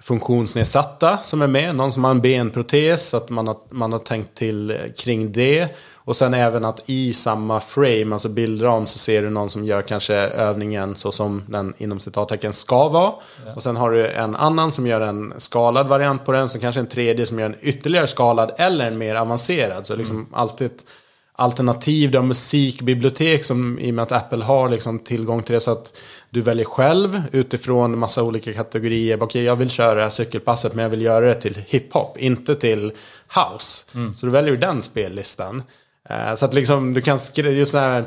funktionsnedsatta 0.00 1.16
som 1.16 1.42
är 1.42 1.46
med. 1.46 1.74
Någon 1.76 1.92
som 1.92 2.04
har 2.04 2.10
en 2.10 2.20
benprotes. 2.20 3.08
Så 3.08 3.16
att 3.16 3.30
man 3.30 3.46
har, 3.46 3.56
man 3.70 3.92
har 3.92 3.98
tänkt 3.98 4.34
till 4.34 4.70
eh, 4.70 4.76
kring 4.96 5.32
det. 5.32 5.76
Och 6.06 6.16
sen 6.16 6.34
även 6.34 6.64
att 6.64 6.80
i 6.86 7.12
samma 7.12 7.60
frame, 7.60 8.12
alltså 8.12 8.28
bildram, 8.28 8.86
så 8.86 8.98
ser 8.98 9.22
du 9.22 9.30
någon 9.30 9.50
som 9.50 9.64
gör 9.64 9.82
kanske 9.82 10.14
övningen 10.14 10.96
så 10.96 11.12
som 11.12 11.42
den 11.48 11.74
inom 11.78 12.00
citattecken 12.00 12.52
ska 12.52 12.88
vara. 12.88 13.12
Och 13.54 13.62
sen 13.62 13.76
har 13.76 13.90
du 13.90 14.08
en 14.08 14.36
annan 14.36 14.72
som 14.72 14.86
gör 14.86 15.00
en 15.00 15.34
skalad 15.36 15.88
variant 15.88 16.24
på 16.24 16.32
den. 16.32 16.48
Så 16.48 16.58
kanske 16.58 16.80
en 16.80 16.86
tredje 16.86 17.26
som 17.26 17.38
gör 17.38 17.46
en 17.46 17.56
ytterligare 17.60 18.06
skalad 18.06 18.52
eller 18.56 18.86
en 18.86 18.98
mer 18.98 19.14
avancerad. 19.14 19.86
Så 19.86 19.96
liksom 19.96 20.26
alltid 20.32 20.66
ett 20.66 20.84
alternativ. 21.32 22.10
Du 22.10 22.18
har 22.18 22.24
musikbibliotek 22.24 23.44
som 23.44 23.78
i 23.78 23.90
och 23.90 23.94
med 23.94 24.02
att 24.02 24.12
Apple 24.12 24.44
har 24.44 24.68
liksom 24.68 24.98
tillgång 24.98 25.42
till 25.42 25.54
det. 25.54 25.60
Så 25.60 25.70
att 25.70 25.98
du 26.30 26.40
väljer 26.40 26.66
själv 26.66 27.22
utifrån 27.32 27.98
massa 27.98 28.22
olika 28.22 28.52
kategorier. 28.52 29.22
Okej, 29.22 29.42
jag 29.42 29.56
vill 29.56 29.70
köra 29.70 29.94
det 29.94 30.02
här 30.02 30.10
cykelpasset 30.10 30.74
men 30.74 30.82
jag 30.82 30.90
vill 30.90 31.02
göra 31.02 31.26
det 31.26 31.40
till 31.40 31.64
hiphop, 31.66 32.18
inte 32.18 32.54
till 32.54 32.92
house. 33.34 33.84
Så 34.16 34.26
du 34.26 34.32
väljer 34.32 34.56
den 34.56 34.82
spellistan. 34.82 35.62
Eh, 36.08 36.34
Så 36.34 36.44
att 36.44 36.54
liksom 36.54 36.94
du 36.94 37.00
kan 37.00 37.18
skriva, 37.18 37.50
just 37.50 37.72
den 37.72 37.82
här 37.82 38.04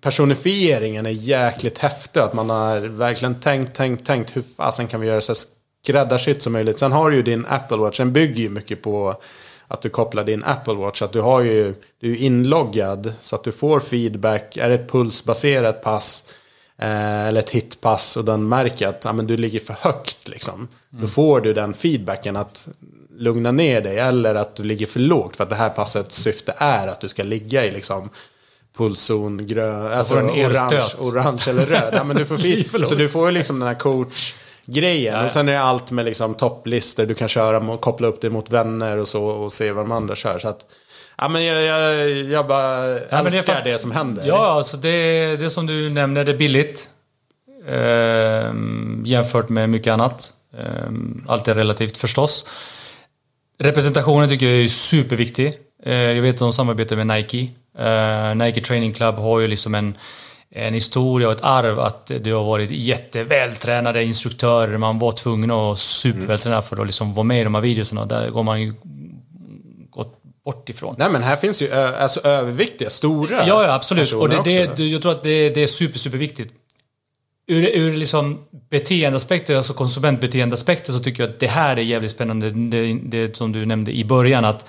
personifieringen 0.00 1.06
är 1.06 1.10
jäkligt 1.10 1.78
häftig. 1.78 2.20
Att 2.20 2.32
man 2.32 2.50
har 2.50 2.80
verkligen 2.80 3.34
tänkt, 3.40 3.76
tänkt, 3.76 4.06
tänkt 4.06 4.36
hur 4.36 4.42
fasen 4.56 4.86
kan 4.86 5.00
vi 5.00 5.06
göra 5.06 5.20
så 5.20 5.34
skräddarsytt 5.84 6.42
som 6.42 6.52
möjligt. 6.52 6.78
Sen 6.78 6.92
har 6.92 7.10
du 7.10 7.16
ju 7.16 7.22
din 7.22 7.46
Apple 7.48 7.76
Watch, 7.76 7.98
den 7.98 8.12
bygger 8.12 8.42
ju 8.42 8.48
mycket 8.48 8.82
på 8.82 9.20
att 9.68 9.82
du 9.82 9.88
kopplar 9.88 10.24
din 10.24 10.44
Apple 10.44 10.74
Watch. 10.74 11.02
Att 11.02 11.12
du 11.12 11.20
har 11.20 11.40
ju, 11.40 11.74
du 12.00 12.12
är 12.12 12.16
inloggad 12.16 13.12
så 13.20 13.36
att 13.36 13.44
du 13.44 13.52
får 13.52 13.80
feedback. 13.80 14.56
Är 14.56 14.68
det 14.68 14.74
ett 14.74 14.90
pulsbaserat 14.90 15.82
pass 15.82 16.24
eh, 16.78 17.26
eller 17.26 17.40
ett 17.40 17.50
hitpass 17.50 18.16
och 18.16 18.24
den 18.24 18.48
märker 18.48 18.88
att 18.88 19.04
ja, 19.04 19.12
men 19.12 19.26
du 19.26 19.36
ligger 19.36 19.60
för 19.60 19.76
högt. 19.80 20.28
Liksom. 20.28 20.68
Då 20.90 21.06
får 21.06 21.40
du 21.40 21.54
den 21.54 21.74
feedbacken 21.74 22.36
att 22.36 22.68
lugna 23.20 23.50
ner 23.52 23.80
dig 23.80 23.98
eller 23.98 24.34
att 24.34 24.56
du 24.56 24.62
ligger 24.62 24.86
för 24.86 25.00
lågt. 25.00 25.36
För 25.36 25.44
att 25.44 25.50
det 25.50 25.56
här 25.56 25.68
passets 25.70 26.16
syfte 26.16 26.54
är 26.56 26.88
att 26.88 27.00
du 27.00 27.08
ska 27.08 27.22
ligga 27.22 27.64
i 27.64 27.70
liksom 27.70 28.10
pulszon, 28.76 29.46
grön, 29.46 29.92
alltså 29.92 30.14
orange, 30.14 30.82
orange 30.98 31.42
eller 31.48 31.66
röd. 31.66 31.94
Ja, 31.96 32.04
men 32.04 32.16
du 32.16 32.26
får 32.26 32.36
så 32.86 32.94
du 32.94 33.08
får 33.08 33.26
ju 33.28 33.32
liksom 33.34 33.58
den 33.60 33.68
här 33.68 33.74
coach 33.74 34.34
grejen. 34.66 35.24
Och 35.24 35.32
sen 35.32 35.48
är 35.48 35.52
det 35.52 35.60
allt 35.60 35.90
med 35.90 36.04
liksom 36.04 36.34
topplistor. 36.34 37.06
Du 37.06 37.14
kan 37.14 37.28
köra, 37.28 37.60
mot- 37.60 37.80
koppla 37.80 38.08
upp 38.08 38.20
det 38.20 38.30
mot 38.30 38.50
vänner 38.50 38.96
och 38.96 39.08
så 39.08 39.24
och 39.24 39.52
se 39.52 39.72
vad 39.72 39.84
de 39.84 39.92
andra 39.92 40.14
kör. 40.14 40.38
Så 40.38 40.48
att, 40.48 40.66
ja 41.18 41.28
men 41.28 41.44
jag, 41.44 41.62
jag, 41.62 42.08
jag 42.10 42.46
bara 42.46 42.76
det 42.86 43.06
är 43.10 43.24
älskar 43.26 43.54
för- 43.54 43.64
det 43.64 43.78
som 43.78 43.90
händer. 43.90 44.22
Ja, 44.26 44.46
alltså 44.52 44.76
det, 44.76 45.36
det 45.36 45.50
som 45.50 45.66
du 45.66 45.90
nämner, 45.90 46.24
det 46.24 46.32
är 46.32 46.36
billigt. 46.36 46.88
Ehm, 47.68 49.02
jämfört 49.06 49.48
med 49.48 49.68
mycket 49.70 49.92
annat. 49.92 50.32
Ehm, 50.58 51.24
allt 51.28 51.48
är 51.48 51.54
relativt 51.54 51.96
förstås. 51.96 52.46
Representationen 53.62 54.28
tycker 54.28 54.46
jag 54.46 54.64
är 54.64 54.68
superviktig. 54.68 55.58
Eh, 55.82 55.94
jag 55.94 56.22
vet 56.22 56.34
att 56.34 56.38
de 56.38 56.52
samarbetar 56.52 56.96
med 56.96 57.06
Nike. 57.06 57.48
Eh, 57.78 58.34
Nike 58.34 58.60
Training 58.60 58.92
Club 58.92 59.14
har 59.14 59.40
ju 59.40 59.48
liksom 59.48 59.74
en, 59.74 59.96
en 60.50 60.74
historia 60.74 61.28
och 61.28 61.32
ett 61.32 61.42
arv 61.42 61.80
att 61.80 62.10
det 62.20 62.30
har 62.30 62.44
varit 62.44 62.70
jättevältränade 62.70 64.04
instruktörer. 64.04 64.76
Man 64.76 64.98
var 64.98 65.12
tvungen 65.12 65.50
att 65.50 65.54
vara 65.54 65.76
supervältränad 65.76 66.64
för 66.64 66.80
att 66.80 66.86
liksom 66.86 67.14
vara 67.14 67.24
med 67.24 67.40
i 67.40 67.44
de 67.44 67.54
här 67.54 67.62
videorna. 67.62 68.06
Där 68.06 68.30
går 68.30 68.42
man 68.42 68.62
ju 68.62 68.74
gått 69.90 70.22
bort 70.44 70.68
ifrån. 70.68 70.94
Nej 70.98 71.10
men 71.10 71.22
här 71.22 71.36
finns 71.36 71.62
ju 71.62 71.72
alltså, 71.72 72.20
överviktiga, 72.20 72.90
stora 72.90 73.46
Ja, 73.46 73.66
ja 73.66 73.72
absolut. 73.74 74.12
Och 74.12 74.28
det, 74.28 74.76
det, 74.76 74.86
jag 74.86 75.02
tror 75.02 75.12
att 75.12 75.22
det, 75.22 75.50
det 75.50 75.62
är 75.62 75.66
super, 75.66 75.98
superviktigt. 75.98 76.54
Ur, 77.50 77.66
ur 77.74 77.96
liksom 77.96 78.44
beteendeaspekter, 78.70 79.56
alltså 79.56 79.72
konsumentbeteendeaspekter, 79.72 80.92
så 80.92 80.98
tycker 80.98 81.22
jag 81.22 81.30
att 81.30 81.40
det 81.40 81.46
här 81.46 81.76
är 81.76 81.82
jävligt 81.82 82.10
spännande. 82.10 82.50
Det, 82.50 82.98
det 83.02 83.36
som 83.36 83.52
du 83.52 83.66
nämnde 83.66 83.92
i 83.92 84.04
början, 84.04 84.44
att 84.44 84.66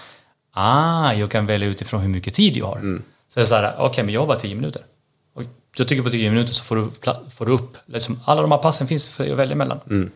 ah, 0.52 1.14
jag 1.14 1.32
kan 1.32 1.46
välja 1.46 1.68
utifrån 1.68 2.02
hur 2.02 2.10
mycket 2.10 2.34
tid 2.34 2.58
jag 2.58 2.66
har. 2.66 2.78
Mm. 2.78 3.04
Så 3.28 3.46
så 3.46 3.56
här, 3.56 3.74
okej, 3.74 3.86
okay, 3.86 4.04
men 4.04 4.14
jag 4.14 4.22
har 4.22 4.28
bara 4.28 4.40
tio 4.40 4.56
minuter. 4.56 4.82
Och 5.36 5.44
jag 5.76 5.88
tycker 5.88 6.04
på 6.04 6.10
tio 6.10 6.30
minuter 6.30 6.54
så 6.54 6.64
får 6.64 6.76
du, 6.76 6.90
får 7.30 7.46
du 7.46 7.52
upp, 7.52 7.78
liksom, 7.86 8.20
alla 8.26 8.42
de 8.42 8.52
här 8.52 8.58
passen 8.58 8.88
finns 8.88 9.10
för 9.10 9.32
att 9.32 9.38
välja 9.38 9.56
mellan. 9.56 9.80
Mm. 9.90 10.12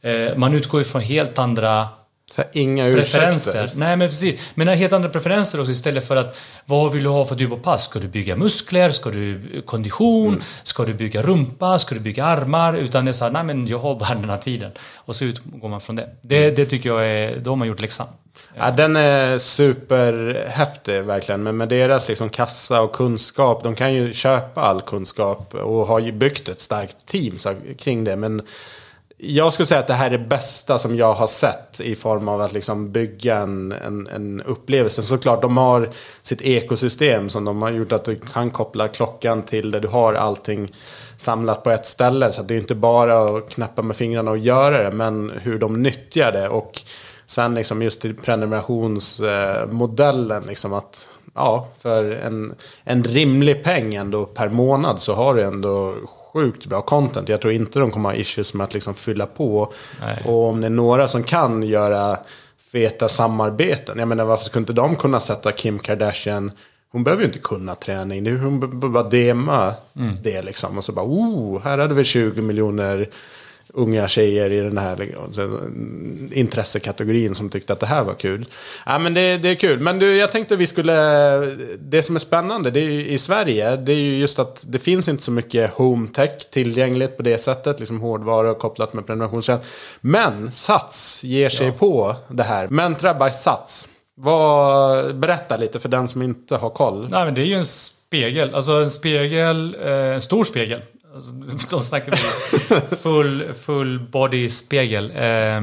Eh, 0.00 0.36
man 0.36 0.54
utgår 0.54 0.80
ifrån 0.80 1.02
helt 1.02 1.38
andra 1.38 1.88
så 2.30 2.42
här, 2.42 2.50
inga 2.52 2.92
preferenser. 2.92 3.50
ursäkter. 3.62 3.78
Nej 3.78 3.96
men 3.96 4.08
precis. 4.08 4.40
Men 4.54 4.68
helt 4.68 4.92
andra 4.92 5.08
preferenser 5.08 5.60
också 5.60 5.72
istället 5.72 6.08
för 6.08 6.16
att 6.16 6.38
vad 6.64 6.92
vill 6.92 7.02
du 7.02 7.08
ha 7.08 7.24
för 7.24 7.36
typ 7.36 7.52
av 7.52 7.56
pass? 7.56 7.84
Ska 7.84 7.98
du 7.98 8.08
bygga 8.08 8.36
muskler? 8.36 8.90
Ska 8.90 9.10
du 9.10 9.62
kondition? 9.66 10.28
Mm. 10.28 10.42
Ska 10.62 10.84
du 10.84 10.94
bygga 10.94 11.22
rumpa? 11.22 11.78
Ska 11.78 11.94
du 11.94 12.00
bygga 12.00 12.24
armar? 12.24 12.74
Utan 12.74 13.04
det 13.04 13.10
är 13.10 13.12
så 13.12 13.24
här, 13.24 13.32
nej 13.32 13.44
men 13.44 13.66
jag 13.66 13.78
har 13.78 13.94
bara 13.94 14.14
den 14.14 14.30
här 14.30 14.38
tiden. 14.38 14.70
Och 14.94 15.16
så 15.16 15.24
utgår 15.24 15.68
man 15.68 15.80
från 15.80 15.96
det. 15.96 16.08
Det, 16.22 16.50
det 16.50 16.66
tycker 16.66 16.88
jag 16.88 17.06
är, 17.06 17.36
då 17.36 17.50
har 17.50 17.56
man 17.56 17.68
gjort 17.68 17.80
läxan. 17.80 18.06
Ja, 18.54 18.70
den 18.70 18.96
är 18.96 19.38
superhäftig 19.38 21.02
verkligen. 21.02 21.42
Men 21.42 21.56
med 21.56 21.68
deras 21.68 22.08
liksom 22.08 22.28
kassa 22.28 22.80
och 22.80 22.92
kunskap. 22.92 23.62
De 23.62 23.74
kan 23.74 23.94
ju 23.94 24.12
köpa 24.12 24.60
all 24.60 24.80
kunskap 24.80 25.54
och 25.54 25.86
har 25.86 25.98
ju 25.98 26.12
byggt 26.12 26.48
ett 26.48 26.60
starkt 26.60 27.06
team 27.06 27.36
kring 27.78 28.04
det. 28.04 28.16
Men 28.16 28.42
jag 29.18 29.52
skulle 29.52 29.66
säga 29.66 29.80
att 29.80 29.86
det 29.86 29.94
här 29.94 30.06
är 30.06 30.18
det 30.18 30.24
bästa 30.24 30.78
som 30.78 30.96
jag 30.96 31.14
har 31.14 31.26
sett 31.26 31.80
i 31.80 31.94
form 31.94 32.28
av 32.28 32.40
att 32.40 32.52
liksom 32.52 32.92
bygga 32.92 33.36
en, 33.36 33.72
en, 33.72 34.06
en 34.06 34.42
upplevelse. 34.42 35.02
Såklart, 35.02 35.42
de 35.42 35.56
har 35.56 35.90
sitt 36.22 36.42
ekosystem 36.42 37.28
som 37.28 37.44
de 37.44 37.62
har 37.62 37.70
gjort 37.70 37.92
att 37.92 38.04
du 38.04 38.16
kan 38.16 38.50
koppla 38.50 38.88
klockan 38.88 39.42
till 39.42 39.70
det. 39.70 39.80
Du 39.80 39.88
har 39.88 40.14
allting 40.14 40.72
samlat 41.16 41.64
på 41.64 41.70
ett 41.70 41.86
ställe. 41.86 42.32
Så 42.32 42.42
det 42.42 42.54
är 42.54 42.58
inte 42.58 42.74
bara 42.74 43.24
att 43.24 43.48
knäppa 43.48 43.82
med 43.82 43.96
fingrarna 43.96 44.30
och 44.30 44.38
göra 44.38 44.82
det, 44.82 44.90
men 44.96 45.32
hur 45.42 45.58
de 45.58 45.82
nyttjar 45.82 46.32
det. 46.32 46.48
Och 46.48 46.80
sen 47.26 47.54
liksom 47.54 47.82
just 47.82 48.00
till 48.00 48.16
prenumerationsmodellen, 48.16 50.42
liksom 50.46 50.72
att 50.72 51.08
ja, 51.34 51.68
för 51.78 52.10
en, 52.10 52.54
en 52.84 53.04
rimlig 53.04 53.64
peng 53.64 53.94
ändå 53.94 54.24
per 54.24 54.48
månad 54.48 55.00
så 55.00 55.14
har 55.14 55.34
du 55.34 55.42
ändå 55.42 55.94
sjukt 56.36 56.66
bra 56.66 56.82
content. 56.82 57.28
Jag 57.28 57.40
tror 57.40 57.52
inte 57.52 57.78
de 57.78 57.90
kommer 57.90 58.08
ha 58.08 58.16
issues 58.16 58.54
med 58.54 58.64
att 58.64 58.74
liksom 58.74 58.94
fylla 58.94 59.26
på. 59.26 59.72
Nej. 60.00 60.22
Och 60.26 60.48
om 60.48 60.60
det 60.60 60.66
är 60.66 60.70
några 60.70 61.08
som 61.08 61.22
kan 61.22 61.62
göra 61.62 62.18
feta 62.72 63.08
samarbeten. 63.08 63.98
Jag 63.98 64.08
menar 64.08 64.24
varför 64.24 64.44
skulle 64.44 64.62
inte 64.62 64.72
de 64.72 64.96
kunna 64.96 65.20
sätta 65.20 65.52
Kim 65.52 65.78
Kardashian 65.78 66.52
hon 66.92 67.04
behöver 67.04 67.22
ju 67.22 67.26
inte 67.26 67.38
kunna 67.38 67.74
träning. 67.74 68.24
Det 68.24 68.30
är 68.30 68.36
hon 68.36 68.60
behöver 68.60 68.88
bara 68.88 69.08
DMa 69.08 69.74
Mm. 69.96 70.16
det 70.22 70.42
liksom. 70.42 70.78
Och 70.78 70.84
så 70.84 70.92
bara, 70.92 71.06
oh, 71.06 71.62
här 71.62 71.78
hade 71.78 71.94
vi 71.94 72.04
20 72.04 72.42
miljoner 72.42 73.08
unga 73.74 74.08
tjejer 74.08 74.52
i 74.52 74.60
den 74.60 74.78
här 74.78 74.96
liksom, 74.96 76.30
intressekategorin 76.32 77.34
som 77.34 77.48
tyckte 77.50 77.72
att 77.72 77.80
det 77.80 77.86
här 77.86 78.04
var 78.04 78.14
kul. 78.14 78.46
Ja, 78.86 78.98
men 78.98 79.14
det, 79.14 79.36
det 79.38 79.48
är 79.48 79.54
kul. 79.54 79.80
Men 79.80 79.98
du, 79.98 80.16
jag 80.16 80.32
tänkte 80.32 80.56
vi 80.56 80.66
skulle... 80.66 80.92
Det 81.78 82.02
som 82.02 82.14
är 82.14 82.20
spännande 82.20 82.70
det 82.70 82.80
är 82.80 82.90
ju, 82.90 83.06
i 83.06 83.18
Sverige, 83.18 83.76
det 83.76 83.92
är 83.92 83.96
ju 83.96 84.18
just 84.18 84.38
att 84.38 84.64
det 84.68 84.78
finns 84.78 85.08
inte 85.08 85.22
så 85.22 85.30
mycket 85.30 85.70
home 85.70 86.08
tech 86.08 86.50
tillgängligt 86.50 87.16
på 87.16 87.22
det 87.22 87.38
sättet. 87.38 87.80
Liksom 87.80 88.00
hårdvara 88.00 88.54
kopplat 88.54 88.92
med 88.94 89.06
prenumerationstjänst. 89.06 89.66
Men 90.00 90.52
Sats 90.52 91.24
ger 91.24 91.48
sig 91.48 91.66
Ja. 91.66 91.72
på 91.72 92.16
det 92.28 92.42
här. 92.42 92.68
Mentra 92.68 93.14
by 93.14 93.30
Sats. 93.32 93.88
Vad, 94.18 95.16
berätta 95.16 95.56
lite 95.56 95.80
för 95.80 95.88
den 95.88 96.08
som 96.08 96.22
inte 96.22 96.56
har 96.56 96.70
koll. 96.70 97.08
Nej 97.10 97.24
men 97.24 97.34
det 97.34 97.40
är 97.40 97.46
ju 97.46 97.54
en 97.54 97.64
spegel. 97.64 98.54
Alltså 98.54 98.72
en 98.72 98.90
spegel, 98.90 99.76
eh, 99.84 99.92
en 99.92 100.20
stor 100.22 100.44
spegel. 100.44 100.82
Alltså, 101.16 101.32
de 101.70 101.80
snackar 101.80 102.12
vi 102.12 102.96
full, 102.96 103.52
full 103.52 104.00
body 104.00 104.48
spegel. 104.48 105.10
Eh, 105.10 105.60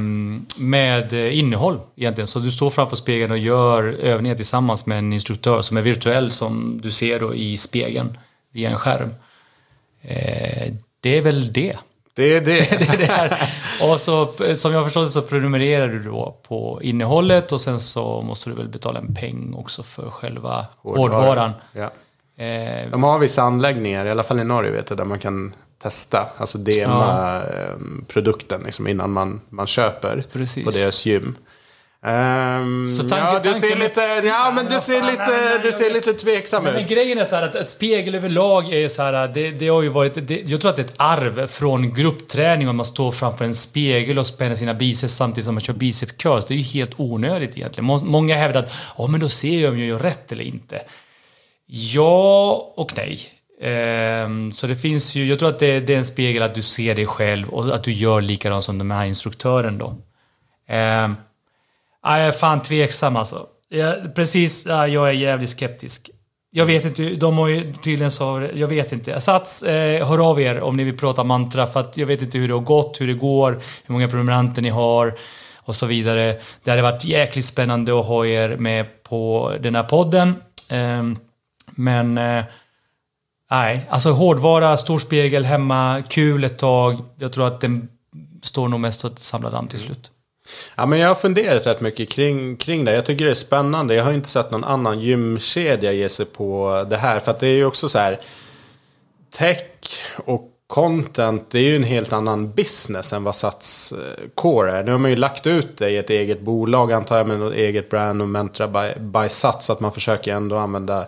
med 0.56 1.12
eh, 1.12 1.38
innehåll 1.38 1.80
egentligen. 1.96 2.28
Så 2.28 2.38
du 2.38 2.50
står 2.50 2.70
framför 2.70 2.96
spegeln 2.96 3.32
och 3.32 3.38
gör 3.38 3.82
övningar 3.84 4.36
tillsammans 4.36 4.86
med 4.86 4.98
en 4.98 5.12
instruktör 5.12 5.62
som 5.62 5.76
är 5.76 5.82
virtuell 5.82 6.30
som 6.30 6.80
du 6.82 6.90
ser 6.90 7.20
då 7.20 7.34
i 7.34 7.56
spegeln 7.56 8.18
via 8.52 8.70
en 8.70 8.76
skärm. 8.76 9.14
Eh, 10.02 10.72
det 11.00 11.18
är 11.18 11.22
väl 11.22 11.52
det. 11.52 11.76
Det 12.14 12.34
är 12.34 12.40
det. 12.40 12.70
det 12.70 12.94
är 12.94 12.98
det 12.98 13.12
här. 13.12 13.50
Och 13.82 14.00
så, 14.00 14.32
som 14.56 14.72
jag 14.72 14.84
förstår 14.84 15.06
så 15.06 15.22
prenumererar 15.22 15.88
du 15.88 16.02
då 16.02 16.36
på 16.48 16.80
innehållet 16.82 17.52
och 17.52 17.60
sen 17.60 17.80
så 17.80 18.22
måste 18.22 18.50
du 18.50 18.56
väl 18.56 18.68
betala 18.68 18.98
en 18.98 19.14
peng 19.14 19.54
också 19.54 19.82
för 19.82 20.10
själva 20.10 20.66
hårdvaran. 20.76 21.52
Ja. 21.72 21.90
Eh, 22.36 22.90
De 22.90 23.02
har 23.04 23.18
vissa 23.18 23.42
anläggningar, 23.42 24.06
i 24.06 24.10
alla 24.10 24.22
fall 24.22 24.40
i 24.40 24.44
Norge 24.44 24.70
vet 24.70 24.90
jag, 24.90 24.96
där 24.96 25.04
man 25.04 25.18
kan 25.18 25.54
testa. 25.82 26.26
Alltså 26.38 26.58
DMa 26.58 27.36
eh, 27.42 27.74
produkten 28.08 28.62
liksom, 28.64 28.88
innan 28.88 29.10
man, 29.12 29.40
man 29.48 29.66
köper 29.66 30.24
Precis. 30.32 30.64
på 30.64 30.70
deras 30.70 31.06
gym. 31.06 31.34
Ehm, 32.06 32.94
Så 32.96 33.08
tanke- 33.08 33.24
ja, 33.26 33.38
du 33.38 33.52
tanken 33.52 33.54
ser 33.60 33.68
med- 33.76 33.78
lite, 33.78 34.00
ja, 34.28 34.52
men 34.56 34.66
du 34.66 34.80
ser 34.80 35.02
lite, 35.02 35.58
du 35.62 35.72
ser 35.72 35.90
lite 35.94 36.12
tveksam 36.12 36.64
Men 36.64 36.76
ut. 36.76 36.88
grejen 36.88 37.18
är 37.18 37.24
så 37.24 37.36
här 37.36 37.42
att 37.58 37.68
spegel 37.68 38.14
överlag 38.14 38.74
är 38.74 38.88
så 38.88 39.02
här, 39.02 39.28
det, 39.28 39.50
det 39.50 39.68
har 39.68 39.82
ju 39.82 39.88
varit, 39.88 40.28
det, 40.28 40.40
jag 40.50 40.60
tror 40.60 40.70
att 40.70 40.76
det 40.76 40.82
är 40.82 40.86
ett 40.86 40.94
arv 40.96 41.46
från 41.46 41.92
gruppträning 41.94 42.68
om 42.68 42.76
man 42.76 42.86
står 42.86 43.12
framför 43.12 43.44
en 43.44 43.54
spegel 43.54 44.18
och 44.18 44.26
spänner 44.26 44.54
sina 44.54 44.74
biceps 44.74 45.14
samtidigt 45.14 45.44
som 45.44 45.54
man 45.54 45.60
kör 45.62 45.72
bicep 45.74 46.18
curls. 46.18 46.44
Det 46.44 46.54
är 46.54 46.56
ju 46.56 46.62
helt 46.62 46.92
onödigt 46.96 47.56
egentligen. 47.56 47.84
Må- 47.86 48.04
Många 48.04 48.36
hävdar 48.36 48.62
att 48.62 48.70
oh, 48.96 49.10
men 49.10 49.20
då 49.20 49.28
ser 49.28 49.60
jag 49.60 49.72
om 49.72 49.78
jag 49.78 49.88
gör 49.88 49.98
rätt 49.98 50.32
eller 50.32 50.44
inte. 50.44 50.80
Ja 51.66 52.72
och 52.76 52.92
nej. 52.96 53.20
Ehm, 53.60 54.52
så 54.52 54.66
det 54.66 54.76
finns 54.76 55.14
ju, 55.14 55.26
jag 55.26 55.38
tror 55.38 55.48
att 55.48 55.58
det, 55.58 55.80
det 55.80 55.94
är 55.94 55.98
en 55.98 56.04
spegel 56.04 56.42
att 56.42 56.54
du 56.54 56.62
ser 56.62 56.94
dig 56.94 57.06
själv 57.06 57.48
och 57.48 57.74
att 57.74 57.84
du 57.84 57.92
gör 57.92 58.20
likadant 58.20 58.64
som 58.64 58.78
den 58.78 58.90
här 58.90 59.04
instruktören 59.04 59.78
då. 59.78 59.96
Ehm, 60.68 61.16
jag 62.02 62.20
är 62.20 62.32
fan 62.32 62.62
tveksam 62.62 63.16
alltså. 63.16 63.46
Jag, 63.68 64.14
precis, 64.14 64.66
jag 64.66 65.08
är 65.08 65.12
jävligt 65.12 65.50
skeptisk. 65.50 66.10
Jag 66.50 66.66
vet 66.66 66.84
inte, 66.84 67.14
de 67.14 67.38
har 67.38 67.48
ju 67.48 67.72
tydligen 67.72 68.10
så, 68.10 68.48
jag 68.54 68.68
vet 68.68 68.92
inte. 68.92 69.20
Sats, 69.20 69.62
eh, 69.62 70.08
hör 70.08 70.30
av 70.30 70.40
er 70.40 70.60
om 70.60 70.76
ni 70.76 70.84
vill 70.84 70.98
prata 70.98 71.24
mantra 71.24 71.66
för 71.66 71.80
att 71.80 71.96
jag 71.96 72.06
vet 72.06 72.22
inte 72.22 72.38
hur 72.38 72.48
det 72.48 72.54
har 72.54 72.60
gått, 72.60 73.00
hur 73.00 73.06
det 73.06 73.14
går, 73.14 73.52
hur 73.84 73.92
många 73.92 74.08
prenumeranter 74.08 74.62
ni 74.62 74.68
har 74.68 75.14
och 75.56 75.76
så 75.76 75.86
vidare. 75.86 76.40
Det 76.62 76.70
hade 76.70 76.82
varit 76.82 77.04
jäkligt 77.04 77.44
spännande 77.44 78.00
att 78.00 78.06
ha 78.06 78.26
er 78.26 78.56
med 78.56 79.02
på 79.02 79.52
den 79.60 79.74
här 79.74 79.82
podden. 79.82 80.34
Ehm, 80.68 81.18
men 81.76 82.18
eh, 82.18 82.44
nej, 83.50 83.86
alltså 83.90 84.10
hårdvara, 84.10 84.76
stor 84.76 84.98
spegel 84.98 85.44
hemma, 85.44 86.02
kul 86.08 86.44
ett 86.44 86.58
tag. 86.58 87.04
Jag 87.16 87.32
tror 87.32 87.46
att 87.46 87.60
den 87.60 87.88
står 88.42 88.68
nog 88.68 88.80
mest 88.80 89.04
att 89.04 89.18
samla 89.18 89.50
damm 89.50 89.68
till 89.68 89.78
slut. 89.78 90.10
Ja, 90.74 90.86
men 90.86 90.98
jag 90.98 91.08
har 91.08 91.14
funderat 91.14 91.66
rätt 91.66 91.80
mycket 91.80 92.08
kring, 92.08 92.56
kring 92.56 92.84
det. 92.84 92.92
Jag 92.94 93.06
tycker 93.06 93.24
det 93.24 93.30
är 93.30 93.34
spännande. 93.34 93.94
Jag 93.94 94.04
har 94.04 94.12
inte 94.12 94.28
sett 94.28 94.50
någon 94.50 94.64
annan 94.64 95.00
gymkedja 95.00 95.92
ge 95.92 96.08
sig 96.08 96.26
på 96.26 96.86
det 96.90 96.96
här. 96.96 97.20
För 97.20 97.30
att 97.30 97.40
det 97.40 97.46
är 97.46 97.54
ju 97.54 97.64
också 97.64 97.88
så 97.88 97.98
här. 97.98 98.20
Tech 99.30 99.62
och 100.24 100.50
content, 100.66 101.50
det 101.50 101.58
är 101.58 101.62
ju 101.62 101.76
en 101.76 101.84
helt 101.84 102.12
annan 102.12 102.52
business 102.52 103.12
än 103.12 103.24
vad 103.24 103.36
Sats 103.36 103.92
eh, 103.92 104.28
Core 104.34 104.72
är. 104.72 104.84
Nu 104.84 104.90
har 104.90 104.98
man 104.98 105.10
ju 105.10 105.16
lagt 105.16 105.46
ut 105.46 105.78
det 105.78 105.90
i 105.90 105.96
ett 105.96 106.10
eget 106.10 106.40
bolag 106.40 106.92
antar 106.92 107.16
jag 107.16 107.28
med 107.28 107.38
något 107.38 107.54
eget 107.54 107.90
brand 107.90 108.22
och 108.22 108.28
Mentra 108.28 108.68
by, 108.68 109.00
by 109.00 109.28
Sats. 109.28 109.66
Så 109.66 109.72
att 109.72 109.80
man 109.80 109.92
försöker 109.92 110.32
ändå 110.32 110.56
använda 110.56 111.06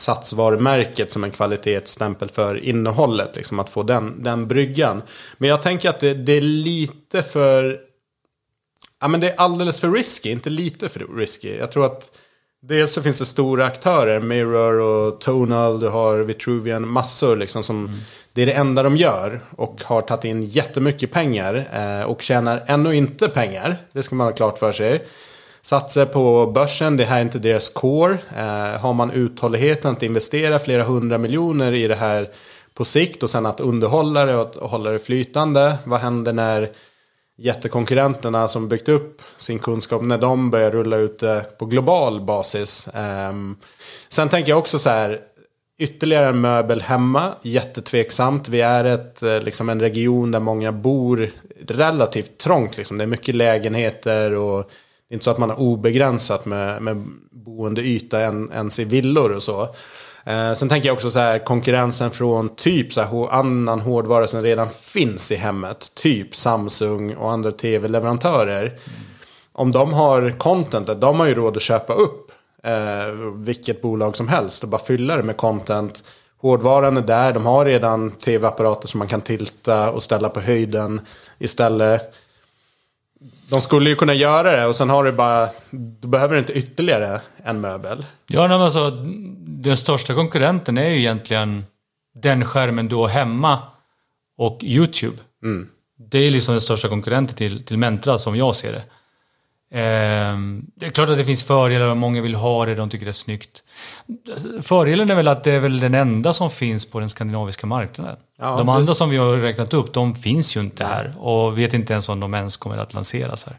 Sats-varumärket 0.00 1.12
som 1.12 1.24
en 1.24 1.30
kvalitetsstämpel 1.30 2.28
för 2.28 2.64
innehållet. 2.64 3.36
Liksom 3.36 3.58
att 3.58 3.68
få 3.68 3.82
den, 3.82 4.22
den 4.22 4.48
bryggan. 4.48 5.02
Men 5.38 5.48
jag 5.48 5.62
tänker 5.62 5.90
att 5.90 6.00
det, 6.00 6.14
det 6.14 6.32
är 6.32 6.40
lite 6.40 7.22
för 7.22 7.80
Ja, 9.00 9.08
men 9.08 9.20
det 9.20 9.30
är 9.30 9.40
alldeles 9.40 9.80
för 9.80 9.90
risky, 9.90 10.30
inte 10.30 10.50
lite 10.50 10.88
för 10.88 11.16
risky. 11.16 11.56
Jag 11.56 11.72
tror 11.72 11.86
att 11.86 12.10
dels 12.62 12.92
så 12.92 13.02
finns 13.02 13.18
det 13.18 13.26
stora 13.26 13.64
aktörer, 13.64 14.20
Mirror 14.20 14.80
och 14.80 15.20
Tonal, 15.20 15.80
du 15.80 15.88
har 15.88 16.18
Vitruvian, 16.18 16.88
massor 16.88 17.36
liksom 17.36 17.62
som 17.62 17.90
det 18.32 18.42
är 18.42 18.46
det 18.46 18.52
enda 18.52 18.82
de 18.82 18.96
gör 18.96 19.44
och 19.56 19.82
har 19.84 20.02
tagit 20.02 20.24
in 20.24 20.42
jättemycket 20.42 21.12
pengar 21.12 21.68
eh, 21.72 22.06
och 22.06 22.22
tjänar 22.22 22.64
ännu 22.66 22.96
inte 22.96 23.28
pengar. 23.28 23.76
Det 23.92 24.02
ska 24.02 24.14
man 24.14 24.26
ha 24.26 24.34
klart 24.34 24.58
för 24.58 24.72
sig. 24.72 25.06
Satser 25.62 26.06
på 26.06 26.46
börsen, 26.46 26.96
det 26.96 27.04
här 27.04 27.18
är 27.18 27.22
inte 27.22 27.38
deras 27.38 27.68
core. 27.68 28.18
Eh, 28.36 28.80
har 28.80 28.92
man 28.92 29.10
uthålligheten 29.10 29.92
att 29.92 30.02
investera 30.02 30.58
flera 30.58 30.82
hundra 30.82 31.18
miljoner 31.18 31.72
i 31.72 31.88
det 31.88 31.94
här 31.94 32.30
på 32.74 32.84
sikt 32.84 33.22
och 33.22 33.30
sen 33.30 33.46
att 33.46 33.60
underhålla 33.60 34.24
det 34.24 34.36
och 34.36 34.48
att 34.64 34.70
hålla 34.70 34.90
det 34.90 34.98
flytande. 34.98 35.78
Vad 35.84 36.00
händer 36.00 36.32
när 36.32 36.70
jättekonkurrenterna 37.36 38.48
som 38.48 38.68
byggt 38.68 38.88
upp 38.88 39.22
sin 39.36 39.58
kunskap 39.58 40.02
när 40.02 40.18
de 40.18 40.50
börjar 40.50 40.70
rulla 40.70 40.96
ut 40.96 41.18
det 41.18 41.58
på 41.58 41.66
global 41.66 42.20
basis. 42.20 42.88
Ehm, 42.94 43.56
sen 44.08 44.28
tänker 44.28 44.50
jag 44.50 44.58
också 44.58 44.78
så 44.78 44.90
här. 44.90 45.20
Ytterligare 45.78 46.26
en 46.26 46.40
möbel 46.40 46.82
hemma, 46.82 47.34
jättetveksamt. 47.42 48.48
Vi 48.48 48.60
är 48.60 48.84
ett, 48.84 49.22
eh, 49.22 49.40
liksom 49.40 49.68
en 49.68 49.80
region 49.80 50.30
där 50.30 50.40
många 50.40 50.72
bor 50.72 51.30
relativt 51.68 52.38
trångt. 52.38 52.76
Liksom. 52.76 52.98
Det 52.98 53.04
är 53.04 53.06
mycket 53.06 53.34
lägenheter 53.34 54.34
och 54.34 54.70
det 55.10 55.12
är 55.12 55.16
inte 55.16 55.24
så 55.24 55.30
att 55.30 55.38
man 55.38 55.50
har 55.50 55.60
obegränsat 55.60 56.46
med, 56.46 56.82
med 56.82 57.04
boendeyta 57.30 58.20
än, 58.20 58.52
ens 58.52 58.78
i 58.78 58.84
villor 58.84 59.32
och 59.32 59.42
så. 59.42 59.62
Eh, 60.24 60.52
sen 60.52 60.68
tänker 60.68 60.88
jag 60.88 60.94
också 60.94 61.10
så 61.10 61.18
här 61.18 61.44
konkurrensen 61.44 62.10
från 62.10 62.48
typ 62.48 62.92
så 62.92 63.00
här, 63.00 63.32
annan 63.32 63.80
hårdvara 63.80 64.26
som 64.26 64.42
redan 64.42 64.70
finns 64.70 65.32
i 65.32 65.36
hemmet. 65.36 65.94
Typ 65.94 66.34
Samsung 66.34 67.14
och 67.14 67.32
andra 67.32 67.52
tv-leverantörer. 67.52 68.62
Mm. 68.62 68.78
Om 69.52 69.72
de 69.72 69.92
har 69.92 70.38
contentet, 70.38 71.00
de 71.00 71.20
har 71.20 71.26
ju 71.26 71.34
råd 71.34 71.56
att 71.56 71.62
köpa 71.62 71.92
upp 71.92 72.32
eh, 72.62 73.14
vilket 73.34 73.82
bolag 73.82 74.16
som 74.16 74.28
helst 74.28 74.62
och 74.62 74.68
bara 74.68 74.80
fylla 74.80 75.16
det 75.16 75.22
med 75.22 75.36
content. 75.36 76.04
Hårdvaran 76.38 76.96
är 76.96 77.02
där, 77.02 77.32
de 77.32 77.46
har 77.46 77.64
redan 77.64 78.10
tv-apparater 78.10 78.88
som 78.88 78.98
man 78.98 79.08
kan 79.08 79.20
tilta 79.20 79.90
och 79.90 80.02
ställa 80.02 80.28
på 80.28 80.40
höjden 80.40 81.00
istället. 81.38 82.14
De 83.50 83.60
skulle 83.60 83.90
ju 83.90 83.96
kunna 83.96 84.14
göra 84.14 84.56
det 84.56 84.66
och 84.66 84.76
sen 84.76 84.90
har 84.90 85.04
du 85.04 85.12
bara, 85.12 85.48
du 85.70 86.08
behöver 86.08 86.38
inte 86.38 86.52
ytterligare 86.52 87.20
en 87.44 87.60
möbel. 87.60 88.06
Ja, 88.26 88.48
men 88.48 88.60
alltså, 88.60 88.90
den 89.46 89.76
största 89.76 90.14
konkurrenten 90.14 90.78
är 90.78 90.88
ju 90.88 90.98
egentligen 90.98 91.64
den 92.14 92.44
skärmen 92.44 92.88
du 92.88 92.96
har 92.96 93.08
hemma 93.08 93.58
och 94.38 94.58
YouTube. 94.62 95.16
Mm. 95.42 95.68
Det 96.10 96.18
är 96.18 96.30
liksom 96.30 96.54
den 96.54 96.60
största 96.60 96.88
konkurrenten 96.88 97.36
till, 97.36 97.64
till 97.64 97.78
Mentra 97.78 98.18
som 98.18 98.36
jag 98.36 98.56
ser 98.56 98.72
det. 98.72 98.82
Ehm, 99.72 100.66
det 100.74 100.86
är 100.86 100.90
klart 100.90 101.08
att 101.08 101.16
det 101.16 101.24
finns 101.24 101.42
fördelar 101.42 101.86
och 101.86 101.96
många 101.96 102.22
vill 102.22 102.34
ha 102.34 102.64
det, 102.64 102.74
de 102.74 102.90
tycker 102.90 103.06
det 103.06 103.10
är 103.10 103.12
snyggt. 103.12 103.62
Fördelen 104.62 105.10
är 105.10 105.14
väl 105.14 105.28
att 105.28 105.44
det 105.44 105.52
är 105.52 105.60
väl 105.60 105.80
den 105.80 105.94
enda 105.94 106.32
som 106.32 106.50
finns 106.50 106.90
på 106.90 107.00
den 107.00 107.08
skandinaviska 107.08 107.66
marknaden. 107.66 108.16
Ja, 108.38 108.56
de 108.56 108.68
andra 108.68 108.94
som 108.94 109.10
vi 109.10 109.16
har 109.16 109.36
räknat 109.36 109.74
upp, 109.74 109.92
de 109.92 110.14
finns 110.14 110.56
ju 110.56 110.60
inte 110.60 110.84
här 110.84 111.14
och 111.18 111.58
vet 111.58 111.74
inte 111.74 111.92
ens 111.92 112.08
om 112.08 112.20
de 112.20 112.34
ens 112.34 112.56
kommer 112.56 112.78
att 112.78 112.94
lanseras 112.94 113.46
här. 113.46 113.56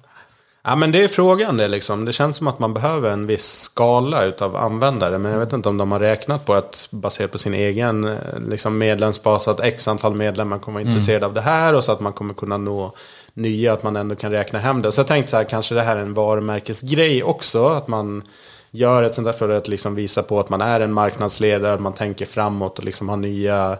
Ja 0.63 0.75
men 0.75 0.91
det 0.91 1.03
är 1.03 1.07
frågan 1.07 1.57
det 1.57 1.67
liksom. 1.67 2.05
Det 2.05 2.13
känns 2.13 2.37
som 2.37 2.47
att 2.47 2.59
man 2.59 2.73
behöver 2.73 3.09
en 3.09 3.27
viss 3.27 3.61
skala 3.61 4.23
utav 4.23 4.55
användare. 4.55 5.17
Men 5.17 5.31
jag 5.31 5.39
vet 5.39 5.53
inte 5.53 5.69
om 5.69 5.77
de 5.77 5.91
har 5.91 5.99
räknat 5.99 6.45
på 6.45 6.53
att 6.53 6.87
baserat 6.91 7.31
på 7.31 7.37
sin 7.37 7.53
egen 7.53 8.03
eh, 8.03 8.17
liksom, 8.49 8.77
medlemsbas. 8.77 9.47
Att 9.47 9.59
x 9.59 9.87
antal 9.87 10.15
medlemmar 10.15 10.59
kommer 10.59 10.79
vara 10.79 10.87
intresserade 10.87 11.25
mm. 11.25 11.29
av 11.29 11.33
det 11.33 11.41
här. 11.41 11.73
Och 11.73 11.83
så 11.83 11.91
att 11.91 11.99
man 11.99 12.13
kommer 12.13 12.33
kunna 12.33 12.57
nå 12.57 12.93
nya. 13.33 13.73
Att 13.73 13.83
man 13.83 13.95
ändå 13.95 14.15
kan 14.15 14.31
räkna 14.31 14.59
hem 14.59 14.81
det. 14.81 14.91
Så 14.91 14.99
jag 14.99 15.07
tänkte 15.07 15.31
så 15.31 15.37
här, 15.37 15.43
kanske 15.43 15.75
det 15.75 15.81
här 15.81 15.95
är 15.95 16.01
en 16.01 16.13
varumärkesgrej 16.13 17.23
också. 17.23 17.67
Att 17.67 17.87
man 17.87 18.23
gör 18.71 19.03
ett 19.03 19.15
sånt 19.15 19.25
där 19.25 19.33
för 19.33 19.49
att 19.49 19.67
liksom 19.67 19.95
visa 19.95 20.23
på 20.23 20.39
att 20.39 20.49
man 20.49 20.61
är 20.61 20.79
en 20.79 20.93
marknadsledare. 20.93 21.73
Att 21.73 21.81
man 21.81 21.93
tänker 21.93 22.25
framåt 22.25 22.79
och 22.79 22.85
liksom 22.85 23.09
har 23.09 23.17
nya 23.17 23.77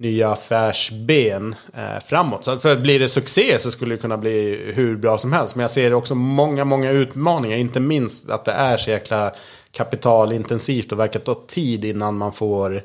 nya 0.00 0.30
affärsben 0.32 1.54
eh, 1.76 2.04
framåt. 2.06 2.44
Så 2.44 2.58
för 2.58 2.76
blir 2.76 2.98
det 2.98 3.08
succé 3.08 3.58
så 3.58 3.70
skulle 3.70 3.94
det 3.94 4.00
kunna 4.00 4.16
bli 4.16 4.72
hur 4.74 4.96
bra 4.96 5.18
som 5.18 5.32
helst. 5.32 5.56
Men 5.56 5.62
jag 5.62 5.70
ser 5.70 5.94
också 5.94 6.14
många, 6.14 6.64
många 6.64 6.90
utmaningar. 6.90 7.56
Inte 7.56 7.80
minst 7.80 8.30
att 8.30 8.44
det 8.44 8.52
är 8.52 8.76
så 8.76 8.90
jäkla 8.90 9.32
kapitalintensivt 9.72 10.92
och 10.92 10.98
verkar 10.98 11.20
ta 11.20 11.34
tid 11.46 11.84
innan 11.84 12.16
man 12.16 12.32
får 12.32 12.82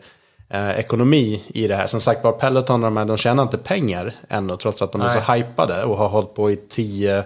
eh, 0.49 0.79
ekonomi 0.79 1.43
i 1.47 1.67
det 1.67 1.75
här. 1.75 1.87
Som 1.87 2.01
sagt 2.01 2.23
var, 2.23 2.31
Peloton 2.31 2.81
de, 2.81 2.97
här, 2.97 3.05
de 3.05 3.17
tjänar 3.17 3.43
inte 3.43 3.57
pengar 3.57 4.15
ännu 4.29 4.57
trots 4.57 4.81
att 4.81 4.91
de 4.91 4.97
Nej. 4.97 5.07
är 5.07 5.21
så 5.21 5.33
hypade 5.33 5.83
och 5.83 5.97
har 5.97 6.09
hållit 6.09 6.33
på 6.33 6.51
i 6.51 6.55
tio, 6.55 7.23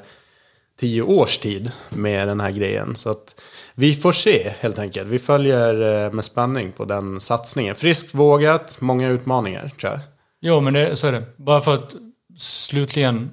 tio 0.79 1.01
års 1.01 1.37
tid 1.37 1.71
med 1.89 2.27
den 2.27 2.39
här 2.39 2.51
grejen. 2.51 2.95
Så 2.95 3.09
att, 3.09 3.35
vi 3.79 3.93
får 3.93 4.11
se 4.11 4.53
helt 4.59 4.79
enkelt. 4.79 5.07
Vi 5.07 5.19
följer 5.19 6.05
eh, 6.05 6.11
med 6.11 6.25
spänning 6.25 6.71
på 6.71 6.85
den 6.85 7.19
satsningen. 7.19 7.75
Friskt 7.75 8.15
vågat, 8.15 8.81
många 8.81 9.09
utmaningar 9.09 9.71
tror 9.79 9.91
jag. 9.91 9.99
Jo, 10.41 10.59
men 10.59 10.73
det, 10.73 10.95
så 10.95 11.07
är 11.07 11.11
det. 11.11 11.23
Bara 11.35 11.61
för 11.61 11.75
att 11.75 11.95
slutligen 12.37 13.31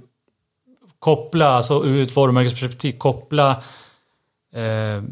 koppla, 0.99 1.49
alltså 1.49 1.85
ur 1.85 2.03
ett 2.03 2.17
varumärkesperspektiv, 2.17 2.99
koppla 2.99 3.51
eh, 4.55 5.03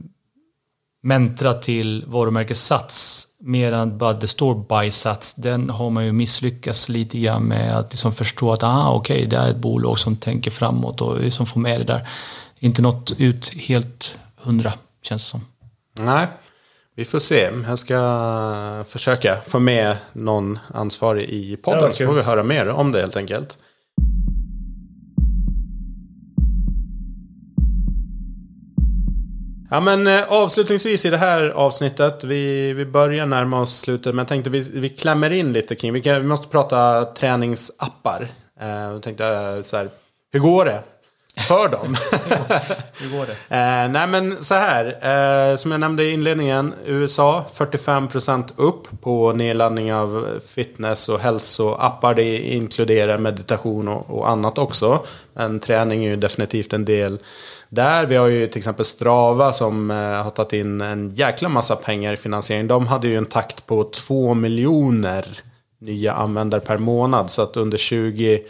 Mentra 1.04 1.54
till 1.54 2.04
varumärkessats 2.06 3.26
mer 3.38 3.72
än 3.72 3.98
bara 3.98 4.12
det 4.12 4.26
står 4.26 4.82
by 4.82 4.90
sats. 4.90 5.34
Den 5.34 5.70
har 5.70 5.90
man 5.90 6.04
ju 6.04 6.12
misslyckats 6.12 6.88
lite 6.88 7.18
grann 7.18 7.42
med 7.42 7.76
att 7.76 7.92
liksom 7.92 8.12
förstå 8.12 8.52
att 8.52 8.62
ah, 8.62 8.90
okej, 8.90 9.16
okay, 9.16 9.26
det 9.26 9.36
är 9.36 9.50
ett 9.50 9.56
bolag 9.56 9.98
som 9.98 10.16
tänker 10.16 10.50
framåt 10.50 11.00
och 11.00 11.32
som 11.32 11.46
får 11.46 11.60
med 11.60 11.80
det 11.80 11.84
där. 11.84 12.08
Inte 12.58 12.82
nått 12.82 13.12
ut 13.18 13.48
helt 13.48 14.14
hundra 14.36 14.72
känns 15.02 15.24
det 15.24 15.30
som. 15.30 15.40
Nej, 15.98 16.26
vi 16.96 17.04
får 17.04 17.18
se. 17.18 17.50
Jag 17.68 17.78
ska 17.78 18.84
försöka 18.88 19.36
få 19.46 19.58
med 19.58 19.96
någon 20.12 20.58
ansvarig 20.74 21.28
i 21.28 21.56
podden 21.56 21.84
ja, 21.84 21.92
så 21.92 22.06
får 22.06 22.14
vi 22.14 22.22
höra 22.22 22.42
mer 22.42 22.68
om 22.68 22.92
det 22.92 23.00
helt 23.00 23.16
enkelt. 23.16 23.58
Ja 29.70 29.80
men 29.80 30.06
eh, 30.06 30.22
avslutningsvis 30.28 31.04
i 31.04 31.10
det 31.10 31.16
här 31.16 31.48
avsnittet, 31.50 32.24
vi, 32.24 32.72
vi 32.72 32.86
börjar 32.86 33.26
närma 33.26 33.60
oss 33.60 33.80
slutet, 33.80 34.14
men 34.14 34.18
jag 34.18 34.28
tänkte 34.28 34.50
vi, 34.50 34.70
vi 34.74 34.88
klämmer 34.88 35.30
in 35.30 35.52
lite 35.52 35.74
kring, 35.74 35.92
vi, 35.92 36.02
kan, 36.02 36.22
vi 36.22 36.28
måste 36.28 36.48
prata 36.48 37.04
träningsappar. 37.04 38.28
Eh, 38.60 38.68
jag 38.68 39.02
tänkte 39.02 39.26
eh, 39.26 39.62
så 39.62 39.76
här, 39.76 39.88
hur 40.32 40.40
går 40.40 40.64
det 40.64 40.82
för 41.40 41.68
dem. 41.68 41.96
Hur 43.00 43.18
går 43.18 43.26
det? 43.26 43.56
Eh, 43.56 43.88
nej 43.88 44.06
men 44.06 44.42
så 44.42 44.54
här, 44.54 44.86
eh, 44.86 45.56
som 45.56 45.70
jag 45.70 45.80
nämnde 45.80 46.04
i 46.04 46.12
inledningen, 46.12 46.74
USA 46.86 47.44
45% 47.54 48.52
upp 48.56 49.00
på 49.00 49.32
nedladdning 49.32 49.94
av 49.94 50.40
fitness 50.46 51.08
och 51.08 51.20
hälsoappar. 51.20 52.14
Det 52.14 52.38
inkluderar 52.38 53.18
meditation 53.18 53.88
och, 53.88 54.18
och, 54.18 54.28
annat 54.28 54.58
också. 54.58 55.04
Men 55.32 55.60
träning 55.60 56.04
är 56.04 56.08
ju 56.08 56.16
definitivt 56.16 56.72
en 56.72 56.84
del 56.84 57.18
där. 57.68 58.06
Vi 58.06 58.16
har 58.16 58.26
ju 58.26 58.46
till 58.46 58.58
exempel 58.58 58.84
Strava 58.84 59.52
som 59.52 59.90
eh, 59.90 59.96
har 59.96 60.30
tagit 60.30 60.52
in 60.52 60.80
en 60.80 61.10
jäkla 61.14 61.48
massa 61.48 61.76
pengar 61.76 62.12
i 62.12 62.16
finansiering. 62.16 62.66
De 62.66 62.86
hade 62.86 63.08
ju 63.08 63.16
en 63.16 63.26
takt 63.26 63.66
på 63.66 63.84
2 63.84 64.34
miljoner 64.34 65.26
nya 65.78 66.12
användare 66.12 66.60
per 66.60 66.78
månad. 66.78 67.30
Så 67.30 67.42
att 67.42 67.56
under 67.56 67.78
20 67.78 68.42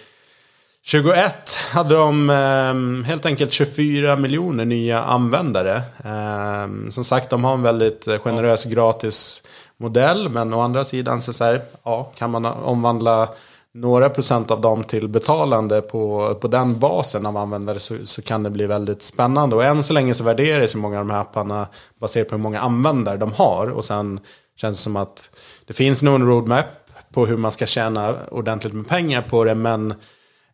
21 0.87 1.57
hade 1.72 1.95
de 1.95 2.30
eh, 2.30 3.07
helt 3.07 3.26
enkelt 3.26 3.53
24 3.53 4.16
miljoner 4.16 4.64
nya 4.64 5.03
användare. 5.03 5.82
Eh, 6.05 6.91
som 6.91 7.05
sagt, 7.05 7.30
de 7.30 7.45
har 7.45 7.55
en 7.55 7.62
väldigt 7.62 8.07
eh, 8.07 8.18
generös 8.18 8.64
gratis 8.64 9.43
modell. 9.76 10.28
Men 10.28 10.55
å 10.55 10.61
andra 10.61 10.85
sidan 10.85 11.20
så, 11.20 11.32
så 11.32 11.45
här, 11.45 11.62
ja, 11.82 12.12
kan 12.16 12.30
man 12.30 12.45
omvandla 12.45 13.28
några 13.74 14.11
procent 14.11 14.51
av 14.51 14.61
dem 14.61 14.85
till 14.85 15.09
betalande 15.09 15.80
på, 15.80 16.35
på 16.41 16.49
den 16.49 16.78
basen 16.78 17.26
av 17.26 17.37
användare 17.37 17.78
så, 17.78 17.95
så 18.05 18.22
kan 18.22 18.43
det 18.43 18.51
bli 18.51 18.66
väldigt 18.66 19.03
spännande. 19.03 19.57
Och 19.57 19.64
än 19.64 19.82
så 19.82 19.93
länge 19.93 20.14
så 20.14 20.24
värderar 20.24 20.66
så 20.66 20.78
många 20.78 20.99
av 20.99 21.07
de 21.07 21.12
här 21.12 21.20
apparna 21.20 21.66
baserat 22.01 22.28
på 22.28 22.37
hur 22.37 22.43
många 22.43 22.61
användare 22.61 23.16
de 23.16 23.32
har. 23.32 23.70
Och 23.70 23.85
sen 23.85 24.20
känns 24.57 24.76
det 24.76 24.82
som 24.82 24.97
att 24.97 25.30
det 25.66 25.72
finns 25.72 26.03
nog 26.03 26.14
en 26.14 26.26
roadmap 26.26 26.66
på 27.12 27.26
hur 27.26 27.37
man 27.37 27.53
ska 27.53 27.66
tjäna 27.66 28.14
ordentligt 28.30 28.74
med 28.74 28.89
pengar 28.89 29.22
på 29.22 29.45
det. 29.45 29.55
Men 29.55 29.95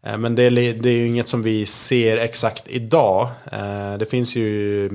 men 0.03 0.35
det 0.35 0.43
är, 0.43 0.51
det 0.51 0.89
är 0.89 0.95
ju 0.95 1.07
inget 1.07 1.29
som 1.29 1.43
vi 1.43 1.67
ser 1.67 2.17
exakt 2.17 2.69
idag. 2.69 3.29
Eh, 3.53 3.99
det 3.99 4.11
finns 4.11 4.37
ju 4.37 4.91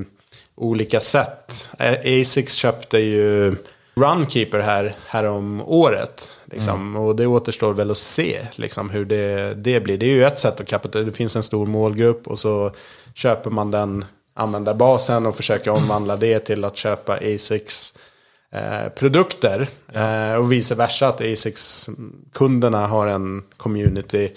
olika 0.55 0.99
sätt. 0.99 1.69
Eh, 1.79 2.21
Asics 2.21 2.53
köpte 2.53 2.97
ju 2.97 3.55
Runkeeper 3.95 4.59
här, 4.59 4.95
här 5.07 5.23
om 5.23 5.61
året. 5.61 6.31
Liksom. 6.45 6.81
Mm. 6.81 6.95
Och 6.95 7.15
det 7.15 7.27
återstår 7.27 7.73
väl 7.73 7.91
att 7.91 7.97
se 7.97 8.47
liksom, 8.55 8.89
hur 8.89 9.05
det, 9.05 9.53
det 9.53 9.79
blir. 9.79 9.97
Det 9.97 10.05
är 10.05 10.13
ju 10.13 10.25
ett 10.25 10.39
sätt 10.39 10.59
att 10.59 10.67
kapitalisera. 10.67 11.11
Det 11.11 11.17
finns 11.17 11.35
en 11.35 11.43
stor 11.43 11.65
målgrupp 11.65 12.27
och 12.27 12.39
så 12.39 12.71
köper 13.13 13.49
man 13.49 13.71
den 13.71 14.05
användarbasen 14.33 15.25
och 15.25 15.35
försöker 15.35 15.71
omvandla 15.71 16.15
det 16.15 16.39
till 16.39 16.65
att 16.65 16.77
köpa 16.77 17.13
Asics 17.13 17.93
eh, 18.51 18.89
produkter. 18.89 19.67
Ja. 19.93 20.31
Eh, 20.31 20.35
och 20.35 20.51
vice 20.51 20.75
versa 20.75 21.07
att 21.07 21.21
Asics-kunderna 21.21 22.87
har 22.87 23.07
en 23.07 23.43
community 23.57 24.31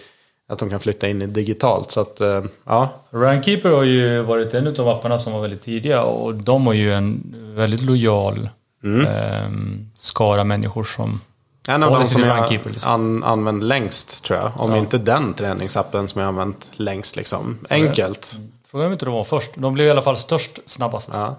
att 0.49 0.59
de 0.59 0.71
kan 0.71 0.81
flytta 0.81 1.09
in 1.09 1.23
i 1.23 1.27
digitalt. 1.27 1.91
Så 1.91 2.01
att, 2.01 2.21
eh, 2.21 2.45
ja. 2.65 2.89
Runkeeper 3.11 3.71
har 3.71 3.83
ju 3.83 4.23
varit 4.23 4.55
en 4.55 4.81
av 4.81 4.89
apparna 4.89 5.19
som 5.19 5.33
var 5.33 5.41
väldigt 5.41 5.61
tidiga 5.61 6.03
och 6.03 6.35
de 6.35 6.67
har 6.67 6.75
ju 6.75 6.95
en 6.95 7.35
väldigt 7.55 7.83
lojal 7.83 8.49
mm. 8.85 9.07
eh, 9.07 9.51
skara 9.95 10.45
människor 10.45 10.85
som 10.85 11.21
en 11.69 11.83
av 11.83 11.93
de 11.93 12.05
som 12.05 12.23
jag 12.23 12.51
liksom. 12.51 12.93
an, 12.93 13.25
använt 13.25 13.63
längst 13.63 14.25
tror 14.25 14.39
jag. 14.39 14.53
Om 14.57 14.71
ja. 14.71 14.77
inte 14.77 14.99
den 14.99 15.35
träningsappen 15.35 16.09
som 16.09 16.21
jag 16.21 16.29
använt 16.29 16.71
längst 16.73 17.17
liksom. 17.17 17.59
Enkelt. 17.71 18.37
Frågan 18.71 18.87
om 18.87 18.93
inte 18.93 19.05
de 19.05 19.15
var 19.15 19.25
först. 19.25 19.51
De 19.55 19.75
blev 19.75 19.87
i 19.87 19.91
alla 19.91 20.03
fall 20.03 20.17
störst 20.17 20.59
snabbast. 20.67 21.11
Ja. 21.15 21.37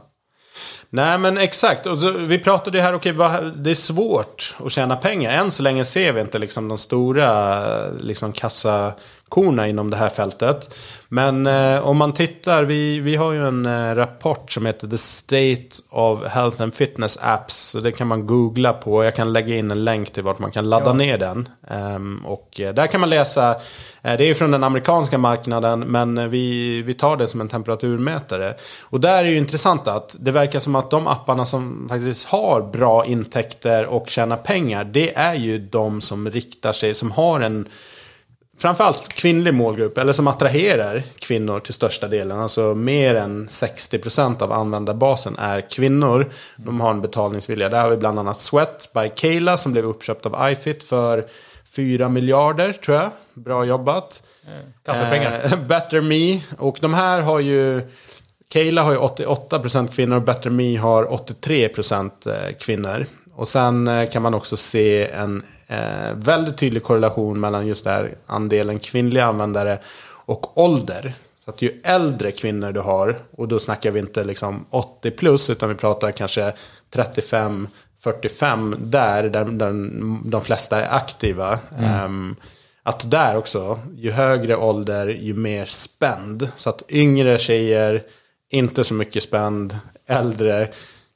Nej 0.89 1.17
men 1.17 1.37
exakt. 1.37 1.85
Och 1.85 1.97
så, 1.97 2.11
vi 2.11 2.39
pratade 2.39 2.77
ju 2.77 2.83
här, 2.83 2.93
okej, 2.93 3.11
okay, 3.11 3.51
det 3.55 3.71
är 3.71 3.75
svårt 3.75 4.55
att 4.65 4.71
tjäna 4.71 4.95
pengar. 4.95 5.31
Än 5.31 5.51
så 5.51 5.63
länge 5.63 5.85
ser 5.85 6.13
vi 6.13 6.21
inte 6.21 6.39
liksom 6.39 6.67
de 6.67 6.77
stora 6.77 7.61
liksom, 7.89 8.33
kassa 8.33 8.93
korna 9.29 9.67
inom 9.67 9.89
det 9.89 9.97
här 9.97 10.09
fältet. 10.09 10.75
Men 11.11 11.47
eh, 11.47 11.87
om 11.87 11.97
man 11.97 12.13
tittar, 12.13 12.63
vi, 12.63 12.99
vi 12.99 13.15
har 13.15 13.31
ju 13.31 13.47
en 13.47 13.65
eh, 13.65 13.95
rapport 13.95 14.51
som 14.51 14.65
heter 14.65 14.87
The 14.87 14.97
State 14.97 15.69
of 15.89 16.25
Health 16.27 16.61
and 16.61 16.73
Fitness 16.73 17.17
Apps. 17.21 17.55
Så 17.55 17.79
det 17.79 17.91
kan 17.91 18.07
man 18.07 18.27
googla 18.27 18.73
på. 18.73 19.03
Jag 19.03 19.15
kan 19.15 19.33
lägga 19.33 19.55
in 19.55 19.71
en 19.71 19.83
länk 19.83 20.13
till 20.13 20.23
vart 20.23 20.39
man 20.39 20.51
kan 20.51 20.69
ladda 20.69 20.85
ja. 20.85 20.93
ner 20.93 21.17
den. 21.17 21.49
Um, 21.95 22.25
och 22.25 22.59
eh, 22.59 22.73
där 22.73 22.87
kan 22.87 22.99
man 22.99 23.09
läsa, 23.09 23.49
eh, 24.01 24.17
det 24.17 24.29
är 24.29 24.33
från 24.33 24.51
den 24.51 24.63
amerikanska 24.63 25.17
marknaden, 25.17 25.79
men 25.79 26.17
eh, 26.17 26.27
vi, 26.27 26.81
vi 26.81 26.93
tar 26.93 27.17
det 27.17 27.27
som 27.27 27.41
en 27.41 27.49
temperaturmätare. 27.49 28.53
Och 28.81 28.99
där 28.99 29.23
är 29.23 29.29
ju 29.29 29.37
intressant 29.37 29.87
att 29.87 30.15
det 30.19 30.31
verkar 30.31 30.59
som 30.59 30.75
att 30.75 30.91
de 30.91 31.07
apparna 31.07 31.45
som 31.45 31.87
faktiskt 31.89 32.27
har 32.27 32.61
bra 32.61 33.05
intäkter 33.05 33.85
och 33.85 34.09
tjänar 34.09 34.37
pengar, 34.37 34.83
det 34.83 35.15
är 35.15 35.33
ju 35.33 35.59
de 35.59 36.01
som 36.01 36.29
riktar 36.29 36.71
sig, 36.71 36.93
som 36.93 37.11
har 37.11 37.39
en 37.39 37.67
framförallt 38.59 39.07
kvinnlig 39.13 39.53
målgrupp, 39.53 39.97
eller 39.97 40.13
som 40.13 40.27
attraherar 40.27 41.03
kvinnor 41.19 41.59
till 41.59 41.73
största 41.73 42.07
delen. 42.07 42.39
Alltså 42.39 42.75
mer 42.75 43.15
än 43.15 43.47
60% 43.47 44.43
av 44.43 44.51
användarbasen 44.51 45.35
är 45.39 45.69
kvinnor. 45.69 46.31
De 46.55 46.81
har 46.81 46.91
en 46.91 47.01
betalningsvilja. 47.01 47.69
Där 47.69 47.81
har 47.81 47.89
vi 47.89 47.97
bland 47.97 48.19
annat 48.19 48.39
Sweat 48.39 48.89
by 48.93 49.09
Kayla 49.15 49.57
som 49.57 49.71
blev 49.71 49.85
uppköpt 49.85 50.25
av 50.25 50.51
iFit 50.51 50.83
för 50.83 51.27
4 51.71 52.09
miljarder 52.09 52.73
tror 52.73 52.97
jag. 52.97 53.09
Bra 53.33 53.65
jobbat. 53.65 54.23
Kaffepengar. 54.85 55.41
Eh, 55.45 55.59
Better 55.67 56.01
Me. 56.01 56.41
Och 56.57 56.77
de 56.81 56.93
här 56.93 57.21
har 57.21 57.39
ju... 57.39 57.81
Kayla 58.51 58.83
har 58.83 58.91
ju 58.91 58.97
88% 58.97 59.87
kvinnor 59.87 60.15
och 60.15 60.21
Better 60.21 60.49
Me 60.49 60.77
har 60.77 61.05
83% 61.05 62.11
eh, 62.27 62.55
kvinnor. 62.55 63.05
Och 63.33 63.47
sen 63.47 63.87
eh, 63.87 64.09
kan 64.09 64.21
man 64.21 64.33
också 64.33 64.57
se 64.57 65.07
en 65.07 65.43
eh, 65.69 66.13
väldigt 66.15 66.57
tydlig 66.57 66.83
korrelation 66.83 67.39
mellan 67.39 67.67
just 67.67 67.83
där 67.83 68.15
andelen 68.25 68.79
kvinnliga 68.79 69.25
användare 69.25 69.79
och 70.05 70.57
ålder. 70.57 71.13
Så 71.35 71.49
att 71.49 71.61
ju 71.61 71.81
äldre 71.83 72.31
kvinnor 72.31 72.71
du 72.71 72.79
har, 72.79 73.19
och 73.31 73.47
då 73.47 73.59
snackar 73.59 73.91
vi 73.91 73.99
inte 73.99 74.23
liksom 74.23 74.65
80 74.69 75.11
plus, 75.11 75.49
utan 75.49 75.69
vi 75.69 75.75
pratar 75.75 76.11
kanske 76.11 76.53
35, 76.89 77.67
45, 77.99 78.75
där, 78.79 79.23
där, 79.23 79.45
där 79.45 79.71
de 80.29 80.41
flesta 80.41 80.81
är 80.81 80.95
aktiva. 80.95 81.59
Mm. 81.77 82.05
Um, 82.05 82.35
att 82.83 83.11
där 83.11 83.37
också, 83.37 83.79
ju 83.95 84.11
högre 84.11 84.55
ålder, 84.55 85.07
ju 85.07 85.33
mer 85.33 85.65
spänd. 85.65 86.49
Så 86.55 86.69
att 86.69 86.83
yngre 86.89 87.39
tjejer, 87.39 88.03
inte 88.49 88.83
så 88.83 88.93
mycket 88.93 89.23
spänd, 89.23 89.77
äldre 90.07 90.67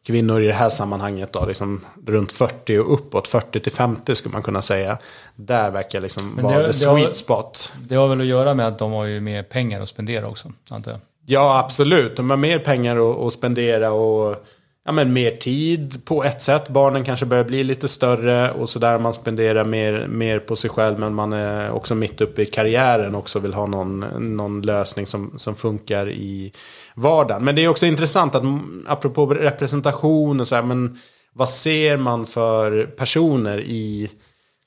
kvinnor 0.04 0.41
i 0.41 0.47
det 0.47 0.54
här 0.54 0.70
sammanhanget 0.70 1.34
då, 1.34 1.45
liksom 1.45 1.86
runt 2.08 2.32
40 2.32 2.78
och 2.78 2.93
uppåt, 2.93 3.28
40 3.28 3.60
till 3.60 3.72
50 3.72 4.16
skulle 4.16 4.34
man 4.34 4.43
kunna 4.43 4.62
säga. 4.62 4.97
Där 5.36 5.72
verkar 5.72 6.01
liksom 6.01 6.39
vara 6.41 6.60
det, 6.60 6.68
the 6.68 6.74
sweet 6.74 7.08
har, 7.08 7.14
spot. 7.14 7.74
Det 7.88 7.95
har 7.95 8.08
väl 8.08 8.22
att 8.22 8.26
göra 8.26 8.54
med 8.54 8.68
att 8.68 8.80
de 8.80 8.91
har 8.91 9.06
ju 9.06 9.20
mer 9.20 9.43
pengar 9.43 9.82
att 9.82 9.89
spendera 9.89 10.28
också, 10.28 10.51
antar 10.70 10.91
jag. 10.91 10.99
Ja, 11.26 11.60
absolut. 11.60 12.16
De 12.16 12.30
har 12.30 12.38
mer 12.38 12.60
pengar 12.60 13.12
att, 13.12 13.18
att 13.18 13.34
spendera 13.34 13.91
och 13.91 14.45
ja, 14.86 14.91
men 14.91 15.13
mer 15.13 15.31
tid 15.31 16.05
på 16.05 16.23
ett 16.23 16.41
sätt. 16.41 16.69
Barnen 16.69 17.03
kanske 17.03 17.25
börjar 17.25 17.43
bli 17.43 17.63
lite 17.63 17.88
större 17.88 18.51
och 18.51 18.69
sådär. 18.69 18.99
Man 18.99 19.13
spenderar 19.13 19.65
mer, 19.65 20.07
mer 20.07 20.39
på 20.39 20.55
sig 20.55 20.69
själv 20.69 20.99
men 20.99 21.13
man 21.13 21.34
är 21.34 21.71
också 21.71 21.95
mitt 21.95 22.21
uppe 22.21 22.41
i 22.41 22.45
karriären 22.45 23.15
också 23.15 23.39
vill 23.39 23.53
ha 23.53 23.65
någon, 23.65 23.99
någon 24.36 24.61
lösning 24.61 25.05
som, 25.05 25.34
som 25.38 25.55
funkar 25.55 26.09
i 26.09 26.53
vardagen. 26.95 27.43
Men 27.43 27.55
det 27.55 27.63
är 27.63 27.67
också 27.67 27.86
intressant 27.86 28.36
att 28.36 28.43
apropå 28.88 29.25
representation 29.25 30.39
och 30.39 30.47
så 30.47 30.55
här, 30.55 30.63
men 30.63 30.99
vad 31.34 31.49
ser 31.49 31.97
man 31.97 32.25
för 32.25 32.86
personer 32.86 33.59
i 33.59 34.09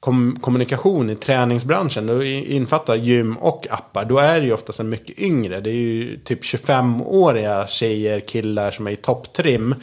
kom 0.06 0.36
kommunikation 0.40 1.10
i 1.10 1.14
träningsbranschen? 1.14 2.06
Då 2.06 2.24
infattar 2.24 2.94
gym 2.94 3.36
och 3.36 3.66
appar. 3.70 4.04
Då 4.04 4.18
är 4.18 4.40
det 4.40 4.46
ju 4.46 4.52
oftast 4.52 4.80
en 4.80 4.88
mycket 4.88 5.18
yngre. 5.18 5.60
Det 5.60 5.70
är 5.70 5.74
ju 5.74 6.16
typ 6.16 6.42
25-åriga 6.42 7.66
tjejer, 7.66 8.20
killar 8.20 8.70
som 8.70 8.86
är 8.86 8.90
i 8.90 8.96
topptrim. 8.96 9.74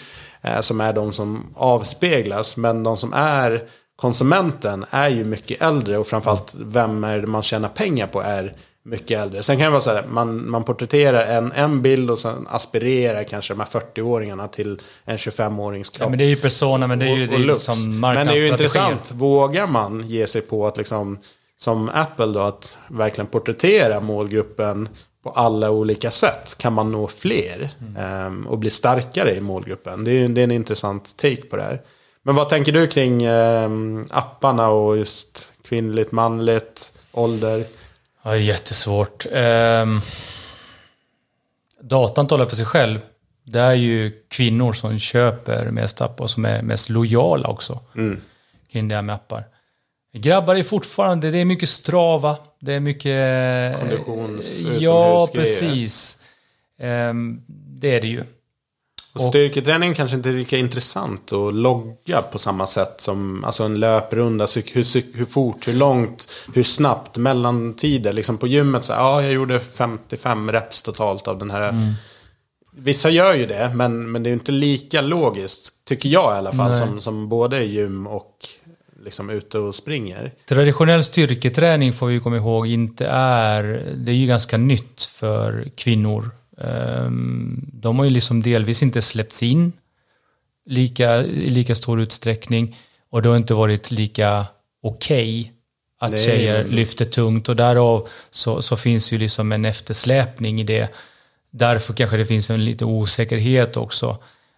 Eh, 0.42 0.60
som 0.60 0.82
är 0.82 0.94
de 0.94 1.12
som 1.12 1.54
avspeglas. 1.56 2.58
Men 2.58 2.84
de 2.84 2.98
som 2.98 3.14
är 3.14 3.64
konsumenten 3.96 4.86
är 4.90 5.10
ju 5.10 5.24
mycket 5.26 5.62
äldre. 5.62 5.98
Och 5.98 6.08
framförallt 6.08 6.56
vem 6.60 7.04
är 7.04 7.20
det 7.20 7.28
man 7.28 7.44
tjänar 7.44 7.70
pengar 7.70 8.08
på 8.08 8.22
är 8.22 8.56
mycket 8.84 9.20
äldre. 9.20 9.44
Sen 9.44 9.58
kan 9.58 9.66
det 9.66 9.72
vara 9.72 9.82
så 9.82 9.92
här, 9.92 10.04
man, 10.08 10.50
man 10.50 10.64
porträtterar 10.64 11.26
en, 11.26 11.52
en 11.52 11.82
bild 11.82 12.12
och 12.12 12.20
sen 12.20 12.48
aspirerar 12.50 13.24
kanske 13.24 13.54
de 13.54 13.60
här 13.60 13.68
40-åringarna 13.68 14.48
till 14.48 14.82
en 15.06 15.18
25-årings 15.18 15.90
kropp. 15.90 16.06
Ja, 16.06 16.10
men 16.10 16.18
det 16.18 16.26
är 16.26 16.30
ju 16.30 16.36
persona, 16.36 16.88
men 16.88 17.00
det 17.00 17.06
är 17.06 17.16
ju, 17.16 17.28
det 17.28 17.36
är 17.36 17.40
liksom 17.40 18.00
Men 18.00 18.28
det 18.28 18.34
är 18.34 18.38
ju 18.38 18.48
intressant, 18.48 19.12
vågar 19.12 19.68
man 19.68 20.08
ge 20.08 20.28
sig 20.28 20.42
på 20.42 20.68
att 20.68 20.78
liksom, 20.78 21.20
som 21.58 21.90
Apple 21.94 22.26
då, 22.26 22.40
att 22.40 22.78
verkligen 22.90 23.28
porträttera 23.28 24.00
målgruppen 24.00 24.90
på 25.24 25.30
alla 25.30 25.72
olika 25.72 26.12
sätt 26.12 26.58
kan 26.58 26.74
man 26.74 26.92
nå 26.92 27.08
fler 27.08 27.70
mm. 27.96 28.26
um, 28.28 28.48
och 28.48 28.58
bli 28.58 28.70
starkare 28.70 29.36
i 29.36 29.42
målgruppen. 29.42 30.04
Det 30.04 30.12
är, 30.12 30.28
det 30.28 30.42
är 30.42 30.44
en 30.44 30.52
intressant 30.52 31.18
take 31.18 31.42
på 31.42 31.56
det 31.56 31.64
här. 31.64 31.82
Men 32.24 32.36
vad 32.36 32.50
tänker 32.50 32.72
du 32.72 32.88
kring 32.88 33.28
um, 33.28 34.08
apparna 34.10 34.70
och 34.70 34.98
just 34.98 35.52
kvinnligt, 35.64 36.12
manligt, 36.12 36.92
ålder? 37.12 37.66
Ja, 38.24 38.38
jättesvårt. 38.38 39.26
Um, 39.32 40.02
datan 41.80 42.28
talar 42.28 42.46
för 42.46 42.56
sig 42.56 42.66
själv. 42.66 43.00
Det 43.44 43.60
är 43.60 43.74
ju 43.74 44.12
kvinnor 44.28 44.74
som 44.74 45.00
köper 45.00 45.72
mest 45.72 46.02
appar 46.02 46.24
och 46.24 46.30
som 46.30 46.46
är 46.46 46.62
mest 46.62 46.90
lojala 46.90 47.48
också. 47.48 47.80
Mm. 47.96 48.22
Kring 48.72 48.88
det 48.88 48.96
här 48.96 49.02
med 49.02 49.16
appar. 49.16 49.44
Grabbar 50.14 50.56
är 50.56 50.64
fortfarande, 50.64 51.32
det 51.32 51.38
är 51.38 51.46
mycket 51.46 51.70
strava. 51.70 52.38
Det 52.60 52.74
är 52.74 52.80
mycket... 52.80 54.06
Konditions 54.06 54.82
Ja, 54.82 55.30
precis. 55.34 56.22
Um, 56.80 57.44
det 57.48 57.96
är 57.96 58.02
det 58.02 58.08
ju. 58.08 58.24
Och 59.14 59.22
styrketräning 59.22 59.94
kanske 59.94 60.18
inte 60.18 60.30
är 60.30 60.34
lika 60.34 60.58
intressant 60.58 61.32
att 61.32 61.54
logga 61.54 62.22
på 62.22 62.40
samma 62.40 62.68
sätt 62.68 62.96
som 62.98 63.44
alltså 63.44 63.64
en 63.64 63.80
löprunda. 63.80 64.48
Hur, 64.56 65.18
hur 65.18 65.26
fort, 65.26 65.68
hur 65.68 65.74
långt, 65.74 66.28
hur 66.54 66.64
snabbt, 66.64 67.18
mellantider. 67.18 68.14
Liksom 68.14 68.38
på 68.38 68.48
gymmet 68.48 68.84
så 68.84 68.94
ja, 68.94 69.24
jag 69.24 69.32
gjorde 69.32 69.60
55 69.60 70.52
reps 70.52 70.84
totalt 70.84 71.28
av 71.28 71.38
den 71.38 71.52
här. 71.52 71.70
Mm. 71.70 71.94
Vissa 72.76 73.10
gör 73.10 73.34
ju 73.34 73.46
det, 73.46 73.72
men, 73.76 74.12
men 74.12 74.24
det 74.24 74.30
är 74.30 74.34
inte 74.34 74.52
lika 74.52 75.02
logiskt, 75.02 75.86
tycker 75.86 76.10
jag 76.10 76.36
i 76.36 76.38
alla 76.38 76.52
fall, 76.52 76.78
som, 76.78 77.02
som 77.02 77.30
både 77.30 77.64
gym 77.64 78.08
och 78.08 78.48
liksom 79.04 79.30
ute 79.30 79.58
och 79.58 79.76
springer. 79.76 80.32
Traditionell 80.48 81.04
styrketräning 81.04 81.94
får 81.94 82.08
vi 82.08 82.20
komma 82.20 82.38
ihåg 82.38 82.68
inte 82.68 83.08
är, 83.08 83.64
det 83.96 84.12
är 84.12 84.16
ju 84.16 84.28
ganska 84.28 84.58
nytt 84.58 85.04
för 85.04 85.72
kvinnor 85.76 86.32
de 87.74 88.00
har 88.00 88.06
ju 88.06 88.12
liksom 88.12 88.42
delvis 88.42 88.84
inte 88.84 89.02
släppts 89.02 89.44
in 89.44 89.72
lika, 90.66 91.24
i 91.24 91.50
lika 91.50 91.76
stor 91.76 92.02
utsträckning 92.02 92.78
och 93.10 93.22
det 93.22 93.30
har 93.30 93.38
inte 93.38 93.54
varit 93.54 93.92
lika 93.92 94.46
okej 94.82 95.42
okay 95.42 95.52
att 96.00 96.12
Nej. 96.12 96.20
tjejer 96.20 96.64
lyfter 96.64 97.06
tungt 97.06 97.50
och 97.50 97.56
därav 97.56 98.08
så, 98.32 98.62
så 98.62 98.76
finns 98.76 99.14
ju 99.14 99.18
liksom 99.18 99.52
en 99.52 99.66
eftersläpning 99.66 100.62
i 100.62 100.64
det. 100.64 100.90
Därför 101.52 101.94
kanske 101.94 102.18
det 102.18 102.26
finns 102.26 102.50
en 102.50 102.66
lite 102.66 102.86
osäkerhet 102.86 103.78
också 103.78 104.18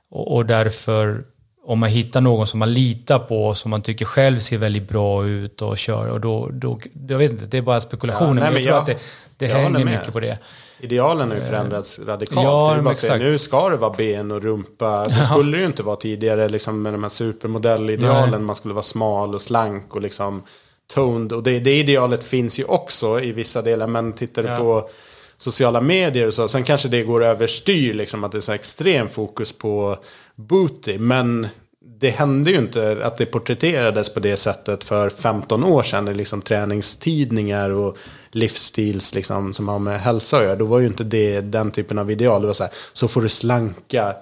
och, 0.09 0.35
och 0.35 0.45
därför 0.45 1.23
om 1.65 1.79
man 1.79 1.89
hittar 1.89 2.21
någon 2.21 2.47
som 2.47 2.59
man 2.59 2.73
litar 2.73 3.19
på, 3.19 3.55
som 3.55 3.71
man 3.71 3.81
tycker 3.81 4.05
själv 4.05 4.39
ser 4.39 4.57
väldigt 4.57 4.89
bra 4.89 5.25
ut 5.25 5.61
och 5.61 5.77
kör 5.77 6.07
och 6.07 6.21
då, 6.21 6.49
då 6.53 6.79
jag 7.07 7.17
vet 7.17 7.31
inte, 7.31 7.45
det 7.45 7.57
är 7.57 7.61
bara 7.61 7.81
spekulationer, 7.81 8.41
ja, 8.41 8.49
nej, 8.49 8.53
men 8.53 8.63
jag, 8.63 8.75
jag 8.75 8.85
tror 8.85 8.95
att 8.95 9.01
det, 9.37 9.47
det 9.47 9.53
hänger 9.53 9.85
mycket 9.85 10.13
på 10.13 10.19
det. 10.19 10.39
Idealen 10.79 11.29
har 11.29 11.35
ju 11.35 11.41
förändrats 11.41 11.99
radikalt. 11.99 12.45
Ja, 12.45 12.71
det 12.73 12.79
är 12.79 12.81
bara 12.81 12.93
säga, 12.93 13.17
nu 13.17 13.37
ska 13.37 13.69
det 13.69 13.75
vara 13.75 13.93
ben 13.97 14.31
och 14.31 14.43
rumpa. 14.43 15.07
Det 15.07 15.23
skulle 15.23 15.57
det 15.57 15.61
ju 15.61 15.65
inte 15.65 15.83
vara 15.83 15.95
tidigare 15.95 16.49
liksom, 16.49 16.81
med 16.81 16.93
de 16.93 17.03
här 17.03 17.09
supermodellidealen. 17.09 18.45
Man 18.45 18.55
skulle 18.55 18.73
vara 18.73 18.83
smal 18.83 19.33
och 19.33 19.41
slank 19.41 19.95
och 19.95 20.01
liksom 20.01 20.43
toned. 20.93 21.31
Och 21.31 21.43
det, 21.43 21.59
det 21.59 21.79
idealet 21.79 22.23
finns 22.23 22.59
ju 22.59 22.63
också 22.63 23.21
i 23.21 23.31
vissa 23.31 23.61
delar. 23.61 23.87
Men 23.87 24.13
tittar 24.13 24.43
du 24.43 24.49
ja. 24.49 24.57
på 24.57 24.89
sociala 25.37 25.81
medier 25.81 26.27
och 26.27 26.33
så. 26.33 26.47
Sen 26.47 26.63
kanske 26.63 26.87
det 26.87 27.03
går 27.03 27.23
överstyr 27.23 27.93
liksom 27.93 28.23
att 28.23 28.31
det 28.31 28.37
är 28.37 28.41
så 28.41 28.51
extrem 28.51 29.09
fokus 29.09 29.57
på 29.57 29.97
booty. 30.35 30.97
Men 30.97 31.47
det 31.99 32.09
hände 32.09 32.51
ju 32.51 32.57
inte 32.57 32.99
att 33.03 33.17
det 33.17 33.25
porträtterades 33.25 34.13
på 34.13 34.19
det 34.19 34.37
sättet 34.37 34.83
för 34.83 35.09
15 35.09 35.63
år 35.63 35.83
sedan 35.83 36.07
i 36.07 36.13
liksom 36.13 36.41
träningstidningar 36.41 37.69
och 37.69 37.97
livsstils 38.35 39.15
liksom, 39.15 39.53
som 39.53 39.67
har 39.67 39.79
med 39.79 40.01
hälsa 40.01 40.37
att 40.37 40.43
göra. 40.43 40.55
Då 40.55 40.65
var 40.65 40.79
ju 40.79 40.87
inte 40.87 41.03
det 41.03 41.41
den 41.41 41.71
typen 41.71 41.97
av 41.97 42.11
ideal. 42.11 42.41
Det 42.41 42.47
var 42.47 42.53
så 42.53 42.63
här, 42.63 42.73
så 42.93 43.07
får 43.07 43.21
du 43.21 43.29
slanka, 43.29 44.15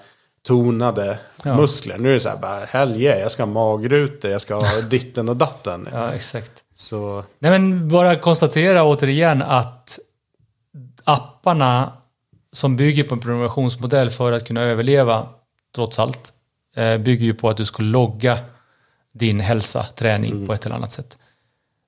tonade 0.47 1.20
ja. 1.43 1.57
muskler. 1.57 1.97
Nu 1.97 2.09
är 2.09 2.14
det 2.14 2.20
så 2.20 2.30
här, 2.30 2.38
bara 2.38 2.66
helge, 2.66 3.20
jag 3.20 3.32
ska 3.32 3.43
ha 3.43 3.51
magrutor, 3.51 4.32
jag 4.32 4.41
ska 4.41 4.55
ha 4.55 4.82
ditten 4.89 5.30
och 5.30 5.38
datten. 5.38 5.89
ja, 5.91 6.14
exakt. 6.14 6.64
Så... 6.74 7.24
Nej, 7.39 7.51
men 7.51 7.88
bara 7.88 8.16
konstatera 8.16 8.84
återigen 8.84 9.41
att 9.41 9.99
apparna 11.03 11.91
som 12.51 12.76
bygger 12.78 13.03
på 13.03 13.14
en 13.14 13.20
prenumerationsmodell 13.20 14.09
för 14.09 14.32
att 14.32 14.47
kunna 14.47 14.61
överleva, 14.61 15.28
trots 15.76 15.99
allt, 15.99 16.34
eh, 16.76 16.97
bygger 16.97 17.26
ju 17.26 17.34
på 17.34 17.49
att 17.49 17.57
du 17.57 17.66
ska 17.66 17.84
logga 17.84 18.38
din 19.14 19.39
hälsa, 19.39 19.84
träning 19.84 20.32
mm. 20.32 20.47
på 20.47 20.53
ett 20.53 20.66
eller 20.66 20.76
annat 20.76 20.91
sätt. 20.91 21.18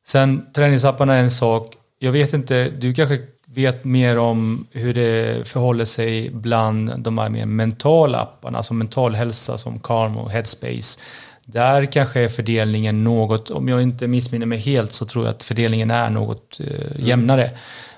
Sen 0.08 0.54
träningsapparna 0.54 1.16
är 1.16 1.24
en 1.24 1.32
sak, 1.32 1.76
jag 2.06 2.12
vet 2.12 2.34
inte, 2.34 2.70
du 2.70 2.94
kanske 2.94 3.20
vet 3.46 3.84
mer 3.84 4.18
om 4.18 4.68
hur 4.72 4.94
det 4.94 5.48
förhåller 5.48 5.86
sig 5.86 6.30
bland 6.30 7.00
de 7.00 7.18
här 7.18 7.30
mer 7.30 7.46
mentala 7.46 8.20
apparna, 8.20 8.58
alltså 8.58 8.74
mental 8.74 9.16
hälsa 9.16 9.58
som 9.58 9.80
Calm 9.80 10.18
och 10.18 10.32
Headspace. 10.32 11.00
Där 11.46 11.86
kanske 11.86 12.20
är 12.20 12.28
fördelningen 12.28 13.04
något, 13.04 13.50
om 13.50 13.68
jag 13.68 13.82
inte 13.82 14.08
missminner 14.08 14.46
mig 14.46 14.58
helt, 14.58 14.92
så 14.92 15.06
tror 15.06 15.26
jag 15.26 15.32
att 15.32 15.44
fördelningen 15.44 15.92
är 15.92 16.10
något 16.10 16.60
eh, 16.60 17.06
jämnare 17.08 17.52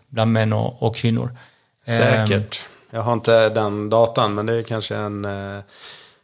bland 0.10 0.32
män 0.32 0.54
och, 0.54 0.84
och 0.84 0.96
kvinnor. 0.96 1.30
Säkert. 1.88 2.66
Jag 2.92 3.02
har 3.02 3.14
inte 3.14 3.50
den 3.50 3.90
datan, 3.90 4.36
men 4.36 4.46
det 4.46 4.54
är 4.54 4.64
kanske 4.64 4.96
en, 4.96 5.26
eh, 5.26 5.60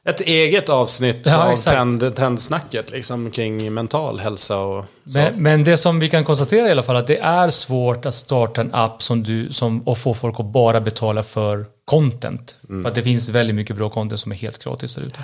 ett 0.05 0.21
eget 0.21 0.69
avsnitt 0.69 1.21
Ja, 1.23 1.43
av 1.43 1.51
exakt. 1.51 1.75
trend, 1.75 2.15
trendsnacket 2.15 2.91
liksom, 2.91 3.31
kring 3.31 3.73
mental 3.73 4.19
hälsa 4.19 4.59
och 4.59 4.85
så. 5.07 5.17
Men, 5.17 5.43
men 5.43 5.63
det 5.63 5.77
som 5.77 5.99
vi 5.99 6.09
kan 6.09 6.25
konstatera 6.25 6.67
i 6.67 6.71
alla 6.71 6.83
fall 6.83 6.95
att 6.95 7.07
det 7.07 7.17
är 7.17 7.49
svårt 7.49 8.05
att 8.05 8.15
starta 8.15 8.61
en 8.61 8.73
app 8.73 9.03
som 9.03 9.23
du, 9.23 9.53
som, 9.53 9.81
och 9.81 9.97
få 9.97 10.13
folk 10.13 10.39
att 10.39 10.45
bara 10.45 10.81
betala 10.81 11.23
för 11.23 11.65
content. 11.85 12.57
För 12.67 12.85
att 12.87 12.95
det 12.95 13.03
finns 13.03 13.29
väldigt 13.29 13.55
mycket 13.55 13.75
bra 13.75 13.89
content 13.89 14.19
som 14.19 14.31
är 14.31 14.35
helt 14.35 14.63
gratis 14.63 14.95
där 14.95 15.01
ute. 15.01 15.19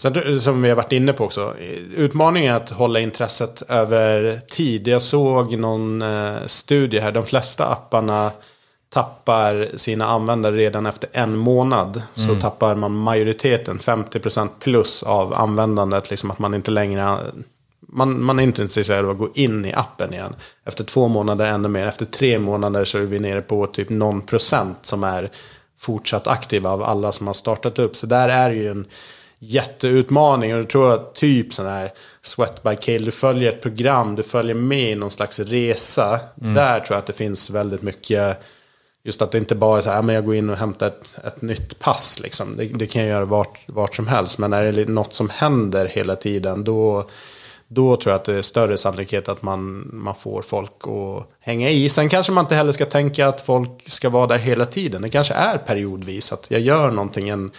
Sen, 0.00 0.40
som 0.40 0.62
vi 0.62 0.68
har 0.68 0.76
varit 0.76 0.92
inne 0.92 1.12
på 1.12 1.24
också. 1.24 1.54
Utmaningen 1.96 2.54
är 2.54 2.56
att 2.56 2.70
hålla 2.70 3.00
intresset 3.00 3.62
över 3.68 4.40
tid. 4.50 4.88
Jag 4.88 5.02
såg 5.02 5.58
någon 5.58 6.02
eh, 6.02 6.34
studie 6.46 6.98
här. 7.00 7.12
De 7.12 7.26
flesta 7.26 7.66
apparna 7.66 8.30
tappar 8.90 9.68
sina 9.76 10.06
användare 10.06 10.56
redan 10.56 10.86
efter 10.86 11.10
en 11.12 11.36
månad. 11.36 12.02
Så 12.14 12.34
tappar 12.34 12.74
man 12.74 12.96
majoriteten, 12.96 13.78
50% 13.78 14.48
plus 14.60 15.02
av 15.02 15.34
användandet. 15.34 16.10
Liksom 16.10 16.30
att 16.30 16.38
man 16.38 16.54
inte 16.54 16.70
längre... 16.70 17.18
Man, 17.90 18.24
man 18.24 18.38
är 18.38 18.42
inte 18.42 18.62
intresserad 18.62 19.04
av 19.04 19.10
att 19.10 19.18
gå 19.18 19.28
in 19.34 19.64
i 19.64 19.72
appen 19.74 20.14
igen. 20.14 20.34
Efter 20.64 20.84
två 20.84 21.08
månader 21.08 21.46
ännu 21.46 21.68
mer. 21.68 21.86
Efter 21.86 22.04
tre 22.04 22.38
månader 22.38 22.84
så 22.84 22.98
är 22.98 23.02
vi 23.02 23.18
nere 23.18 23.40
på 23.40 23.66
typ 23.66 23.88
någon 23.88 24.20
procent 24.20 24.78
som 24.82 25.04
är 25.04 25.30
fortsatt 25.78 26.26
aktiva 26.26 26.70
av 26.70 26.82
alla 26.82 27.12
som 27.12 27.26
har 27.26 27.34
startat 27.34 27.78
upp. 27.78 27.96
Så 27.96 28.06
där 28.06 28.28
är 28.28 28.50
ju 28.50 28.68
en 28.68 28.86
jätteutmaning. 29.38 30.52
Och 30.52 30.58
jag 30.58 30.68
tror 30.68 30.94
att 30.94 31.14
typ 31.14 31.52
sån 31.52 31.66
här 31.66 31.92
Sweat 32.22 32.62
by 32.62 32.76
Kill, 32.76 33.04
du 33.04 33.10
följer 33.10 33.52
ett 33.52 33.62
program, 33.62 34.16
du 34.16 34.22
följer 34.22 34.54
med 34.54 34.90
i 34.90 34.94
någon 34.94 35.10
slags 35.10 35.38
resa. 35.38 36.20
Där 36.34 36.80
tror 36.80 36.94
jag 36.94 36.98
att 36.98 37.06
det 37.06 37.12
finns 37.12 37.50
väldigt 37.50 37.82
mycket, 37.82 38.42
just 39.08 39.22
att 39.22 39.30
det 39.30 39.38
inte 39.38 39.54
bara 39.54 39.78
är 39.78 39.82
så 39.82 39.90
här, 39.90 39.98
ah, 39.98 40.02
men 40.02 40.14
jag 40.14 40.24
går 40.24 40.34
in 40.34 40.50
och 40.50 40.56
hämtar 40.56 40.86
ett, 40.86 41.16
ett 41.24 41.42
nytt 41.42 41.78
pass. 41.78 42.20
Liksom. 42.20 42.56
Det, 42.56 42.64
det 42.64 42.86
kan 42.86 43.02
jag 43.02 43.10
göra 43.10 43.24
vart, 43.24 43.60
vart 43.66 43.94
som 43.94 44.06
helst. 44.06 44.38
Men 44.38 44.52
är 44.52 44.72
det 44.72 44.88
något 44.88 45.14
som 45.14 45.30
händer 45.30 45.86
hela 45.86 46.16
tiden, 46.16 46.64
då, 46.64 47.08
då 47.68 47.96
tror 47.96 48.12
jag 48.12 48.18
att 48.18 48.24
det 48.24 48.34
är 48.34 48.42
större 48.42 48.78
sannolikhet 48.78 49.28
att 49.28 49.42
man, 49.42 49.90
man 49.92 50.14
får 50.14 50.42
folk 50.42 50.72
att 50.80 51.30
hänga 51.40 51.70
i. 51.70 51.88
Sen 51.88 52.08
kanske 52.08 52.32
man 52.32 52.44
inte 52.44 52.54
heller 52.54 52.72
ska 52.72 52.86
tänka 52.86 53.28
att 53.28 53.40
folk 53.40 53.90
ska 53.90 54.08
vara 54.08 54.26
där 54.26 54.38
hela 54.38 54.66
tiden. 54.66 55.02
Det 55.02 55.08
kanske 55.08 55.34
är 55.34 55.58
periodvis 55.58 56.32
att 56.32 56.50
jag 56.50 56.60
gör 56.60 56.90
någonting, 56.90 57.28
en, 57.28 57.50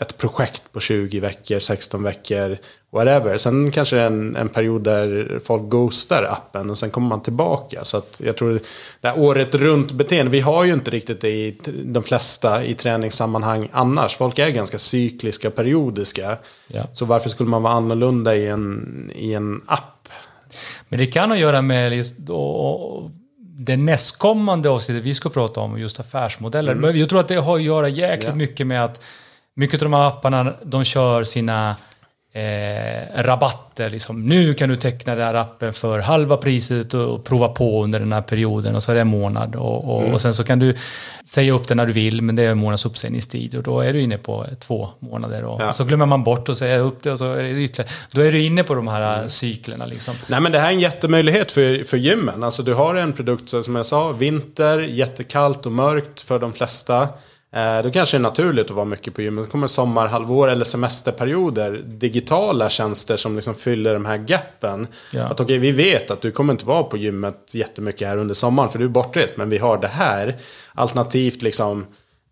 ett 0.00 0.18
projekt 0.18 0.62
på 0.72 0.80
20 0.80 1.20
veckor, 1.20 1.58
16 1.58 2.02
veckor, 2.02 2.58
whatever. 2.96 3.38
Sen 3.38 3.70
kanske 3.70 3.96
det 3.96 4.02
är 4.02 4.06
en, 4.06 4.36
en 4.36 4.48
period 4.48 4.82
där 4.82 5.38
folk 5.44 5.62
ghostar 5.62 6.22
appen 6.22 6.70
och 6.70 6.78
sen 6.78 6.90
kommer 6.90 7.08
man 7.08 7.22
tillbaka. 7.22 7.84
Så 7.84 7.96
att 7.96 8.20
jag 8.24 8.36
tror 8.36 8.60
det 9.00 9.08
här 9.08 9.18
året 9.18 9.54
runt 9.54 9.92
beteende, 9.92 10.32
vi 10.32 10.40
har 10.40 10.64
ju 10.64 10.72
inte 10.72 10.90
riktigt 10.90 11.20
det 11.20 11.28
i 11.30 11.58
de 11.84 12.02
flesta 12.02 12.64
i 12.64 12.74
träningssammanhang 12.74 13.68
annars. 13.72 14.16
Folk 14.16 14.38
är 14.38 14.48
ganska 14.48 14.78
cykliska, 14.78 15.50
periodiska. 15.50 16.36
Ja. 16.68 16.82
Så 16.92 17.04
varför 17.04 17.28
skulle 17.28 17.48
man 17.50 17.62
vara 17.62 17.74
annorlunda 17.74 18.36
i 18.36 18.48
en, 18.48 19.10
i 19.14 19.34
en 19.34 19.62
app? 19.66 20.08
Men 20.88 20.98
det 20.98 21.06
kan 21.06 21.30
ha 21.30 21.36
att 21.36 21.40
göra 21.40 21.62
med 21.62 21.96
just 21.96 22.18
då, 22.18 23.10
det 23.38 23.76
nästkommande 23.76 24.68
avsnittet 24.70 25.04
vi 25.04 25.14
ska 25.14 25.28
prata 25.28 25.60
om, 25.60 25.78
just 25.78 26.00
affärsmodeller. 26.00 26.74
Men 26.74 26.98
jag 26.98 27.08
tror 27.08 27.20
att 27.20 27.28
det 27.28 27.36
har 27.36 27.56
att 27.56 27.62
göra 27.62 27.88
jäkligt 27.88 28.28
Ja. 28.28 28.34
mycket 28.34 28.66
med 28.66 28.84
att 28.84 29.00
mycket 29.54 29.82
av 29.82 29.90
de 29.90 29.96
här 29.96 30.08
apparna, 30.08 30.52
de 30.62 30.84
kör 30.84 31.24
sina 31.24 31.76
eh, 32.36 33.22
rabatter. 33.22 33.90
Liksom. 33.90 34.26
Nu 34.26 34.54
kan 34.54 34.68
du 34.68 34.76
teckna 34.76 35.14
den 35.14 35.26
här 35.26 35.34
appen 35.34 35.72
för 35.72 35.98
halva 35.98 36.36
priset 36.36 36.94
och, 36.94 37.14
och 37.14 37.24
prova 37.24 37.48
på 37.48 37.84
under 37.84 38.00
den 38.00 38.12
här 38.12 38.20
perioden 38.20 38.76
och 38.76 38.82
så 38.82 38.90
är 38.90 38.94
det 38.94 39.00
en 39.00 39.06
månad. 39.08 39.56
Och, 39.56 39.96
och, 39.96 40.12
och 40.12 40.20
sen 40.20 40.34
så 40.34 40.44
kan 40.44 40.58
du 40.58 40.74
säga 41.26 41.52
upp 41.52 41.68
den 41.68 41.76
när 41.76 41.86
du 41.86 41.92
vill, 41.92 42.22
men 42.22 42.36
det 42.36 42.42
är 42.42 42.50
en 42.50 42.58
månads 42.58 42.86
uppsägningstid 42.86 43.54
och 43.54 43.62
då 43.62 43.80
är 43.80 43.92
du 43.92 44.00
inne 44.00 44.18
på 44.18 44.46
två 44.60 44.88
månader. 44.98 45.44
Och, 45.44 45.60
Ja. 45.60 45.68
och 45.68 45.74
så 45.74 45.84
glömmer 45.84 46.06
man 46.06 46.24
bort 46.24 46.48
att 46.48 46.58
säga 46.58 46.78
upp 46.78 47.02
det 47.02 47.12
och 47.12 47.18
så 47.18 47.32
är 47.32 47.42
det 47.42 47.62
ytterligare. 47.62 47.92
Då 48.10 48.20
är 48.20 48.32
du 48.32 48.42
inne 48.42 48.64
på 48.64 48.74
de 48.74 48.88
här 48.88 49.16
mm. 49.16 49.28
cyklerna 49.28 49.86
liksom. 49.86 50.14
Nej 50.26 50.40
men 50.40 50.52
det 50.52 50.58
här 50.58 50.68
är 50.68 50.72
en 50.72 50.80
jättemöjlighet 50.80 51.52
för, 51.52 51.84
för 51.84 51.96
gymmen. 51.96 52.42
Alltså 52.42 52.62
du 52.62 52.74
har 52.74 52.94
en 52.94 53.12
produkt 53.12 53.48
som 53.64 53.76
jag 53.76 53.86
sa, 53.86 54.12
vinter, 54.12 54.78
jättekallt 54.78 55.66
och 55.66 55.72
mörkt 55.72 56.20
för 56.20 56.38
de 56.38 56.52
flesta. 56.52 57.08
Eh, 57.52 57.82
då 57.82 57.90
kanske 57.90 58.16
det 58.16 58.20
är 58.20 58.22
naturligt 58.22 58.64
att 58.66 58.76
vara 58.76 58.84
mycket 58.84 59.14
på 59.14 59.22
gymmet. 59.22 59.44
Det 59.44 59.50
kommer 59.50 59.66
sommarhalvår 59.66 60.48
eller 60.48 60.64
semesterperioder. 60.64 61.82
Digitala 61.86 62.68
tjänster 62.68 63.16
som 63.16 63.34
liksom 63.36 63.54
fyller 63.54 63.92
de 63.94 64.04
här 64.06 64.16
gappen. 64.16 64.86
Ja. 65.12 65.22
Att 65.22 65.40
okej, 65.40 65.58
vi 65.58 65.70
vet 65.72 66.10
att 66.10 66.20
du 66.22 66.30
kommer 66.30 66.52
inte 66.52 66.66
vara 66.66 66.82
på 66.82 66.96
gymmet 66.96 67.50
jättemycket 67.54 68.08
här 68.08 68.16
under 68.16 68.34
sommaren 68.34 68.70
för 68.70 68.78
du 68.78 68.84
är 68.84 68.88
bortrest. 68.88 69.36
Men 69.36 69.50
vi 69.50 69.58
har 69.58 69.78
det 69.78 69.88
här. 69.88 70.36
Alternativt 70.74 71.42
liksom, 71.42 71.86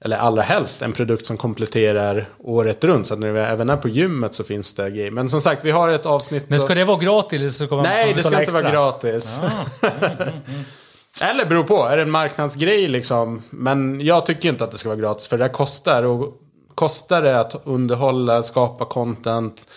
eller 0.04 0.16
allra 0.16 0.42
helst 0.42 0.82
en 0.82 0.92
produkt 0.92 1.26
som 1.26 1.36
kompletterar 1.36 2.24
året 2.38 2.84
runt. 2.84 3.06
Så 3.06 3.14
att 3.14 3.20
när 3.20 3.32
vi 3.32 3.40
även 3.40 3.70
är 3.70 3.76
på 3.76 3.88
gymmet 3.88 4.34
så 4.34 4.44
finns 4.44 4.74
det 4.74 4.90
grejer. 4.90 5.10
Men 5.10 5.28
som 5.28 5.40
sagt, 5.40 5.64
vi 5.64 5.70
har 5.70 5.88
ett 5.88 6.06
avsnitt. 6.06 6.44
Men 6.48 6.58
så- 6.60 6.64
ska 6.64 6.74
det 6.74 6.84
vara 6.84 6.98
gratis 6.98 7.56
så 7.56 7.66
kommer 7.66 7.82
Nej, 7.82 8.12
det 8.16 8.22
ska 8.22 8.40
inte 8.40 8.52
vara 8.52 8.70
gratis. 8.70 9.40
Eller 11.22 11.46
beror 11.46 11.64
på, 11.64 11.84
är 11.84 11.96
det 11.96 12.02
en 12.02 12.10
marknadsgrej 12.10 12.88
liksom? 12.88 13.42
Men 13.50 14.00
jag 14.00 14.26
tycker 14.26 14.48
inte 14.48 14.64
att 14.64 14.72
det 14.72 14.78
ska 14.78 14.88
vara 14.88 14.98
gratis 14.98 15.28
för 15.28 15.38
det 15.38 15.44
här 15.44 15.52
kostar. 15.52 16.02
Och 16.02 16.40
kostar 16.74 17.22
det 17.22 17.40
att 17.40 17.62
underhålla, 17.64 18.42
skapa 18.42 18.84
content, 18.84 19.68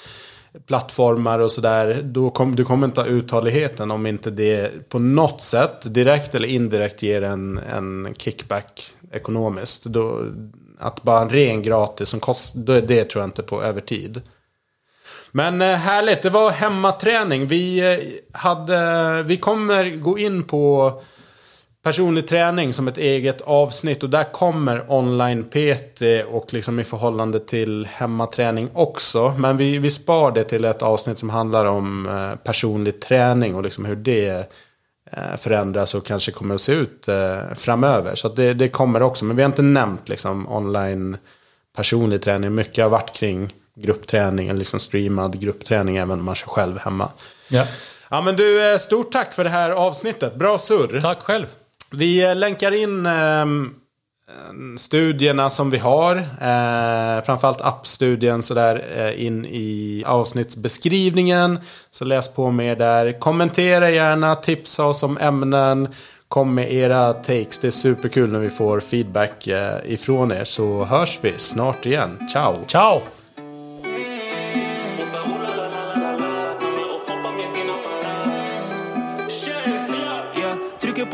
plattformar 0.65 1.39
och 1.39 1.51
sådär. 1.51 2.01
Då 2.03 2.29
kom, 2.29 2.55
du 2.55 2.65
kommer 2.65 2.87
inte 2.87 3.01
ha 3.01 3.07
uthålligheten 3.07 3.91
om 3.91 4.05
inte 4.05 4.29
det 4.29 4.89
på 4.89 4.99
något 4.99 5.41
sätt, 5.41 5.93
direkt 5.93 6.35
eller 6.35 6.47
indirekt, 6.47 7.03
ger 7.03 7.21
en, 7.21 7.57
en 7.57 8.15
kickback 8.17 8.93
ekonomiskt. 9.11 9.83
Då, 9.83 10.25
att 10.79 11.03
bara 11.03 11.21
en 11.21 11.29
ren 11.29 11.61
gratis 11.61 12.09
som 12.09 12.19
kost, 12.19 12.53
då 12.55 12.73
är 12.73 12.81
det 12.81 13.03
tror 13.03 13.21
jag 13.21 13.27
inte 13.27 13.43
på 13.43 13.63
över 13.63 13.81
tid. 13.81 14.21
Men 15.31 15.61
eh, 15.61 15.75
härligt, 15.75 16.21
det 16.21 16.29
var 16.29 16.51
hemmaträning. 16.51 17.47
Vi, 17.47 17.79
eh, 17.79 18.39
hade, 18.39 19.23
vi 19.23 19.37
kommer 19.37 19.95
gå 19.95 20.17
in 20.17 20.43
på 20.43 20.93
personlig 21.87 22.27
träning 22.27 22.73
som 22.73 22.87
ett 22.87 22.97
eget 22.97 23.41
avsnitt. 23.41 24.03
Och 24.03 24.09
där 24.09 24.23
kommer 24.23 24.91
online-PT 24.91 26.01
och 26.29 26.53
liksom 26.53 26.79
i 26.79 26.83
förhållande 26.83 27.39
till 27.39 27.87
hemmaträning 27.91 28.69
också. 28.73 29.33
Men 29.37 29.57
vi, 29.57 29.77
vi 29.77 29.91
spar 29.91 30.31
det 30.31 30.43
till 30.43 30.65
ett 30.65 30.81
avsnitt 30.81 31.19
som 31.19 31.29
handlar 31.29 31.65
om 31.65 32.07
eh, 32.07 32.35
personlig 32.43 32.99
träning 32.99 33.55
och 33.55 33.63
liksom 33.63 33.85
hur 33.85 33.95
det 33.95 34.51
eh, 35.11 35.37
förändras 35.37 35.95
och 35.95 36.05
kanske 36.05 36.31
kommer 36.31 36.55
att 36.55 36.61
se 36.61 36.71
ut 36.71 37.07
eh, 37.07 37.37
framöver. 37.55 38.15
Så 38.15 38.29
det, 38.29 38.53
det 38.53 38.67
kommer 38.67 39.01
också. 39.01 39.25
Men 39.25 39.35
vi 39.35 39.43
har 39.43 39.49
inte 39.49 39.61
nämnt 39.61 40.09
liksom 40.09 40.51
online 40.51 41.17
personlig 41.75 42.21
träning. 42.21 42.55
Mycket 42.55 42.83
har 42.83 42.89
varit 42.89 43.13
kring 43.13 43.53
gruppträning, 43.75 44.47
eller 44.47 44.59
liksom 44.59 44.79
streamad 44.79 45.39
gruppträning 45.39 45.97
även 45.97 46.19
om 46.19 46.25
man 46.25 46.35
kör 46.35 46.47
själv 46.47 46.77
hemma. 46.77 47.09
Ja. 47.47 47.65
Ja 48.09 48.21
men 48.21 48.35
du, 48.35 48.77
stort 48.79 49.11
tack 49.11 49.33
för 49.33 49.43
det 49.43 49.49
här 49.49 49.69
avsnittet. 49.69 50.35
Bra 50.35 50.57
surr. 50.57 51.01
Tack 51.01 51.19
själv. 51.19 51.45
Vi 51.91 52.35
länkar 52.35 52.71
in 52.71 53.05
eh, 53.05 53.45
studierna 54.77 55.49
som 55.49 55.69
vi 55.69 55.77
har. 55.77 56.15
Eh, 56.17 57.23
framförallt 57.23 57.61
appstudien 57.61 58.43
sådär 58.43 58.85
eh, 58.97 59.25
in 59.25 59.45
i 59.45 60.03
avsnittsbeskrivningen. 60.07 61.59
Så 61.91 62.05
läs 62.05 62.33
på 62.33 62.51
mer 62.51 62.75
där. 62.75 63.19
Kommentera 63.19 63.89
gärna, 63.89 64.35
tipsa 64.35 64.85
oss 64.85 65.03
om 65.03 65.17
ämnen. 65.17 65.87
Kom 66.27 66.55
med 66.55 66.73
era 66.73 67.13
takes. 67.13 67.59
Det 67.59 67.67
är 67.67 67.71
superkul 67.71 68.31
när 68.31 68.39
vi 68.39 68.49
får 68.49 68.79
feedback 68.79 69.47
eh, 69.47 69.77
ifrån 69.85 70.31
er. 70.31 70.43
Så 70.43 70.85
hörs 70.85 71.19
vi 71.21 71.33
snart 71.37 71.85
igen. 71.85 72.29
Ciao! 72.31 72.55
Ciao! 72.67 73.01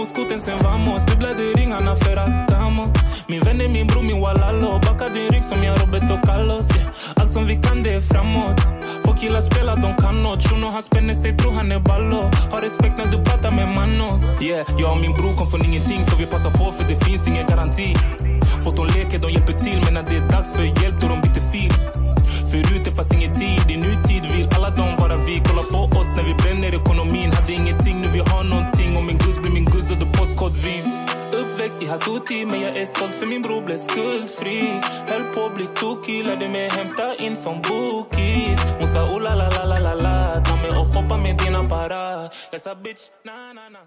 På 0.04 0.08
skoten 0.08 0.40
sen 0.40 0.58
vamos. 0.64 1.06
Dubblade 1.06 1.44
ringarna 1.56 1.96
för 1.96 2.18
att 2.18 2.48
damo. 2.48 2.94
Min 3.28 3.40
vän 3.40 3.62
är 3.62 3.70
min 3.70 3.88
bror, 3.88 4.02
min 4.02 4.22
walalo. 4.22 4.80
Backa 4.86 5.08
din 5.08 5.30
rygg 5.32 5.46
som 5.46 5.64
jag 5.64 5.82
Roberto 5.82 6.16
Carlos. 6.26 6.78
Yeah. 6.78 6.90
Allt 7.16 7.32
som 7.32 7.46
vi 7.46 7.56
kan 7.56 7.84
det 7.84 7.94
är 7.94 8.02
framåt. 8.02 8.60
Få 9.06 9.14
killar 9.14 9.42
spela, 9.42 9.76
de 9.76 9.96
kan 10.04 10.24
nåt. 10.24 10.44
Shuno 10.44 10.68
han 10.68 10.84
spänner 10.84 11.14
sig, 11.14 11.38
tror 11.38 11.52
han 11.52 11.72
är 11.72 11.80
ballo. 11.80 12.22
Har 12.52 12.62
respekt 12.62 12.98
när 12.98 13.06
du 13.14 13.24
pratar 13.24 13.52
med 13.52 13.68
mano. 13.68 14.10
Yeah, 14.42 14.66
jag 14.80 14.92
och 14.92 15.02
min 15.02 15.14
bror 15.14 15.34
kom 15.38 15.48
från 15.48 15.66
ingenting 15.66 16.04
Så 16.08 16.16
vi 16.18 16.26
passar 16.26 16.52
på 16.52 16.72
för 16.72 16.86
det 16.92 17.06
finns 17.06 17.28
ingen 17.28 17.48
garanti. 17.48 17.96
Foton 18.64 18.88
leker, 18.88 19.20
de 19.20 19.32
hjälper 19.32 19.54
till 19.54 19.80
Men 19.86 19.94
när 19.94 20.04
det 20.10 20.16
är 20.18 20.28
dags 20.30 20.50
för 20.56 20.64
hjälp 20.64 20.96
då 21.02 21.08
de 21.08 21.22
byter 21.22 21.46
fil 21.52 21.74
Förut 22.52 22.84
det 22.86 22.96
fanns 22.96 23.14
ingen 23.14 23.34
tid, 23.34 23.72
i 23.74 23.78
nutid 23.78 24.24
vill 24.36 24.48
alla 24.56 24.70
de 24.70 24.86
vara 25.02 25.16
vi. 25.28 25.42
Kolla 25.48 25.64
på 25.64 26.00
oss 26.00 26.12
när 26.16 26.24
vi 26.24 26.34
bränner 26.34 26.82
ekonomin. 26.82 27.32
Hade 27.32 27.54
ingenting, 27.54 28.02
nu 28.02 28.08
vi 28.14 28.20
har 28.20 28.44
nånting. 28.44 28.73
I 31.82 31.86
hattuti, 31.86 32.46
Men 32.46 32.62
jag 32.62 32.78
är 32.78 32.86
stolt 32.86 33.16
för 33.16 33.26
min 33.26 33.42
bror 33.42 33.62
blev 33.62 33.78
skuldfri. 33.78 34.80
Höll 35.08 35.24
på 35.34 35.46
att 35.46 35.56
bli 35.56 35.68
tokig, 35.68 36.26
lärde 36.26 36.50
mig 36.50 36.70
hämta 36.70 37.16
in 37.16 37.36
som 37.36 37.62
bookies 37.62 38.60
Hon 38.80 38.88
sa 38.88 39.04
oh 39.04 39.22
la 39.22 39.36
la 39.36 39.50
la 39.50 39.66
la 39.66 39.80
la 39.80 39.94
la 39.94 40.44
Ta 40.46 40.56
mig 40.56 40.72
och 40.72 40.88
hoppa 40.88 41.18
med 41.18 41.38
dina 41.38 41.70
para 41.70 42.30
Jag 42.52 42.62
sa 42.62 42.76
bitch 42.76 43.10
na 43.24 43.54
na 43.54 43.70
na. 43.70 43.80